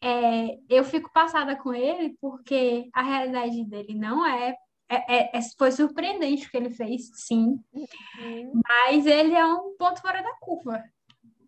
é, 0.02 0.58
eu 0.68 0.84
fico 0.84 1.12
passada 1.12 1.54
com 1.54 1.72
ele 1.72 2.16
porque 2.20 2.90
a 2.92 3.02
realidade 3.02 3.64
dele 3.64 3.94
não 3.94 4.26
é. 4.26 4.56
é, 4.90 5.16
é, 5.16 5.38
é 5.38 5.40
foi 5.56 5.70
surpreendente 5.70 6.46
o 6.46 6.50
que 6.50 6.56
ele 6.56 6.70
fez, 6.70 7.10
sim. 7.14 7.60
Uhum. 7.72 8.60
Mas 8.66 9.06
ele 9.06 9.34
é 9.34 9.46
um 9.46 9.76
ponto 9.78 10.02
fora 10.02 10.20
da 10.20 10.34
curva. 10.40 10.82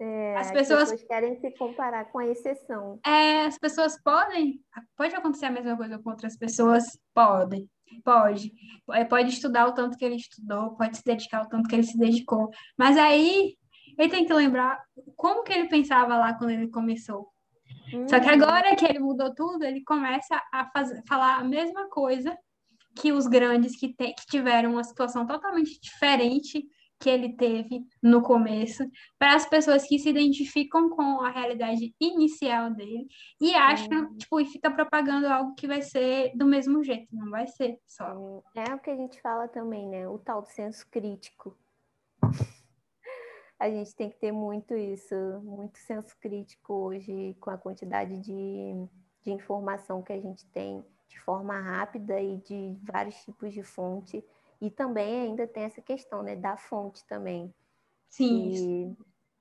É, 0.00 0.36
as, 0.36 0.52
pessoas... 0.52 0.82
as, 0.82 0.90
pessoas... 0.90 1.08
querem 1.08 1.36
se 1.40 1.50
comparar 1.52 2.04
com 2.06 2.18
a 2.18 2.26
exceção. 2.26 3.00
É, 3.04 3.46
as 3.46 3.58
pessoas 3.58 4.00
podem. 4.02 4.60
Pode 4.96 5.14
acontecer 5.16 5.46
a 5.46 5.50
mesma 5.50 5.76
coisa 5.76 5.98
com 5.98 6.10
outras 6.10 6.36
pessoas? 6.36 6.84
Pode. 7.12 7.68
Pode. 8.04 8.52
É, 8.92 9.04
pode 9.04 9.30
estudar 9.30 9.66
o 9.66 9.72
tanto 9.72 9.96
que 9.96 10.04
ele 10.04 10.16
estudou, 10.16 10.76
pode 10.76 10.96
se 10.96 11.04
dedicar 11.04 11.42
o 11.42 11.48
tanto 11.48 11.68
que 11.68 11.74
ele 11.74 11.84
se 11.84 11.98
dedicou. 11.98 12.50
Mas 12.78 12.96
aí 12.96 13.56
ele 13.98 14.08
tem 14.08 14.26
que 14.26 14.32
lembrar 14.32 14.80
como 15.16 15.42
que 15.42 15.52
ele 15.52 15.68
pensava 15.68 16.16
lá 16.16 16.34
quando 16.34 16.50
ele 16.50 16.68
começou. 16.68 17.33
Hum. 17.92 18.08
Só 18.08 18.18
que 18.20 18.26
uhum. 18.26 18.34
agora 18.34 18.76
que 18.76 18.84
ele 18.84 18.98
mudou 18.98 19.34
tudo, 19.34 19.64
ele 19.64 19.82
começa 19.84 20.40
a 20.52 20.66
fazer, 20.70 21.02
falar 21.08 21.38
a 21.38 21.44
mesma 21.44 21.88
coisa 21.88 22.36
que 22.96 23.12
os 23.12 23.26
grandes 23.26 23.76
que, 23.76 23.88
te, 23.88 24.12
que 24.14 24.26
tiveram 24.26 24.72
uma 24.72 24.84
situação 24.84 25.26
totalmente 25.26 25.80
diferente 25.80 26.64
que 26.98 27.10
ele 27.10 27.36
teve 27.36 27.84
no 28.02 28.22
começo, 28.22 28.82
para 29.18 29.34
as 29.34 29.46
pessoas 29.46 29.86
que 29.86 29.98
se 29.98 30.08
identificam 30.08 30.88
com 30.88 31.20
a 31.20 31.30
realidade 31.30 31.94
inicial 32.00 32.70
dele 32.70 33.06
e 33.40 33.54
acham, 33.54 34.04
uhum. 34.04 34.16
tipo, 34.16 34.40
e 34.40 34.46
fica 34.46 34.70
propagando 34.70 35.26
algo 35.26 35.54
que 35.54 35.66
vai 35.66 35.82
ser 35.82 36.32
do 36.34 36.46
mesmo 36.46 36.82
jeito, 36.82 37.14
não 37.14 37.30
vai 37.30 37.46
ser 37.46 37.78
só. 37.86 38.42
É 38.54 38.74
o 38.74 38.78
que 38.78 38.90
a 38.90 38.96
gente 38.96 39.20
fala 39.20 39.48
também, 39.48 39.88
né? 39.88 40.08
O 40.08 40.18
tal 40.18 40.44
senso 40.46 40.86
crítico. 40.90 41.56
A 43.64 43.70
gente 43.70 43.96
tem 43.96 44.10
que 44.10 44.18
ter 44.18 44.30
muito 44.30 44.74
isso, 44.74 45.14
muito 45.42 45.78
senso 45.78 46.14
crítico 46.20 46.74
hoje, 46.74 47.34
com 47.40 47.48
a 47.48 47.56
quantidade 47.56 48.20
de, 48.20 48.74
de 49.22 49.32
informação 49.32 50.02
que 50.02 50.12
a 50.12 50.20
gente 50.20 50.44
tem 50.50 50.84
de 51.08 51.18
forma 51.20 51.58
rápida 51.58 52.20
e 52.20 52.36
de 52.36 52.76
vários 52.82 53.16
tipos 53.24 53.54
de 53.54 53.62
fonte 53.62 54.22
e 54.60 54.70
também 54.70 55.22
ainda 55.22 55.46
tem 55.46 55.62
essa 55.62 55.80
questão 55.80 56.22
né, 56.22 56.36
da 56.36 56.58
fonte 56.58 57.06
também. 57.06 57.54
Sim. 58.10 58.94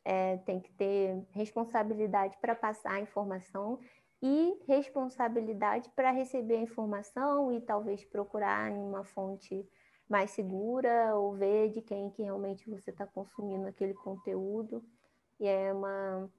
é, 0.05 0.37
tem 0.37 0.61
que 0.61 0.71
ter 0.71 1.21
responsabilidade 1.31 2.37
para 2.39 2.55
passar 2.55 2.93
a 2.93 3.01
informação 3.01 3.77
e 4.21 4.57
responsabilidade 4.65 5.89
para 5.89 6.11
receber 6.11 6.55
a 6.55 6.61
informação 6.61 7.51
e 7.51 7.59
talvez 7.59 8.05
procurar 8.05 8.71
em 8.71 8.79
uma 8.79 9.03
fonte 9.03 9.67
mais 10.09 10.31
segura 10.31 11.15
ou 11.15 11.33
ver 11.33 11.71
de 11.71 11.81
quem 11.81 12.09
que 12.11 12.23
realmente 12.23 12.69
você 12.69 12.91
está 12.91 13.05
consumindo 13.05 13.67
aquele 13.67 13.93
conteúdo. 13.93 14.83
E 15.39 15.47
é 15.47 15.73
uma. 15.73 16.29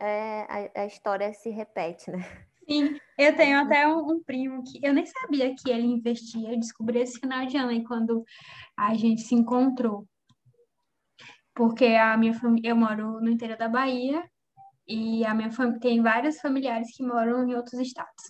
É, 0.00 0.70
a, 0.76 0.82
a 0.82 0.86
história 0.86 1.32
se 1.32 1.50
repete, 1.50 2.10
né? 2.10 2.20
Sim, 2.68 3.00
eu 3.18 3.36
tenho 3.36 3.58
até 3.58 3.88
um, 3.88 4.12
um, 4.12 4.22
primo 4.22 4.62
que 4.62 4.78
eu 4.80 4.94
nem 4.94 5.04
sabia 5.04 5.54
que 5.56 5.70
ele 5.70 5.86
investia. 5.86 6.52
Eu 6.52 6.58
descobri 6.58 7.00
esse 7.00 7.18
final 7.18 7.44
de 7.44 7.56
ano 7.56 7.70
aí 7.70 7.82
quando 7.82 8.24
a 8.76 8.94
gente 8.94 9.22
se 9.22 9.34
encontrou. 9.34 10.06
Porque 11.52 11.86
a 11.86 12.16
minha 12.16 12.32
família, 12.32 12.70
eu 12.70 12.76
moro 12.76 13.20
no 13.20 13.28
interior 13.28 13.58
da 13.58 13.68
Bahia 13.68 14.22
e 14.86 15.24
a 15.24 15.34
minha 15.34 15.50
família 15.50 15.80
tem 15.80 16.00
vários 16.00 16.40
familiares 16.40 16.96
que 16.96 17.02
moram 17.02 17.46
em 17.46 17.54
outros 17.54 17.80
estados. 17.80 18.22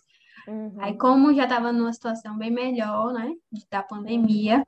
Uhum. 0.46 0.76
Aí, 0.78 0.96
como 0.96 1.34
já 1.34 1.44
estava 1.44 1.72
numa 1.72 1.92
situação 1.92 2.36
bem 2.36 2.50
melhor, 2.50 3.12
né, 3.12 3.32
da 3.70 3.82
pandemia, 3.82 4.64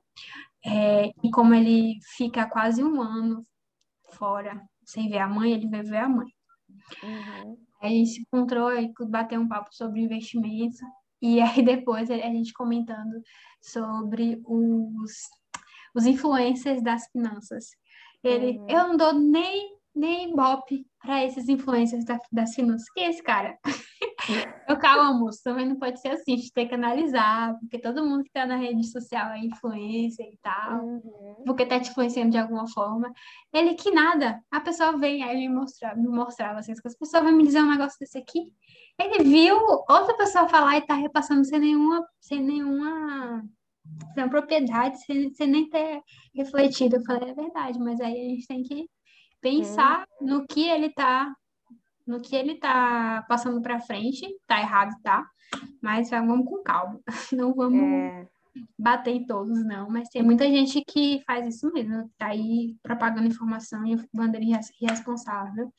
É, 0.65 1.11
e 1.21 1.29
como 1.29 1.53
ele 1.53 1.99
fica 2.15 2.49
quase 2.49 2.81
um 2.81 3.01
ano 3.01 3.45
fora, 4.13 4.61
sem 4.85 5.09
ver 5.09 5.19
a 5.19 5.27
mãe, 5.27 5.51
ele 5.51 5.67
veio 5.67 5.83
ver 5.83 5.97
a 5.97 6.09
mãe. 6.09 6.27
Uhum. 7.03 7.57
Aí 7.81 7.95
a 7.95 7.97
gente 7.97 8.11
se 8.11 8.21
encontrou 8.21 8.73
e 8.73 8.91
bateu 9.09 9.41
um 9.41 9.47
papo 9.47 9.69
sobre 9.73 10.01
investimentos. 10.01 10.79
E 11.21 11.39
aí 11.61 11.61
depois 11.63 12.09
a 12.09 12.15
gente 12.15 12.53
comentando 12.53 13.21
sobre 13.61 14.41
os, 14.45 15.11
os 15.93 16.05
influencers 16.05 16.81
das 16.81 17.07
finanças. 17.11 17.65
Ele, 18.23 18.57
uhum. 18.57 18.69
eu 18.69 18.87
não 18.87 18.97
dou 18.97 19.13
nem 19.13 19.73
nem 19.95 20.35
bope 20.35 20.87
para 20.99 21.23
esses 21.23 21.47
influencers 21.47 22.03
da, 22.03 22.19
das 22.31 22.55
finanças. 22.55 22.89
Quem 22.95 23.05
é 23.05 23.09
esse 23.09 23.21
cara? 23.21 23.57
eu, 24.67 24.77
calma, 24.77 25.13
moço, 25.13 25.41
também 25.43 25.67
não 25.67 25.75
pode 25.77 25.99
ser 25.99 26.09
assim, 26.09 26.33
a 26.33 26.37
gente 26.37 26.53
tem 26.53 26.67
que 26.67 26.75
analisar, 26.75 27.57
porque 27.59 27.79
todo 27.79 28.05
mundo 28.05 28.23
que 28.23 28.29
está 28.29 28.45
na 28.45 28.55
rede 28.55 28.85
social 28.87 29.31
é 29.31 29.39
influencer 29.39 30.25
e 30.25 30.37
tal, 30.41 30.83
uhum. 30.83 31.43
porque 31.45 31.63
está 31.63 31.79
te 31.79 31.89
influenciando 31.89 32.31
de 32.31 32.37
alguma 32.37 32.67
forma. 32.67 33.11
Ele 33.51 33.75
que 33.75 33.91
nada, 33.91 34.41
a 34.51 34.59
pessoa 34.61 34.97
vem, 34.97 35.23
aí 35.23 35.37
ele 35.37 35.49
me 35.49 35.55
mostrava, 35.55 35.95
me 35.95 36.07
mostrava 36.07 36.59
assim, 36.59 36.71
as 36.71 36.81
pessoas 36.81 37.23
vão 37.23 37.31
me 37.31 37.43
dizer 37.43 37.61
um 37.61 37.71
negócio 37.71 37.97
desse 37.99 38.17
aqui. 38.17 38.53
Ele 38.99 39.23
viu 39.23 39.57
outra 39.57 40.15
pessoa 40.15 40.47
falar 40.47 40.77
e 40.77 40.85
tá 40.85 40.93
repassando 40.93 41.43
sem 41.45 41.59
nenhuma, 41.59 42.05
sem 42.19 42.41
nenhuma 42.41 43.43
sem 44.13 44.29
propriedade, 44.29 45.03
sem, 45.03 45.33
sem 45.33 45.47
nem 45.47 45.69
ter 45.69 46.01
refletido. 46.33 46.97
Eu 46.97 47.03
falei, 47.03 47.31
é 47.31 47.33
verdade, 47.33 47.79
mas 47.79 47.99
aí 47.99 48.13
a 48.13 48.29
gente 48.29 48.47
tem 48.47 48.63
que 48.63 48.89
pensar 49.41 50.05
hum. 50.21 50.25
no 50.25 50.47
que 50.47 50.67
ele 50.67 50.89
tá 50.93 51.33
no 52.05 52.21
que 52.21 52.35
ele 52.35 52.55
tá 52.55 53.25
passando 53.27 53.61
para 53.61 53.79
frente, 53.79 54.27
tá 54.45 54.59
errado, 54.59 54.93
tá? 55.01 55.25
Mas 55.81 56.09
vamos 56.09 56.45
com 56.45 56.63
calma. 56.63 56.99
Não 57.31 57.53
vamos 57.53 57.81
é... 57.81 58.27
bater 58.77 59.11
em 59.11 59.25
todos, 59.25 59.63
não. 59.65 59.89
Mas 59.89 60.09
tem 60.09 60.23
muita 60.23 60.45
gente 60.45 60.83
que 60.85 61.21
faz 61.25 61.47
isso 61.47 61.71
mesmo, 61.71 62.09
tá 62.17 62.27
aí 62.27 62.75
propagando 62.81 63.27
informação 63.27 63.85
e 63.85 63.95
bandeira 64.13 64.45
irresponsável, 64.81 65.71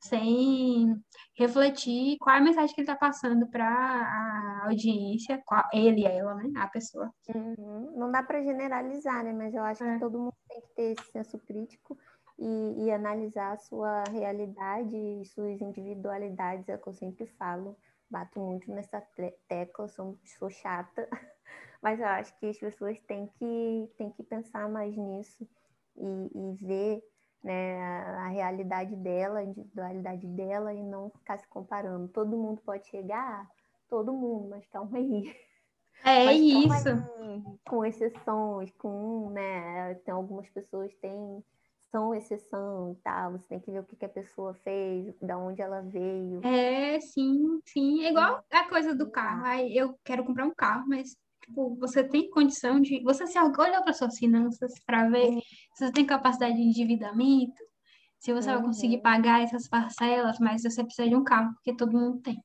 sem 0.00 0.94
refletir 1.36 2.16
qual 2.18 2.36
é 2.36 2.38
a 2.38 2.42
mensagem 2.42 2.74
que 2.74 2.80
ele 2.80 2.86
tá 2.86 2.96
passando 2.96 3.48
para 3.48 3.66
a 3.66 4.66
audiência, 4.66 5.42
qual, 5.44 5.64
ele, 5.72 6.04
ela, 6.04 6.34
né? 6.34 6.50
A 6.56 6.68
pessoa. 6.68 7.12
Uhum. 7.34 7.94
Não 7.96 8.10
dá 8.10 8.22
para 8.22 8.42
generalizar, 8.42 9.24
né? 9.24 9.32
Mas 9.32 9.54
eu 9.54 9.62
acho 9.62 9.84
é. 9.84 9.94
que 9.94 10.00
todo 10.00 10.18
mundo 10.18 10.34
tem 10.48 10.60
que 10.60 10.74
ter 10.74 10.92
esse 10.92 11.10
senso 11.10 11.38
crítico 11.38 11.96
e, 12.38 12.84
e 12.84 12.90
analisar 12.92 13.52
a 13.52 13.58
sua 13.58 14.04
realidade 14.04 14.96
e 14.96 15.24
suas 15.24 15.60
individualidades, 15.60 16.68
é 16.68 16.76
o 16.76 16.78
que 16.78 16.88
eu 16.88 16.94
sempre 16.94 17.26
falo. 17.26 17.76
Bato 18.08 18.40
muito 18.40 18.70
nessa 18.70 19.02
tecla, 19.48 19.88
sou, 19.88 20.16
sou 20.24 20.48
chata, 20.48 21.08
mas 21.82 22.00
eu 22.00 22.06
acho 22.06 22.34
que 22.38 22.46
as 22.46 22.58
pessoas 22.58 22.98
têm 23.00 23.26
que, 23.38 23.90
têm 23.98 24.10
que 24.10 24.22
pensar 24.22 24.68
mais 24.68 24.96
nisso 24.96 25.46
e, 25.96 26.30
e 26.34 26.54
ver 26.64 27.02
né, 27.42 27.80
a, 28.18 28.28
realidade 28.28 28.94
dela, 28.96 29.40
a 29.40 29.44
individualidade 29.44 30.26
dela 30.26 30.72
e 30.72 30.82
não 30.82 31.10
ficar 31.10 31.38
se 31.38 31.46
comparando. 31.48 32.08
Todo 32.08 32.36
mundo 32.36 32.62
pode 32.64 32.86
chegar, 32.86 33.46
todo 33.88 34.12
mundo, 34.12 34.48
mas 34.48 34.64
calma 34.66 34.96
aí. 34.96 35.36
É 36.04 36.24
mas 36.24 36.40
isso. 36.40 36.88
Aí, 36.88 37.42
com 37.68 37.84
exceções, 37.84 38.70
com, 38.78 39.30
né, 39.30 39.94
tem 39.96 40.14
algumas 40.14 40.48
pessoas 40.48 40.94
têm 40.96 41.44
são 41.90 42.14
exceção 42.14 42.92
e 42.92 42.94
tal, 43.02 43.32
você 43.32 43.46
tem 43.48 43.60
que 43.60 43.70
ver 43.70 43.80
o 43.80 43.84
que, 43.84 43.96
que 43.96 44.04
a 44.04 44.08
pessoa 44.08 44.54
fez, 44.54 45.14
da 45.20 45.38
onde 45.38 45.62
ela 45.62 45.80
veio. 45.80 46.44
É, 46.44 47.00
sim, 47.00 47.60
sim. 47.64 48.04
É 48.04 48.10
igual 48.10 48.44
a 48.50 48.68
coisa 48.68 48.94
do 48.94 49.10
carro. 49.10 49.44
Aí 49.44 49.76
eu 49.76 49.98
quero 50.04 50.24
comprar 50.24 50.46
um 50.46 50.54
carro, 50.54 50.86
mas 50.86 51.16
tipo, 51.44 51.74
você 51.76 52.04
tem 52.04 52.30
condição 52.30 52.80
de. 52.80 53.02
Você 53.02 53.26
se 53.26 53.38
olha 53.38 53.82
para 53.82 53.92
suas 53.92 54.18
finanças 54.18 54.72
para 54.84 55.08
ver 55.08 55.28
uhum. 55.28 55.40
se 55.74 55.86
você 55.86 55.92
tem 55.92 56.06
capacidade 56.06 56.56
de 56.56 56.62
endividamento, 56.62 57.62
se 58.18 58.32
você 58.32 58.50
uhum. 58.50 58.56
vai 58.56 58.64
conseguir 58.64 58.96
uhum. 58.96 59.02
pagar 59.02 59.42
essas 59.42 59.68
parcelas, 59.68 60.38
mas 60.38 60.62
você 60.62 60.84
precisa 60.84 61.08
de 61.08 61.16
um 61.16 61.24
carro, 61.24 61.52
porque 61.54 61.74
todo 61.74 61.98
mundo 61.98 62.20
tem. 62.20 62.42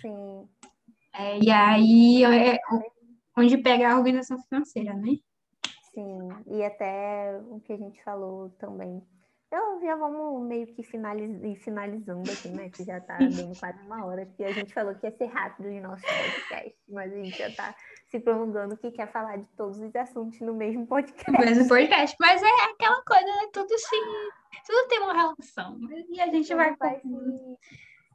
Sim. 0.00 0.48
É, 1.14 1.38
e 1.38 1.50
aí 1.50 2.24
é 2.24 2.58
onde 3.36 3.58
pega 3.58 3.92
a 3.92 3.96
organização 3.96 4.38
financeira, 4.42 4.94
né? 4.94 5.16
Sim, 5.98 6.28
e 6.46 6.64
até 6.64 7.40
o 7.50 7.58
que 7.58 7.72
a 7.72 7.76
gente 7.76 8.00
falou 8.04 8.50
também. 8.50 9.02
Eu 9.50 9.80
já 9.80 9.96
vamos 9.96 10.46
meio 10.46 10.64
que 10.68 10.84
finaliz... 10.84 11.60
finalizando 11.64 12.30
aqui, 12.30 12.48
né? 12.50 12.70
Que 12.70 12.84
já 12.84 12.98
está 12.98 13.18
dando 13.18 13.58
quase 13.58 13.82
uma 13.84 14.04
hora, 14.04 14.24
porque 14.24 14.44
a 14.44 14.52
gente 14.52 14.72
falou 14.72 14.94
que 14.94 15.06
ia 15.06 15.10
ser 15.10 15.24
rápido 15.24 15.66
o 15.66 15.80
nosso 15.80 16.02
podcast, 16.02 16.78
mas 16.88 17.12
a 17.12 17.16
gente 17.16 17.36
já 17.36 17.48
está 17.48 17.74
se 18.06 18.20
prolongando 18.20 18.76
que 18.76 18.92
quer 18.92 19.10
falar 19.10 19.38
de 19.38 19.46
todos 19.56 19.80
os 19.80 19.96
assuntos 19.96 20.40
no 20.40 20.54
mesmo 20.54 20.86
podcast. 20.86 21.32
No 21.32 21.38
mesmo 21.44 21.66
podcast, 21.66 22.16
mas 22.20 22.42
é 22.44 22.70
aquela 22.70 23.02
coisa, 23.02 23.24
né? 23.24 23.48
Tudo 23.52 23.76
se. 23.76 23.96
Tudo 24.66 24.88
tem 24.88 25.00
uma 25.00 25.14
relação. 25.14 25.80
E 26.10 26.20
a 26.20 26.26
gente 26.28 26.46
tudo 26.46 26.58
vai. 26.58 26.76
vai 26.76 27.02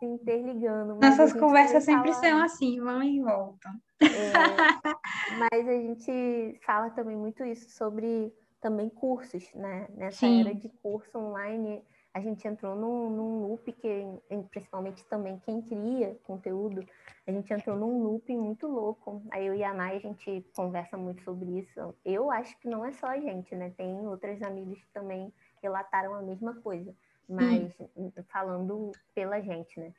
se, 0.04 0.06
interligando. 0.06 0.96
Nossas 0.96 1.34
conversas 1.34 1.84
sempre 1.84 2.14
são 2.14 2.42
assim, 2.44 2.80
vão 2.80 3.02
e 3.02 3.22
voltam. 3.22 3.72
É, 4.02 4.02
mas 5.40 5.68
a 5.68 5.74
gente 5.74 6.60
fala 6.66 6.90
também 6.92 7.16
muito 7.16 7.44
isso 7.44 7.70
sobre 7.70 8.34
também 8.62 8.90
cursos, 8.90 9.52
né? 9.54 9.88
Nessa 9.96 10.20
Sim. 10.20 10.42
era 10.42 10.54
de 10.54 10.70
curso 10.82 11.18
online, 11.18 11.84
a 12.14 12.22
gente 12.22 12.48
entrou 12.48 12.76
num, 12.76 13.10
num 13.10 13.48
loop 13.48 13.72
que, 13.74 14.06
principalmente 14.52 15.04
também 15.06 15.40
quem 15.40 15.62
cria 15.62 16.18
conteúdo, 16.24 16.86
a 17.26 17.32
gente 17.32 17.52
entrou 17.52 17.76
num 17.76 18.04
loop 18.04 18.36
muito 18.36 18.68
louco. 18.68 19.22
Aí 19.32 19.48
eu 19.48 19.56
e 19.56 19.64
a 19.64 19.74
Nay, 19.74 19.98
a 19.98 20.00
gente 20.00 20.46
conversa 20.56 20.96
muito 20.96 21.24
sobre 21.24 21.60
isso. 21.60 21.94
Eu 22.06 22.30
acho 22.30 22.58
que 22.60 22.70
não 22.70 22.86
é 22.86 22.92
só 22.94 23.08
a 23.08 23.20
gente, 23.20 23.56
né? 23.56 23.74
Tem 23.76 24.08
outras 24.08 24.42
amigas 24.42 24.80
que 24.80 24.94
também 24.94 25.34
relataram 25.62 26.14
a 26.14 26.22
mesma 26.22 26.54
coisa, 26.62 26.94
mas 27.28 27.76
hum. 27.96 28.12
falando 28.30 28.92
pela 29.14 29.42
gente, 29.42 29.80
né? 29.80 29.94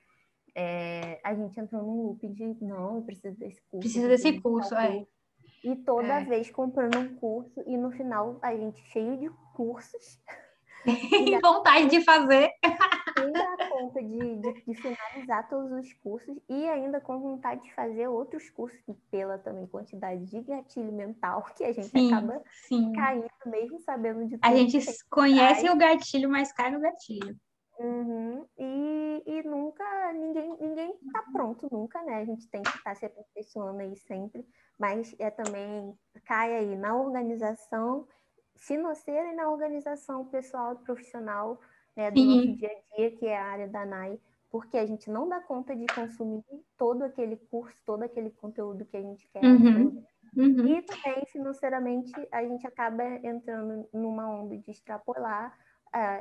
é, 0.55 1.21
a 1.25 1.35
gente 1.35 1.59
entrou 1.59 1.83
num 1.83 2.03
loop 2.03 2.29
de 2.29 2.57
não, 2.65 2.97
eu 2.97 3.03
preciso 3.03 3.37
desse 3.37 3.61
curso. 3.71 3.81
Precisa 3.81 4.09
desse 4.09 4.41
curso, 4.41 4.75
é. 4.75 5.05
E 5.65 5.77
toda 5.77 6.21
é. 6.21 6.25
vez 6.25 6.51
comprando 6.51 6.99
um 6.99 7.15
curso, 7.17 7.63
e 7.67 7.77
no 7.77 7.91
final 7.91 8.39
a 8.41 8.55
gente 8.55 8.81
cheio 8.91 9.19
de 9.19 9.29
cursos. 9.55 10.21
e 10.87 11.41
vontade 11.41 11.89
de 11.89 12.05
fazer. 12.05 12.51
Conta 13.95 14.03
de, 14.03 14.37
de, 14.37 14.53
de, 14.67 14.75
finalizar 14.75 15.49
todos 15.49 15.71
os 15.71 15.93
cursos 15.95 16.37
e 16.49 16.69
ainda 16.69 17.01
com 17.01 17.21
vontade 17.21 17.63
de 17.63 17.73
fazer 17.75 18.09
outros 18.09 18.51
cursos, 18.51 18.81
pela 19.09 19.39
também 19.39 19.67
quantidade 19.69 20.25
de 20.25 20.41
gatilho 20.43 20.93
mental 20.93 21.45
que 21.57 21.63
a 21.63 21.73
gente 21.73 21.89
sim, 21.89 22.13
acaba 22.13 22.43
sim. 22.67 22.93
caindo, 22.93 23.31
mesmo 23.47 23.81
sabendo 23.83 24.27
de 24.27 24.37
tudo. 24.37 24.45
A 24.45 24.55
gente 24.57 24.79
conhece 25.09 25.71
o 25.71 25.77
gatilho, 25.77 26.29
mas 26.29 26.53
cai 26.53 26.73
no 26.73 26.81
gatilho. 26.81 27.37
Uhum. 27.79 28.45
E, 28.59 29.23
e 29.27 29.43
nunca, 29.45 30.13
ninguém 30.13 30.57
ninguém 30.61 30.93
está 31.07 31.23
pronto 31.33 31.69
nunca, 31.71 32.03
né? 32.03 32.17
A 32.17 32.25
gente 32.25 32.49
tem 32.49 32.63
que 32.63 32.69
estar 32.69 32.83
tá 32.83 32.95
se 32.97 33.07
aperfeiçoando 33.07 33.81
aí 33.81 33.97
sempre, 33.97 34.45
mas 34.79 35.15
é 35.21 35.31
também, 35.31 35.97
cai 36.25 36.53
aí 36.57 36.77
na 36.77 36.97
organização 36.97 38.09
financeira 38.57 39.33
e 39.33 39.37
na 39.37 39.49
organização 39.49 40.25
pessoal 40.27 40.75
e 40.75 40.85
profissional 40.85 41.61
né, 41.97 42.11
do 42.11 42.25
nosso 42.25 42.57
dia 42.57 42.69
a 42.69 42.97
dia, 42.97 43.11
que 43.13 43.27
é 43.27 43.39
a 43.39 43.45
área 43.45 43.69
da 43.69 43.85
NAI, 43.85 44.19
porque 44.51 44.77
a 44.77 44.87
gente 44.87 45.11
não 45.11 45.29
dá 45.29 45.41
conta 45.41 45.75
de 45.75 45.87
consumir 45.87 46.45
todo 46.79 47.03
aquele 47.03 47.37
curso, 47.37 47.77
todo 47.85 48.03
aquele 48.03 48.31
conteúdo 48.31 48.85
que 48.85 48.97
a 48.97 49.03
gente 49.03 49.29
quer. 49.33 49.45
Uhum. 49.45 50.05
Uhum. 50.37 50.67
E 50.67 50.83
também, 50.83 51.25
financeiramente, 51.27 52.13
a 52.33 52.43
gente 52.43 52.67
acaba 52.67 53.05
entrando 53.23 53.89
numa 53.93 54.29
onda 54.29 54.57
de 54.57 54.71
extrapolar 54.71 55.57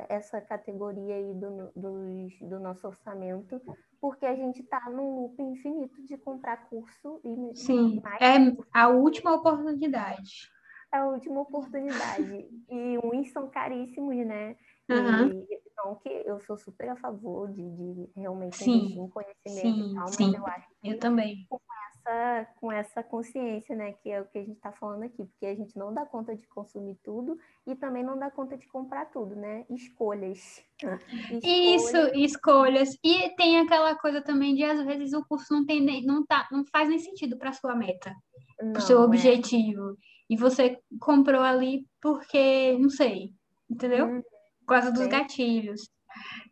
essa 0.08 0.40
categoria 0.40 1.16
aí 1.16 1.34
do, 1.34 1.72
do, 1.74 2.48
do 2.48 2.60
nosso 2.60 2.86
orçamento, 2.86 3.60
porque 4.00 4.24
a 4.24 4.34
gente 4.34 4.60
está 4.60 4.88
num 4.88 5.22
loop 5.22 5.42
infinito 5.42 6.00
de 6.06 6.16
comprar 6.16 6.68
curso 6.68 7.20
e 7.24 7.56
Sim, 7.56 8.00
é 8.20 8.56
a 8.72 8.88
última 8.88 9.34
oportunidade. 9.34 10.48
É 10.92 10.98
a 10.98 11.06
última 11.06 11.40
oportunidade. 11.40 12.48
e 12.70 12.98
uns 13.02 13.32
são 13.32 13.48
caríssimos, 13.48 14.16
né? 14.24 14.56
Uhum. 14.88 15.40
E, 15.50 15.63
então, 15.84 15.94
que 15.96 16.08
eu 16.08 16.40
sou 16.40 16.56
super 16.56 16.88
a 16.88 16.96
favor 16.96 17.50
de, 17.52 17.62
de 17.62 18.10
realmente 18.16 18.56
sim, 18.56 19.10
conhecimento 19.12 19.84
sim, 19.84 19.90
e 19.90 19.94
tal, 19.94 20.04
mas 20.04 20.14
sim. 20.14 20.34
eu 20.34 20.46
acho 20.46 20.68
que 20.68 20.88
eu 20.88 20.98
também. 20.98 21.46
com 21.48 21.60
essa, 21.90 22.48
com 22.58 22.72
essa 22.72 23.02
consciência, 23.02 23.76
né? 23.76 23.92
Que 23.92 24.10
é 24.10 24.22
o 24.22 24.24
que 24.24 24.38
a 24.38 24.42
gente 24.42 24.56
está 24.56 24.72
falando 24.72 25.02
aqui, 25.02 25.24
porque 25.24 25.44
a 25.44 25.54
gente 25.54 25.78
não 25.78 25.92
dá 25.92 26.06
conta 26.06 26.34
de 26.34 26.46
consumir 26.48 26.96
tudo 27.04 27.38
e 27.66 27.74
também 27.74 28.02
não 28.02 28.18
dá 28.18 28.30
conta 28.30 28.56
de 28.56 28.66
comprar 28.66 29.06
tudo, 29.10 29.36
né? 29.36 29.66
Escolhas. 29.68 30.64
escolhas. 30.80 31.44
Isso, 31.44 31.96
escolhas. 32.14 32.98
E 33.04 33.34
tem 33.36 33.58
aquela 33.58 33.94
coisa 33.96 34.22
também 34.22 34.54
de 34.54 34.64
às 34.64 34.82
vezes 34.84 35.12
o 35.12 35.24
curso 35.26 35.52
não 35.52 35.66
tem 35.66 35.82
nem, 35.82 36.02
não 36.04 36.24
tá, 36.24 36.48
não 36.50 36.64
faz 36.64 36.88
nem 36.88 36.98
sentido 36.98 37.36
para 37.36 37.52
sua 37.52 37.74
meta, 37.74 38.14
para 38.56 38.78
o 38.78 38.80
seu 38.80 39.00
é. 39.00 39.04
objetivo. 39.04 39.96
E 40.30 40.36
você 40.36 40.78
comprou 40.98 41.42
ali 41.42 41.86
porque, 42.00 42.78
não 42.78 42.88
sei, 42.88 43.34
entendeu? 43.68 44.06
Hum, 44.06 44.22
Por 44.66 44.74
causa 44.74 44.90
dos 44.92 45.06
gatilhos. 45.06 45.90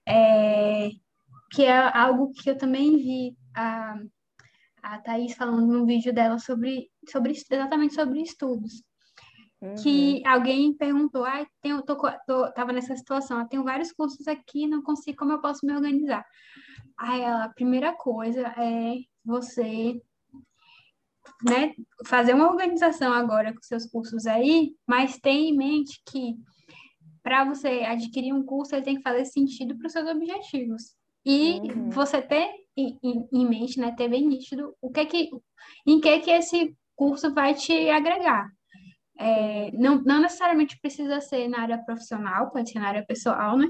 É, 0.06 0.90
que 1.52 1.64
é 1.64 1.96
algo 1.96 2.32
que 2.32 2.50
eu 2.50 2.58
também 2.58 2.96
vi 2.96 3.36
a, 3.54 3.96
a 4.82 4.98
Thaís 4.98 5.34
falando 5.34 5.66
no 5.66 5.86
vídeo 5.86 6.12
dela 6.12 6.38
sobre, 6.38 6.90
sobre 7.08 7.32
exatamente 7.32 7.94
sobre 7.94 8.22
estudos 8.22 8.82
uhum. 9.62 9.74
que 9.76 10.26
alguém 10.26 10.74
perguntou, 10.74 11.24
ah, 11.24 11.46
tenho, 11.60 11.82
tô, 11.82 11.96
tô, 12.26 12.52
tava 12.52 12.72
nessa 12.72 12.96
situação, 12.96 13.40
eu 13.40 13.48
tenho 13.48 13.64
vários 13.64 13.92
cursos 13.92 14.26
aqui, 14.26 14.66
não 14.66 14.82
consigo, 14.82 15.16
como 15.16 15.32
eu 15.32 15.40
posso 15.40 15.64
me 15.64 15.72
organizar? 15.72 16.26
Aí 16.98 17.24
a 17.24 17.48
primeira 17.54 17.92
coisa 17.94 18.48
é 18.58 18.96
você 19.24 20.00
né, 21.44 21.72
fazer 22.06 22.34
uma 22.34 22.50
organização 22.50 23.12
agora 23.12 23.52
com 23.52 23.62
seus 23.62 23.86
cursos 23.86 24.26
aí, 24.26 24.74
mas 24.86 25.18
tenha 25.18 25.50
em 25.50 25.56
mente 25.56 26.02
que 26.06 26.34
para 27.23 27.45
você 27.45 27.83
adquirir 27.87 28.33
um 28.33 28.45
curso, 28.45 28.75
ele 28.75 28.85
tem 28.85 28.97
que 28.97 29.03
fazer 29.03 29.25
sentido 29.25 29.77
para 29.77 29.87
os 29.87 29.93
seus 29.93 30.09
objetivos. 30.09 30.95
E 31.25 31.61
uhum. 31.61 31.91
você 31.91 32.20
ter 32.20 32.51
em, 32.77 32.99
em, 33.33 33.49
mente, 33.49 33.79
né, 33.79 33.95
ter 33.97 34.09
bem 34.09 34.27
nítido 34.27 34.75
o 34.81 34.91
que 34.91 35.05
que, 35.07 35.31
em 35.87 36.01
que 36.01 36.18
que 36.20 36.31
esse 36.31 36.77
curso 36.97 37.33
vai 37.33 37.55
te 37.55 37.89
agregar. 37.91 38.51
É, 39.18 39.70
não, 39.73 40.03
não 40.03 40.20
necessariamente 40.20 40.81
precisa 40.81 41.20
ser 41.20 41.47
na 41.49 41.61
área 41.61 41.79
profissional, 41.79 42.51
pode 42.51 42.70
ser 42.70 42.81
na 42.81 42.89
área 42.89 43.07
pessoal, 43.07 43.57
né? 43.57 43.68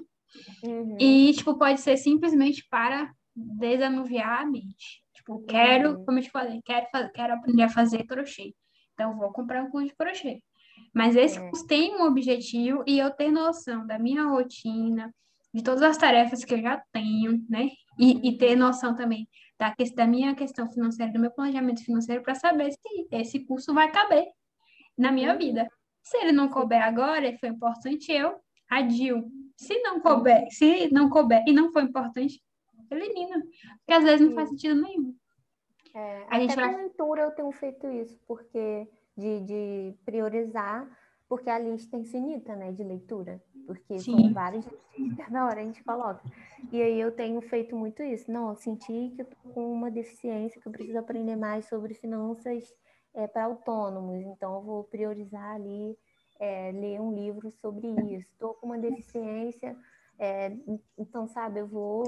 Uhum. 0.64 0.96
E, 0.98 1.32
tipo, 1.34 1.58
pode 1.58 1.80
ser 1.80 1.96
simplesmente 1.96 2.66
para 2.70 3.12
desanuviar 3.34 4.42
a 4.42 4.46
mente. 4.46 5.02
Tipo, 5.14 5.44
quero, 5.44 5.98
uhum. 5.98 6.04
como 6.04 6.18
eu 6.18 6.22
te 6.22 6.30
falei, 6.30 6.60
quero, 6.64 6.86
quero 7.12 7.34
aprender 7.34 7.62
a 7.62 7.68
fazer 7.68 8.04
crochê. 8.04 8.54
Então, 8.94 9.16
vou 9.16 9.32
comprar 9.32 9.62
um 9.62 9.70
curso 9.70 9.88
de 9.88 9.94
crochê. 9.94 10.40
Mas 10.94 11.16
esse 11.16 11.38
é. 11.38 11.48
curso 11.48 11.66
tem 11.66 11.96
um 11.96 12.04
objetivo 12.04 12.84
e 12.86 12.98
eu 12.98 13.10
ter 13.10 13.30
noção 13.30 13.86
da 13.86 13.98
minha 13.98 14.24
rotina, 14.24 15.12
de 15.52 15.62
todas 15.62 15.82
as 15.82 15.96
tarefas 15.96 16.44
que 16.44 16.54
eu 16.54 16.60
já 16.60 16.82
tenho, 16.92 17.44
né? 17.48 17.68
E, 17.98 18.28
e 18.28 18.38
ter 18.38 18.56
noção 18.56 18.94
também 18.94 19.28
da, 19.58 19.74
da 19.94 20.06
minha 20.06 20.34
questão 20.34 20.70
financeira, 20.70 21.12
do 21.12 21.20
meu 21.20 21.30
planejamento 21.30 21.84
financeiro, 21.84 22.22
para 22.22 22.34
saber 22.34 22.72
se 22.72 23.06
esse 23.12 23.40
curso 23.40 23.72
vai 23.72 23.90
caber 23.90 24.26
na 24.96 25.12
minha 25.12 25.32
uhum. 25.32 25.38
vida. 25.38 25.68
Se 26.02 26.16
ele 26.16 26.32
não 26.32 26.48
couber 26.48 26.82
agora, 26.82 27.36
foi 27.38 27.50
importante, 27.50 28.10
eu 28.10 28.34
adio. 28.68 29.24
Se 29.56 29.78
não 29.80 30.00
couber, 30.00 30.46
se 30.50 30.92
não 30.92 31.08
couber 31.08 31.42
e 31.46 31.52
não 31.52 31.70
foi 31.70 31.82
importante, 31.82 32.42
elimina. 32.90 33.40
Porque 33.78 33.92
às 33.92 34.04
vezes 34.04 34.26
não 34.26 34.34
faz 34.34 34.48
sentido 34.48 34.80
nenhum. 34.80 35.14
É, 35.94 36.26
a 36.28 36.40
gente 36.40 36.56
vai... 36.56 36.74
leitura 36.74 37.22
eu 37.22 37.30
tenho 37.32 37.52
feito 37.52 37.86
isso, 37.88 38.18
porque 38.26 38.88
de, 39.16 39.40
de 39.40 39.94
priorizar, 40.04 40.88
porque 41.28 41.48
a 41.48 41.58
lista 41.58 41.96
é 41.96 42.00
infinita, 42.00 42.54
né, 42.56 42.72
de 42.72 42.82
leitura. 42.84 43.42
Porque 43.66 43.98
Sim. 44.00 44.22
são 44.22 44.32
vários 44.32 44.66
cada 45.16 45.46
hora 45.46 45.60
a 45.60 45.64
gente 45.64 45.82
coloca. 45.84 46.22
E 46.70 46.82
aí 46.82 47.00
eu 47.00 47.12
tenho 47.12 47.40
feito 47.40 47.76
muito 47.76 48.02
isso. 48.02 48.30
Não, 48.30 48.50
eu 48.50 48.56
senti 48.56 49.12
que 49.14 49.22
eu 49.22 49.26
tô 49.26 49.36
com 49.54 49.72
uma 49.72 49.90
deficiência, 49.90 50.60
que 50.60 50.66
eu 50.66 50.72
preciso 50.72 50.98
aprender 50.98 51.36
mais 51.36 51.66
sobre 51.68 51.94
finanças 51.94 52.74
é, 53.14 53.26
para 53.26 53.44
autônomos. 53.44 54.20
Então 54.22 54.56
eu 54.56 54.62
vou 54.62 54.84
priorizar 54.84 55.54
ali, 55.54 55.96
é, 56.40 56.72
ler 56.72 57.00
um 57.00 57.12
livro 57.12 57.50
sobre 57.52 57.86
isso. 57.88 58.28
Estou 58.32 58.54
com 58.54 58.66
uma 58.66 58.78
deficiência, 58.78 59.76
é, 60.18 60.52
então, 60.96 61.26
sabe, 61.26 61.60
eu 61.60 61.66
vou 61.66 62.02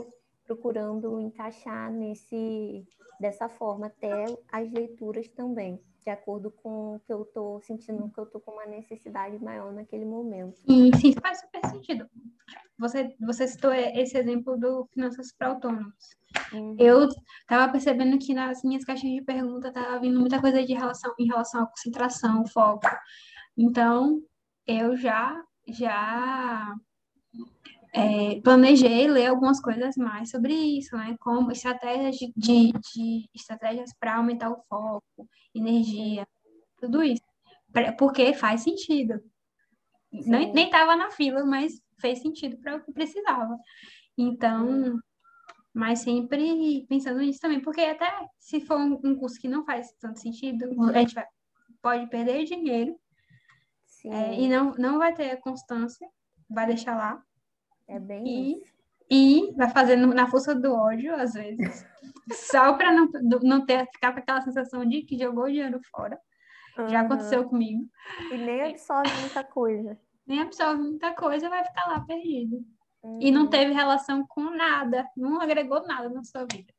procurando 0.44 1.20
encaixar 1.20 1.90
nesse 1.92 2.86
dessa 3.20 3.48
forma 3.48 3.86
até 3.86 4.24
as 4.50 4.70
leituras 4.72 5.28
também 5.28 5.80
de 6.04 6.10
acordo 6.10 6.50
com 6.50 6.96
o 6.96 7.00
que 7.00 7.12
eu 7.12 7.22
estou 7.22 7.60
sentindo, 7.62 8.10
que 8.10 8.20
eu 8.20 8.24
estou 8.24 8.40
com 8.40 8.52
uma 8.52 8.66
necessidade 8.66 9.42
maior 9.42 9.72
naquele 9.72 10.04
momento. 10.04 10.58
Sim, 10.58 10.90
sim, 11.00 11.14
faz 11.14 11.40
super 11.40 11.66
sentido. 11.70 12.06
Você, 12.78 13.16
você 13.18 13.48
citou 13.48 13.72
esse 13.72 14.18
exemplo 14.18 14.58
do 14.58 14.86
Finanças 14.92 15.32
para 15.32 15.48
Autônomos. 15.48 15.94
Uhum. 16.52 16.76
Eu 16.78 17.08
estava 17.40 17.72
percebendo 17.72 18.18
que 18.18 18.34
nas 18.34 18.62
minhas 18.62 18.84
caixinhas 18.84 19.20
de 19.20 19.24
pergunta 19.24 19.68
estava 19.68 19.98
vindo 19.98 20.20
muita 20.20 20.40
coisa 20.40 20.62
de 20.62 20.74
relação, 20.74 21.14
em 21.18 21.26
relação 21.26 21.62
à 21.62 21.66
concentração, 21.66 22.46
foco. 22.48 22.86
Então, 23.56 24.20
eu 24.66 24.96
já, 24.96 25.42
já 25.66 26.74
é, 27.94 28.40
planejei 28.40 29.06
ler 29.06 29.26
algumas 29.26 29.60
coisas 29.60 29.96
mais 29.96 30.28
sobre 30.28 30.52
isso, 30.52 30.96
né? 30.96 31.16
Como 31.20 31.52
estratégias 31.52 32.16
de, 32.16 32.32
de, 32.36 32.72
de 32.72 33.28
estratégias 33.32 33.90
para 34.00 34.16
aumentar 34.16 34.50
o 34.50 34.60
foco, 34.68 35.28
energia, 35.54 36.26
tudo 36.76 37.04
isso. 37.04 37.22
Porque 37.96 38.34
faz 38.34 38.62
sentido. 38.62 39.22
Nem, 40.10 40.52
nem 40.52 40.68
tava 40.68 40.96
na 40.96 41.10
fila, 41.12 41.44
mas 41.44 41.80
fez 42.00 42.20
sentido 42.20 42.56
para 42.58 42.76
o 42.76 42.84
que 42.84 42.92
precisava. 42.92 43.56
Então, 44.18 44.98
mas 45.72 46.00
sempre 46.00 46.84
pensando 46.88 47.20
nisso 47.20 47.40
também, 47.40 47.60
porque 47.60 47.80
até 47.80 48.28
se 48.40 48.60
for 48.60 48.76
um, 48.76 49.00
um 49.04 49.16
curso 49.16 49.40
que 49.40 49.48
não 49.48 49.64
faz 49.64 49.92
tanto 50.00 50.18
sentido, 50.18 50.66
a 50.90 50.98
gente 50.98 51.14
vai, 51.14 51.26
pode 51.80 52.08
perder 52.08 52.44
dinheiro 52.44 52.96
é, 54.04 54.40
e 54.40 54.48
não, 54.48 54.72
não 54.74 54.98
vai 54.98 55.14
ter 55.14 55.36
constância, 55.36 56.08
vai 56.50 56.66
deixar 56.66 56.96
lá. 56.96 57.22
É 57.88 57.98
bem 57.98 58.26
e, 58.26 58.52
isso. 58.58 58.74
E 59.10 59.52
vai 59.56 59.68
fazendo 59.70 60.06
na 60.08 60.26
força 60.26 60.54
do 60.54 60.72
ódio, 60.74 61.14
às 61.14 61.34
vezes, 61.34 61.86
só 62.32 62.72
para 62.74 62.92
não, 62.92 63.08
não 63.42 63.66
ter, 63.66 63.86
ficar 63.92 64.12
com 64.12 64.18
aquela 64.18 64.40
sensação 64.40 64.84
de 64.84 65.02
que 65.02 65.18
jogou 65.18 65.46
dinheiro 65.46 65.80
fora. 65.90 66.18
Uhum. 66.78 66.88
Já 66.88 67.00
aconteceu 67.00 67.44
comigo. 67.44 67.86
E 68.32 68.36
nem 68.36 68.62
absorve 68.62 69.12
muita 69.20 69.44
coisa. 69.44 69.98
Nem 70.26 70.40
absorve 70.40 70.82
muita 70.82 71.14
coisa, 71.14 71.48
vai 71.48 71.64
ficar 71.64 71.86
lá 71.86 72.00
perdido. 72.00 72.64
Uhum. 73.02 73.18
E 73.20 73.30
não 73.30 73.42
uhum. 73.42 73.50
teve 73.50 73.72
relação 73.72 74.24
com 74.26 74.50
nada, 74.50 75.06
não 75.16 75.40
agregou 75.40 75.86
nada 75.86 76.08
na 76.08 76.24
sua 76.24 76.46
vida. 76.50 76.72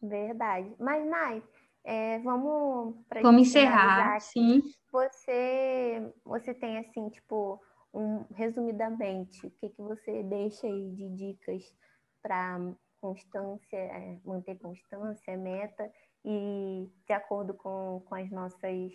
Verdade. 0.00 0.72
Mas, 0.78 1.04
Nai, 1.06 1.42
é, 1.82 2.18
vamos 2.20 2.94
para 3.08 3.20
Vamos 3.20 3.42
encerrar, 3.42 4.20
sim. 4.20 4.62
Você, 4.92 6.12
você 6.24 6.54
tem 6.54 6.78
assim, 6.78 7.08
tipo, 7.10 7.60
um, 7.94 8.24
resumidamente, 8.34 9.46
o 9.46 9.50
que, 9.52 9.68
que 9.68 9.80
você 9.80 10.22
deixa 10.24 10.66
aí 10.66 10.90
de 10.90 11.08
dicas 11.10 11.74
para 12.20 12.58
constância, 13.00 13.76
é, 13.76 14.18
manter 14.24 14.58
constância, 14.58 15.36
meta 15.36 15.90
e 16.24 16.88
de 17.06 17.12
acordo 17.12 17.54
com, 17.54 18.02
com 18.06 18.14
as 18.14 18.30
nossas 18.30 18.92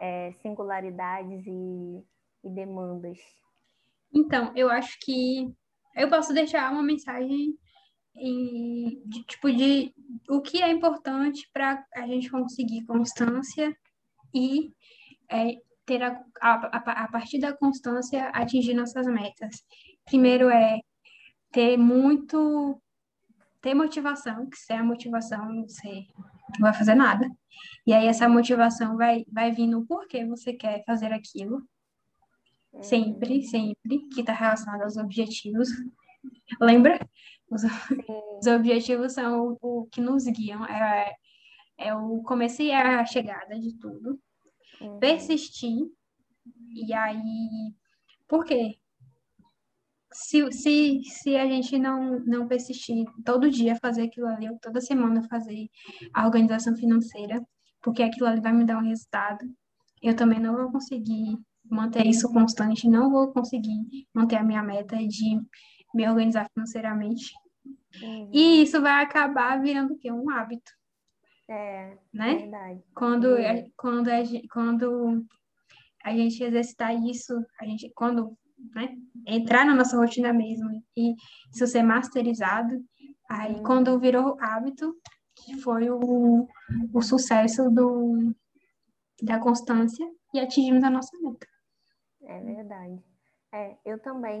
é, 0.00 0.32
singularidades 0.40 1.44
e, 1.46 2.04
e 2.44 2.50
demandas? 2.50 3.18
Então, 4.14 4.52
eu 4.56 4.70
acho 4.70 4.98
que 5.00 5.52
eu 5.94 6.08
posso 6.08 6.32
deixar 6.32 6.70
uma 6.72 6.82
mensagem 6.82 7.56
de, 8.14 9.24
tipo 9.26 9.50
de 9.50 9.94
o 10.28 10.40
que 10.40 10.62
é 10.62 10.70
importante 10.70 11.48
para 11.52 11.84
a 11.94 12.06
gente 12.06 12.30
conseguir 12.30 12.84
constância 12.84 13.74
e 14.34 14.70
é, 15.30 15.56
ter 15.84 16.02
a, 16.02 16.22
a, 16.40 17.04
a 17.04 17.08
partir 17.08 17.38
da 17.38 17.52
constância 17.52 18.28
atingir 18.30 18.74
nossas 18.74 19.06
metas. 19.06 19.64
Primeiro 20.04 20.48
é 20.48 20.80
ter 21.50 21.76
muito 21.76 22.80
ter 23.60 23.74
motivação, 23.74 24.48
que 24.48 24.56
sem 24.56 24.78
a 24.78 24.84
motivação 24.84 25.62
você 25.62 26.06
não 26.58 26.60
vai 26.60 26.74
fazer 26.74 26.94
nada. 26.94 27.28
E 27.86 27.92
aí 27.92 28.06
essa 28.06 28.28
motivação 28.28 28.96
vai 28.96 29.24
vai 29.30 29.52
vindo 29.52 29.78
o 29.78 29.86
porquê 29.86 30.24
você 30.26 30.52
quer 30.52 30.84
fazer 30.84 31.12
aquilo. 31.12 31.62
Sempre, 32.80 33.42
sempre, 33.42 34.08
que 34.12 34.20
está 34.20 34.32
relacionado 34.32 34.82
aos 34.82 34.96
objetivos. 34.96 35.68
Lembra? 36.60 36.98
Os, 37.50 37.62
os 38.38 38.46
objetivos 38.46 39.12
são 39.12 39.58
o, 39.60 39.82
o, 39.82 39.86
que 39.86 40.00
nos 40.00 40.24
guiam, 40.24 40.64
é, 40.64 41.14
é 41.76 41.94
o 41.94 42.22
começo 42.22 42.62
e 42.62 42.72
a 42.72 43.04
chegada 43.04 43.58
de 43.60 43.76
tudo 43.78 44.18
uhum. 44.82 44.98
persistir. 44.98 45.78
E 46.74 46.92
aí, 46.92 47.74
por 48.28 48.44
quê? 48.44 48.78
Se, 50.12 50.50
se, 50.52 51.00
se 51.04 51.36
a 51.36 51.46
gente 51.46 51.78
não, 51.78 52.20
não 52.20 52.46
persistir 52.46 53.06
todo 53.24 53.50
dia 53.50 53.76
fazer 53.76 54.02
aquilo 54.02 54.26
ali, 54.26 54.48
ou 54.48 54.58
toda 54.58 54.80
semana 54.80 55.22
fazer 55.28 55.68
a 56.12 56.26
organização 56.26 56.76
financeira, 56.76 57.42
porque 57.80 58.02
aquilo 58.02 58.26
ali 58.26 58.40
vai 58.40 58.52
me 58.52 58.64
dar 58.64 58.78
um 58.78 58.88
resultado, 58.88 59.44
eu 60.02 60.14
também 60.14 60.38
não 60.38 60.56
vou 60.56 60.70
conseguir 60.70 61.38
manter 61.64 62.06
isso 62.06 62.30
constante, 62.32 62.88
não 62.88 63.10
vou 63.10 63.32
conseguir 63.32 64.06
manter 64.12 64.36
a 64.36 64.42
minha 64.42 64.62
meta 64.62 64.96
de 64.96 65.40
me 65.94 66.08
organizar 66.08 66.48
financeiramente. 66.52 67.32
Uhum. 68.02 68.30
E 68.32 68.62
isso 68.62 68.80
vai 68.80 69.02
acabar 69.02 69.60
virando 69.60 69.94
o 69.94 69.98
quê? 69.98 70.10
Um 70.10 70.30
hábito. 70.30 70.72
É, 71.48 71.96
né? 72.12 72.36
verdade. 72.36 72.82
Quando, 72.94 73.36
é. 73.36 73.68
quando, 73.76 74.08
a, 74.08 74.22
quando 74.52 75.26
a 76.04 76.16
gente 76.16 76.42
exercitar 76.42 76.94
isso, 76.94 77.34
a 77.60 77.64
gente, 77.64 77.90
quando 77.94 78.36
né, 78.74 78.96
entrar 79.26 79.64
na 79.64 79.74
nossa 79.74 79.96
rotina 79.96 80.32
mesmo 80.32 80.70
e 80.96 81.14
isso 81.52 81.66
ser 81.66 81.82
masterizado, 81.82 82.82
aí 83.28 83.54
hum. 83.54 83.62
quando 83.62 83.98
virou 83.98 84.36
hábito, 84.40 84.94
foi 85.62 85.90
o, 85.90 86.46
o 86.92 87.02
sucesso 87.02 87.70
do, 87.70 88.32
da 89.22 89.38
constância 89.38 90.06
e 90.32 90.40
atingimos 90.40 90.84
a 90.84 90.90
nossa 90.90 91.16
meta. 91.20 91.46
É 92.22 92.40
verdade. 92.40 93.02
É, 93.52 93.76
eu 93.84 93.98
também 93.98 94.40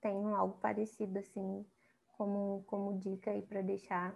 tenho 0.00 0.34
algo 0.34 0.58
parecido 0.58 1.18
assim, 1.18 1.64
como, 2.12 2.64
como 2.66 2.98
dica 2.98 3.30
aí 3.30 3.42
para 3.42 3.62
deixar 3.62 4.14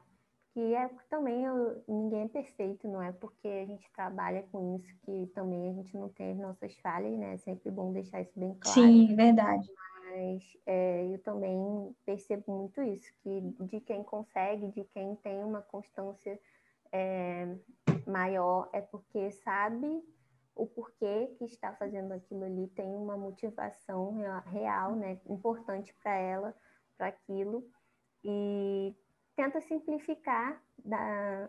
que 0.57 0.75
é 0.75 0.89
também 1.11 1.45
eu, 1.45 1.85
ninguém 1.87 2.23
é 2.23 2.29
perfeito, 2.29 2.89
não 2.89 3.03
é 3.03 3.13
porque 3.13 3.47
a 3.47 3.67
gente 3.67 3.93
trabalha 3.93 4.43
com 4.51 4.77
isso 4.77 4.89
que 5.05 5.27
também 5.35 5.69
a 5.69 5.73
gente 5.75 5.95
não 5.95 6.09
tem 6.09 6.33
as 6.33 6.39
nossas 6.39 6.75
falhas, 6.77 7.13
né? 7.19 7.35
É 7.35 7.37
sempre 7.37 7.71
bom 7.71 7.93
deixar 7.93 8.23
isso 8.23 8.33
bem 8.35 8.55
claro. 8.55 8.81
Sim, 8.81 9.15
verdade. 9.15 9.71
Mas 10.07 10.57
é, 10.65 11.09
eu 11.13 11.19
também 11.19 11.95
percebo 12.07 12.57
muito 12.57 12.81
isso, 12.81 13.13
que 13.23 13.39
de 13.67 13.81
quem 13.83 14.03
consegue, 14.03 14.69
de 14.69 14.83
quem 14.85 15.15
tem 15.17 15.45
uma 15.45 15.61
constância 15.61 16.41
é, 16.91 17.55
maior, 18.07 18.71
é 18.73 18.81
porque 18.81 19.31
sabe 19.33 20.03
o 20.55 20.67
porquê 20.67 21.35
que 21.37 21.45
está 21.45 21.75
fazendo 21.75 22.13
aquilo 22.13 22.45
ali, 22.45 22.67
tem 22.69 22.87
uma 22.87 23.15
motivação 23.15 24.17
real, 24.47 24.97
né, 24.97 25.21
importante 25.29 25.95
para 26.03 26.17
ela, 26.17 26.55
para 26.97 27.09
aquilo, 27.09 27.69
e 28.25 28.97
tenta 29.37 29.61
simplificar 29.61 30.61
da, 30.85 31.49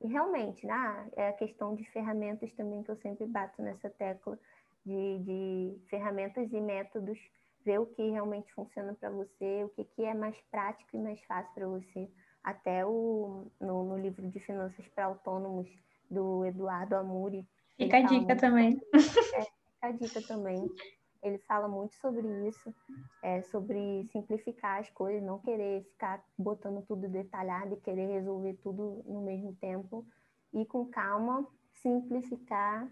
e 0.00 0.08
realmente, 0.08 0.66
né, 0.66 1.10
é 1.16 1.28
a 1.28 1.32
questão 1.32 1.74
de 1.74 1.84
ferramentas 1.90 2.52
também 2.54 2.82
que 2.82 2.90
eu 2.90 2.96
sempre 2.96 3.26
bato 3.26 3.62
nessa 3.62 3.88
tecla 3.88 4.38
de, 4.84 5.18
de 5.20 5.80
ferramentas 5.88 6.52
e 6.52 6.60
métodos, 6.60 7.18
ver 7.64 7.78
o 7.78 7.86
que 7.86 8.10
realmente 8.10 8.52
funciona 8.52 8.94
para 8.94 9.10
você, 9.10 9.64
o 9.64 9.68
que, 9.70 9.84
que 9.84 10.04
é 10.04 10.14
mais 10.14 10.36
prático 10.50 10.96
e 10.96 10.98
mais 10.98 11.20
fácil 11.24 11.52
para 11.54 11.66
você. 11.66 12.08
Até 12.44 12.84
o, 12.86 13.50
no, 13.60 13.84
no 13.84 13.98
livro 13.98 14.28
de 14.28 14.38
Finanças 14.40 14.86
para 14.88 15.06
Autônomos, 15.06 15.68
do 16.08 16.44
Eduardo 16.44 16.94
Amuri, 16.94 17.44
Fica 17.76 17.98
a 17.98 18.02
dica 18.02 18.36
também. 18.36 18.80
É, 18.94 18.98
fica 19.00 19.52
a 19.82 19.92
dica 19.92 20.22
também. 20.22 20.66
Ele 21.26 21.38
fala 21.38 21.66
muito 21.66 21.94
sobre 21.96 22.26
isso, 22.48 22.74
é, 23.22 23.42
sobre 23.42 24.06
simplificar 24.12 24.80
as 24.80 24.90
coisas, 24.90 25.22
não 25.22 25.38
querer 25.38 25.82
ficar 25.84 26.24
botando 26.38 26.84
tudo 26.86 27.08
detalhado 27.08 27.74
e 27.74 27.80
querer 27.80 28.06
resolver 28.06 28.54
tudo 28.62 29.02
no 29.06 29.22
mesmo 29.22 29.54
tempo. 29.56 30.06
E 30.52 30.64
com 30.64 30.86
calma, 30.86 31.46
simplificar, 31.72 32.88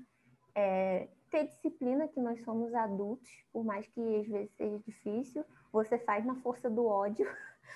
é, 0.55 1.09
ter 1.31 1.47
disciplina, 1.47 2.09
que 2.09 2.21
nós 2.21 2.43
somos 2.43 2.75
adultos, 2.75 3.31
por 3.53 3.65
mais 3.65 3.87
que 3.87 4.01
às 4.21 4.27
vezes 4.27 4.53
seja 4.57 4.79
difícil, 4.87 5.45
você 5.73 5.99
faz 5.99 6.25
na 6.25 6.37
força 6.37 6.71
do 6.71 6.87
ódio, 6.87 7.27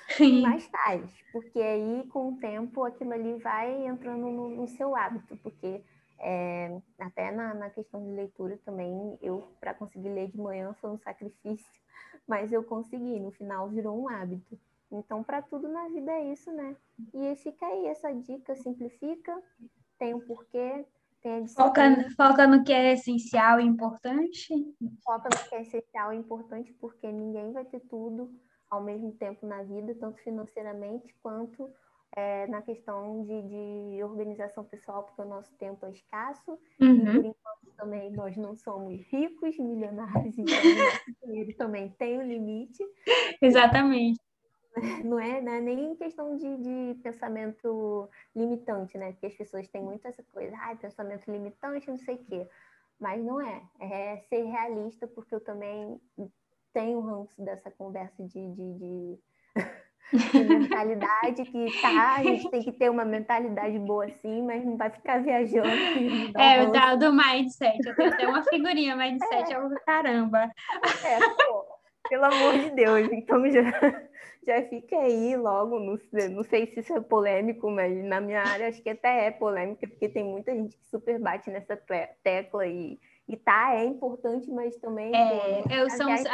mas 0.43 0.67
faz, 0.67 1.11
porque 1.33 1.61
aí 1.61 2.07
com 2.09 2.31
o 2.31 2.37
tempo 2.37 2.85
aquilo 2.85 3.13
ali 3.13 3.35
vai 3.39 3.87
entrando 3.87 4.29
no, 4.29 4.49
no 4.49 4.69
seu 4.69 4.95
hábito, 4.95 5.37
porque 5.39 5.83
é, 6.21 6.81
até 6.99 7.31
na, 7.31 7.55
na, 7.55 7.71
questão 7.71 8.05
de 8.05 8.11
leitura 8.11 8.59
também, 8.65 9.19
eu, 9.23 9.53
para 9.61 9.75
conseguir 9.75 10.09
ler 10.09 10.29
de 10.29 10.39
manhã, 10.39 10.75
foi 10.81 10.91
um 10.91 10.99
sacrifício, 10.99 11.83
mas 12.27 12.53
eu 12.53 12.65
consegui, 12.65 13.21
no 13.21 13.31
final 13.31 13.69
virou 13.69 14.01
um 14.01 14.09
hábito. 14.09 14.59
Então, 14.91 15.23
para 15.23 15.43
tudo 15.43 15.69
na 15.69 15.89
vida 15.89 16.11
é 16.11 16.33
isso, 16.33 16.51
né? 16.51 16.77
E 17.13 17.37
fica 17.37 17.67
aí 17.67 17.87
essa 17.87 18.13
dica, 18.13 18.57
simplifica, 18.57 19.37
tem 19.99 20.15
um 20.15 20.21
porquê, 20.21 20.87
tem 21.21 21.45
a 21.45 21.49
foca, 21.49 21.83
foca 22.17 22.47
no 22.47 22.65
que 22.65 22.73
é 22.73 22.93
essencial 22.95 23.61
e 23.61 23.65
importante. 23.65 24.55
Foca 25.05 25.29
no 25.29 25.49
que 25.49 25.55
é 25.55 25.63
essencial 25.63 26.13
e 26.13 26.17
importante, 26.17 26.73
porque 26.75 27.11
ninguém 27.11 27.53
vai 27.53 27.65
ter 27.65 27.81
tudo 27.81 28.33
ao 28.71 28.83
mesmo 28.83 29.13
tempo 29.13 29.47
na 29.47 29.63
vida, 29.63 29.95
tanto 29.95 30.19
financeiramente 30.23 31.15
quanto 31.23 31.71
é, 32.17 32.47
na 32.47 32.63
questão 32.63 33.25
de, 33.25 33.43
de, 33.97 34.03
organização 34.03 34.65
pessoal, 34.65 35.05
porque 35.05 35.23
o 35.23 35.25
nosso 35.25 35.53
tempo 35.57 35.85
é 35.87 35.91
escasso, 35.91 36.59
uhum. 36.81 36.97
e 36.97 37.05
por 37.05 37.25
enquanto 37.25 37.77
também 37.77 38.11
nós 38.11 38.37
não 38.37 38.57
somos 38.57 39.01
ricos, 39.09 39.59
milionários, 39.59 40.37
então 40.39 40.57
o 40.57 40.85
nosso 40.85 41.27
dinheiro 41.27 41.57
também 41.57 41.91
tem 41.99 42.19
um 42.19 42.27
limite. 42.27 42.85
Exatamente. 43.41 44.21
Não 45.05 45.19
é, 45.19 45.41
não 45.41 45.53
é 45.53 45.61
nem 45.61 45.97
questão 45.97 46.37
de, 46.37 46.57
de, 46.59 47.01
pensamento 47.03 48.09
limitante, 48.35 48.97
né? 48.97 49.13
Porque 49.13 49.27
as 49.27 49.35
pessoas 49.35 49.67
têm 49.69 49.83
muito 49.83 50.07
essa 50.07 50.23
coisa, 50.33 50.57
ah, 50.57 50.77
pensamento 50.77 51.31
limitante, 51.31 51.89
não 51.89 51.99
sei 51.99 52.15
o 52.15 52.25
quê. 52.25 52.49
Mas 52.99 53.23
não 53.25 53.41
é. 53.41 53.63
É 53.81 54.19
ser 54.29 54.45
realista, 54.45 55.07
porque 55.07 55.35
eu 55.35 55.41
também 55.41 56.01
tenho 56.73 57.01
ranço 57.01 57.43
dessa 57.43 57.71
conversa 57.71 58.23
de, 58.25 58.53
de, 58.53 59.19
de 60.13 60.29
de 60.31 60.45
mentalidade 60.45 61.45
que 61.45 61.81
tá, 61.83 62.17
a 62.17 62.23
gente 62.23 62.51
tem 62.51 62.63
que 62.63 62.73
ter 62.73 62.91
uma 62.91 63.05
mentalidade 63.05 63.79
boa 63.79 64.07
assim, 64.07 64.43
mas 64.43 64.65
não 64.65 64.77
vai 64.77 64.91
ficar 64.91 65.23
viajando. 65.23 65.69
É, 66.37 66.63
o 66.63 66.73
tal 66.73 66.97
do 66.97 67.13
mindset, 67.13 67.79
eu 67.87 67.95
tenho 67.95 68.13
até 68.13 68.27
uma 68.27 68.43
figurinha 68.45 68.97
mindset, 68.97 69.53
é, 69.53 69.57
é 69.57 69.81
caramba. 69.85 70.51
É, 71.05 71.19
pô, 71.21 71.65
pelo 72.09 72.25
amor 72.25 72.59
de 72.59 72.71
Deus, 72.71 73.09
então 73.13 73.51
já, 73.51 73.63
já 74.47 74.63
fica 74.69 74.97
aí 74.97 75.37
logo, 75.37 75.79
não 75.79 75.99
sei, 75.99 76.29
não 76.29 76.43
sei 76.43 76.67
se 76.67 76.81
isso 76.81 76.95
é 76.95 77.01
polêmico, 77.01 77.71
mas 77.71 77.97
na 78.05 78.21
minha 78.21 78.43
área 78.43 78.69
acho 78.69 78.83
que 78.83 78.91
até 78.91 79.27
é 79.27 79.31
polêmica, 79.31 79.87
porque 79.87 80.09
tem 80.09 80.25
muita 80.25 80.55
gente 80.55 80.77
que 80.77 80.89
super 80.89 81.19
bate 81.19 81.51
nessa 81.51 81.79
tecla 82.23 82.67
e, 82.67 82.99
e 83.29 83.37
tá, 83.37 83.75
é 83.75 83.85
importante, 83.85 84.51
mas 84.51 84.77
também... 84.77 85.15
É, 85.15 85.63
eu, 85.71 85.91
são 85.91 86.11
as 86.11 86.25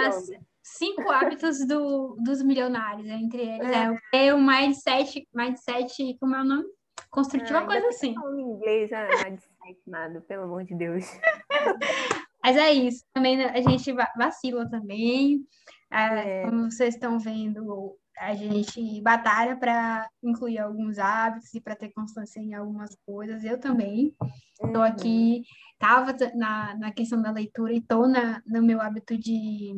cinco 0.65 1.11
hábitos 1.13 1.65
do, 1.67 2.17
dos 2.17 2.43
milionários, 2.43 3.07
entre 3.07 3.43
eles 3.43 3.69
é, 4.13 4.27
é 4.27 4.35
o 4.35 4.41
mindset, 4.41 5.29
mindset, 5.33 6.17
como 6.19 6.35
é 6.35 6.41
o 6.41 6.45
nome? 6.45 6.65
Construtivo, 7.11 7.59
ah, 7.59 7.67
coisa 7.67 7.87
assim. 7.89 8.15
Em 8.15 8.41
inglês, 8.41 8.91
ah, 8.93 9.07
mindset, 9.25 9.81
nada, 9.87 10.21
pelo 10.23 10.45
amor 10.45 10.65
de 10.65 10.75
Deus. 10.75 11.05
Mas 12.43 12.57
é 12.57 12.73
isso, 12.73 13.05
também 13.13 13.43
a 13.45 13.61
gente 13.61 13.95
vacila 14.17 14.69
também, 14.69 15.47
é. 15.91 16.45
como 16.45 16.71
vocês 16.71 16.95
estão 16.95 17.19
vendo, 17.19 17.97
a 18.19 18.35
gente 18.35 19.01
batalha 19.03 19.57
para 19.57 20.09
incluir 20.23 20.59
alguns 20.59 20.99
hábitos 20.99 21.53
e 21.55 21.61
para 21.61 21.75
ter 21.75 21.91
constância 21.91 22.41
em 22.41 22.55
algumas 22.55 22.95
coisas. 23.07 23.45
Eu 23.45 23.59
também 23.59 24.15
estou 24.63 24.83
uhum. 24.83 24.83
aqui, 24.83 25.43
estava 25.73 26.15
na, 26.35 26.75
na 26.77 26.93
questão 26.93 27.21
da 27.21 27.31
leitura 27.31 27.73
e 27.73 27.79
estou 27.79 28.07
no 28.07 28.63
meu 28.63 28.81
hábito 28.81 29.17
de 29.17 29.75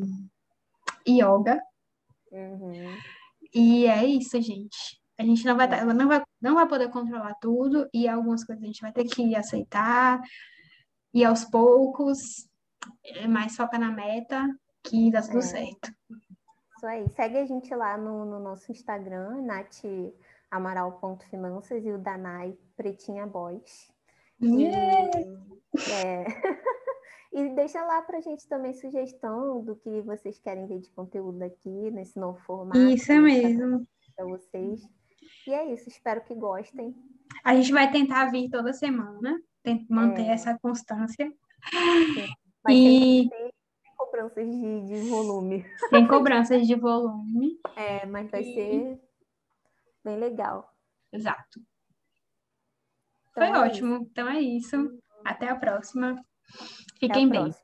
yoga. 1.09 1.61
Uhum. 2.31 2.97
E 3.55 3.87
é 3.87 4.05
isso, 4.05 4.39
gente. 4.41 5.01
A 5.19 5.23
gente 5.23 5.45
não 5.45 5.57
vai, 5.57 5.67
ela 5.73 5.95
não 5.95 6.09
vai, 6.09 6.23
não 6.41 6.55
vai 6.55 6.69
poder 6.69 6.91
controlar 6.91 7.35
tudo 7.41 7.89
e 7.93 8.07
algumas 8.07 8.45
coisas 8.45 8.63
a 8.63 8.67
gente 8.67 8.83
vai 8.83 8.93
ter 8.93 9.05
que 9.05 9.35
aceitar 9.35 10.21
e 11.15 11.25
aos 11.25 11.45
poucos, 11.45 12.47
é 13.03 13.27
mais 13.27 13.57
foca 13.57 13.79
na 13.79 13.91
meta 13.91 14.47
que 14.85 15.11
dá 15.11 15.23
tudo 15.23 15.39
é. 15.39 15.43
certo. 15.43 15.91
Isso 16.77 16.87
aí. 16.87 17.09
Segue 17.17 17.39
a 17.39 17.47
gente 17.47 17.75
lá 17.75 17.97
no, 17.97 18.27
no 18.27 18.39
nosso 18.39 18.71
Instagram, 18.71 19.41
natamaral.finanças 19.41 21.87
e 21.87 21.91
o 21.91 21.99
Danai 21.99 22.55
Pretinha 22.77 23.27
Boys. 23.27 23.91
Yeah. 24.43 25.19
E, 25.19 25.41
é... 25.91 26.27
E 27.37 27.51
deixa 27.51 27.85
lá 27.85 28.01
para 28.01 28.17
a 28.17 28.21
gente 28.23 28.49
também 28.49 28.73
sugestão 28.73 29.63
do 29.63 29.77
que 29.77 30.01
vocês 30.01 30.39
querem 30.39 30.67
ver 30.67 30.79
de 30.79 30.89
conteúdo 30.93 31.43
aqui 31.43 31.91
nesse 31.91 32.19
novo 32.19 32.39
formato. 32.47 32.79
Isso 32.79 33.13
é 33.13 33.21
mesmo. 33.21 33.87
Para 34.17 34.25
vocês. 34.25 34.81
E 35.47 35.53
é 35.53 35.71
isso, 35.71 35.87
espero 35.87 36.25
que 36.25 36.35
gostem. 36.35 36.97
A 37.45 37.55
gente 37.55 37.71
vai 37.75 37.93
tentar 37.93 38.31
vir 38.31 38.49
toda 38.49 38.73
semana, 38.73 39.39
manter 39.87 40.23
é. 40.23 40.33
essa 40.33 40.59
constância. 40.59 41.31
Mas 42.65 42.75
e... 42.75 43.29
tem 43.29 43.51
cobranças 43.99 44.49
de, 44.49 44.87
de 44.87 45.09
volume. 45.11 45.67
Tem 45.91 46.09
cobranças 46.09 46.67
de 46.67 46.75
volume. 46.75 47.61
É, 47.77 48.07
mas 48.07 48.31
vai 48.31 48.41
e... 48.41 48.55
ser 48.55 49.01
bem 50.03 50.19
legal. 50.19 50.73
Exato. 51.13 51.61
Então 53.33 53.47
Foi 53.47 53.49
é 53.49 53.59
ótimo. 53.59 53.97
Isso. 53.97 54.05
Então 54.05 54.27
é 54.27 54.41
isso. 54.41 54.99
Até 55.23 55.51
a 55.51 55.55
próxima. 55.55 56.17
Fiquem 57.01 57.29
bem. 57.29 57.57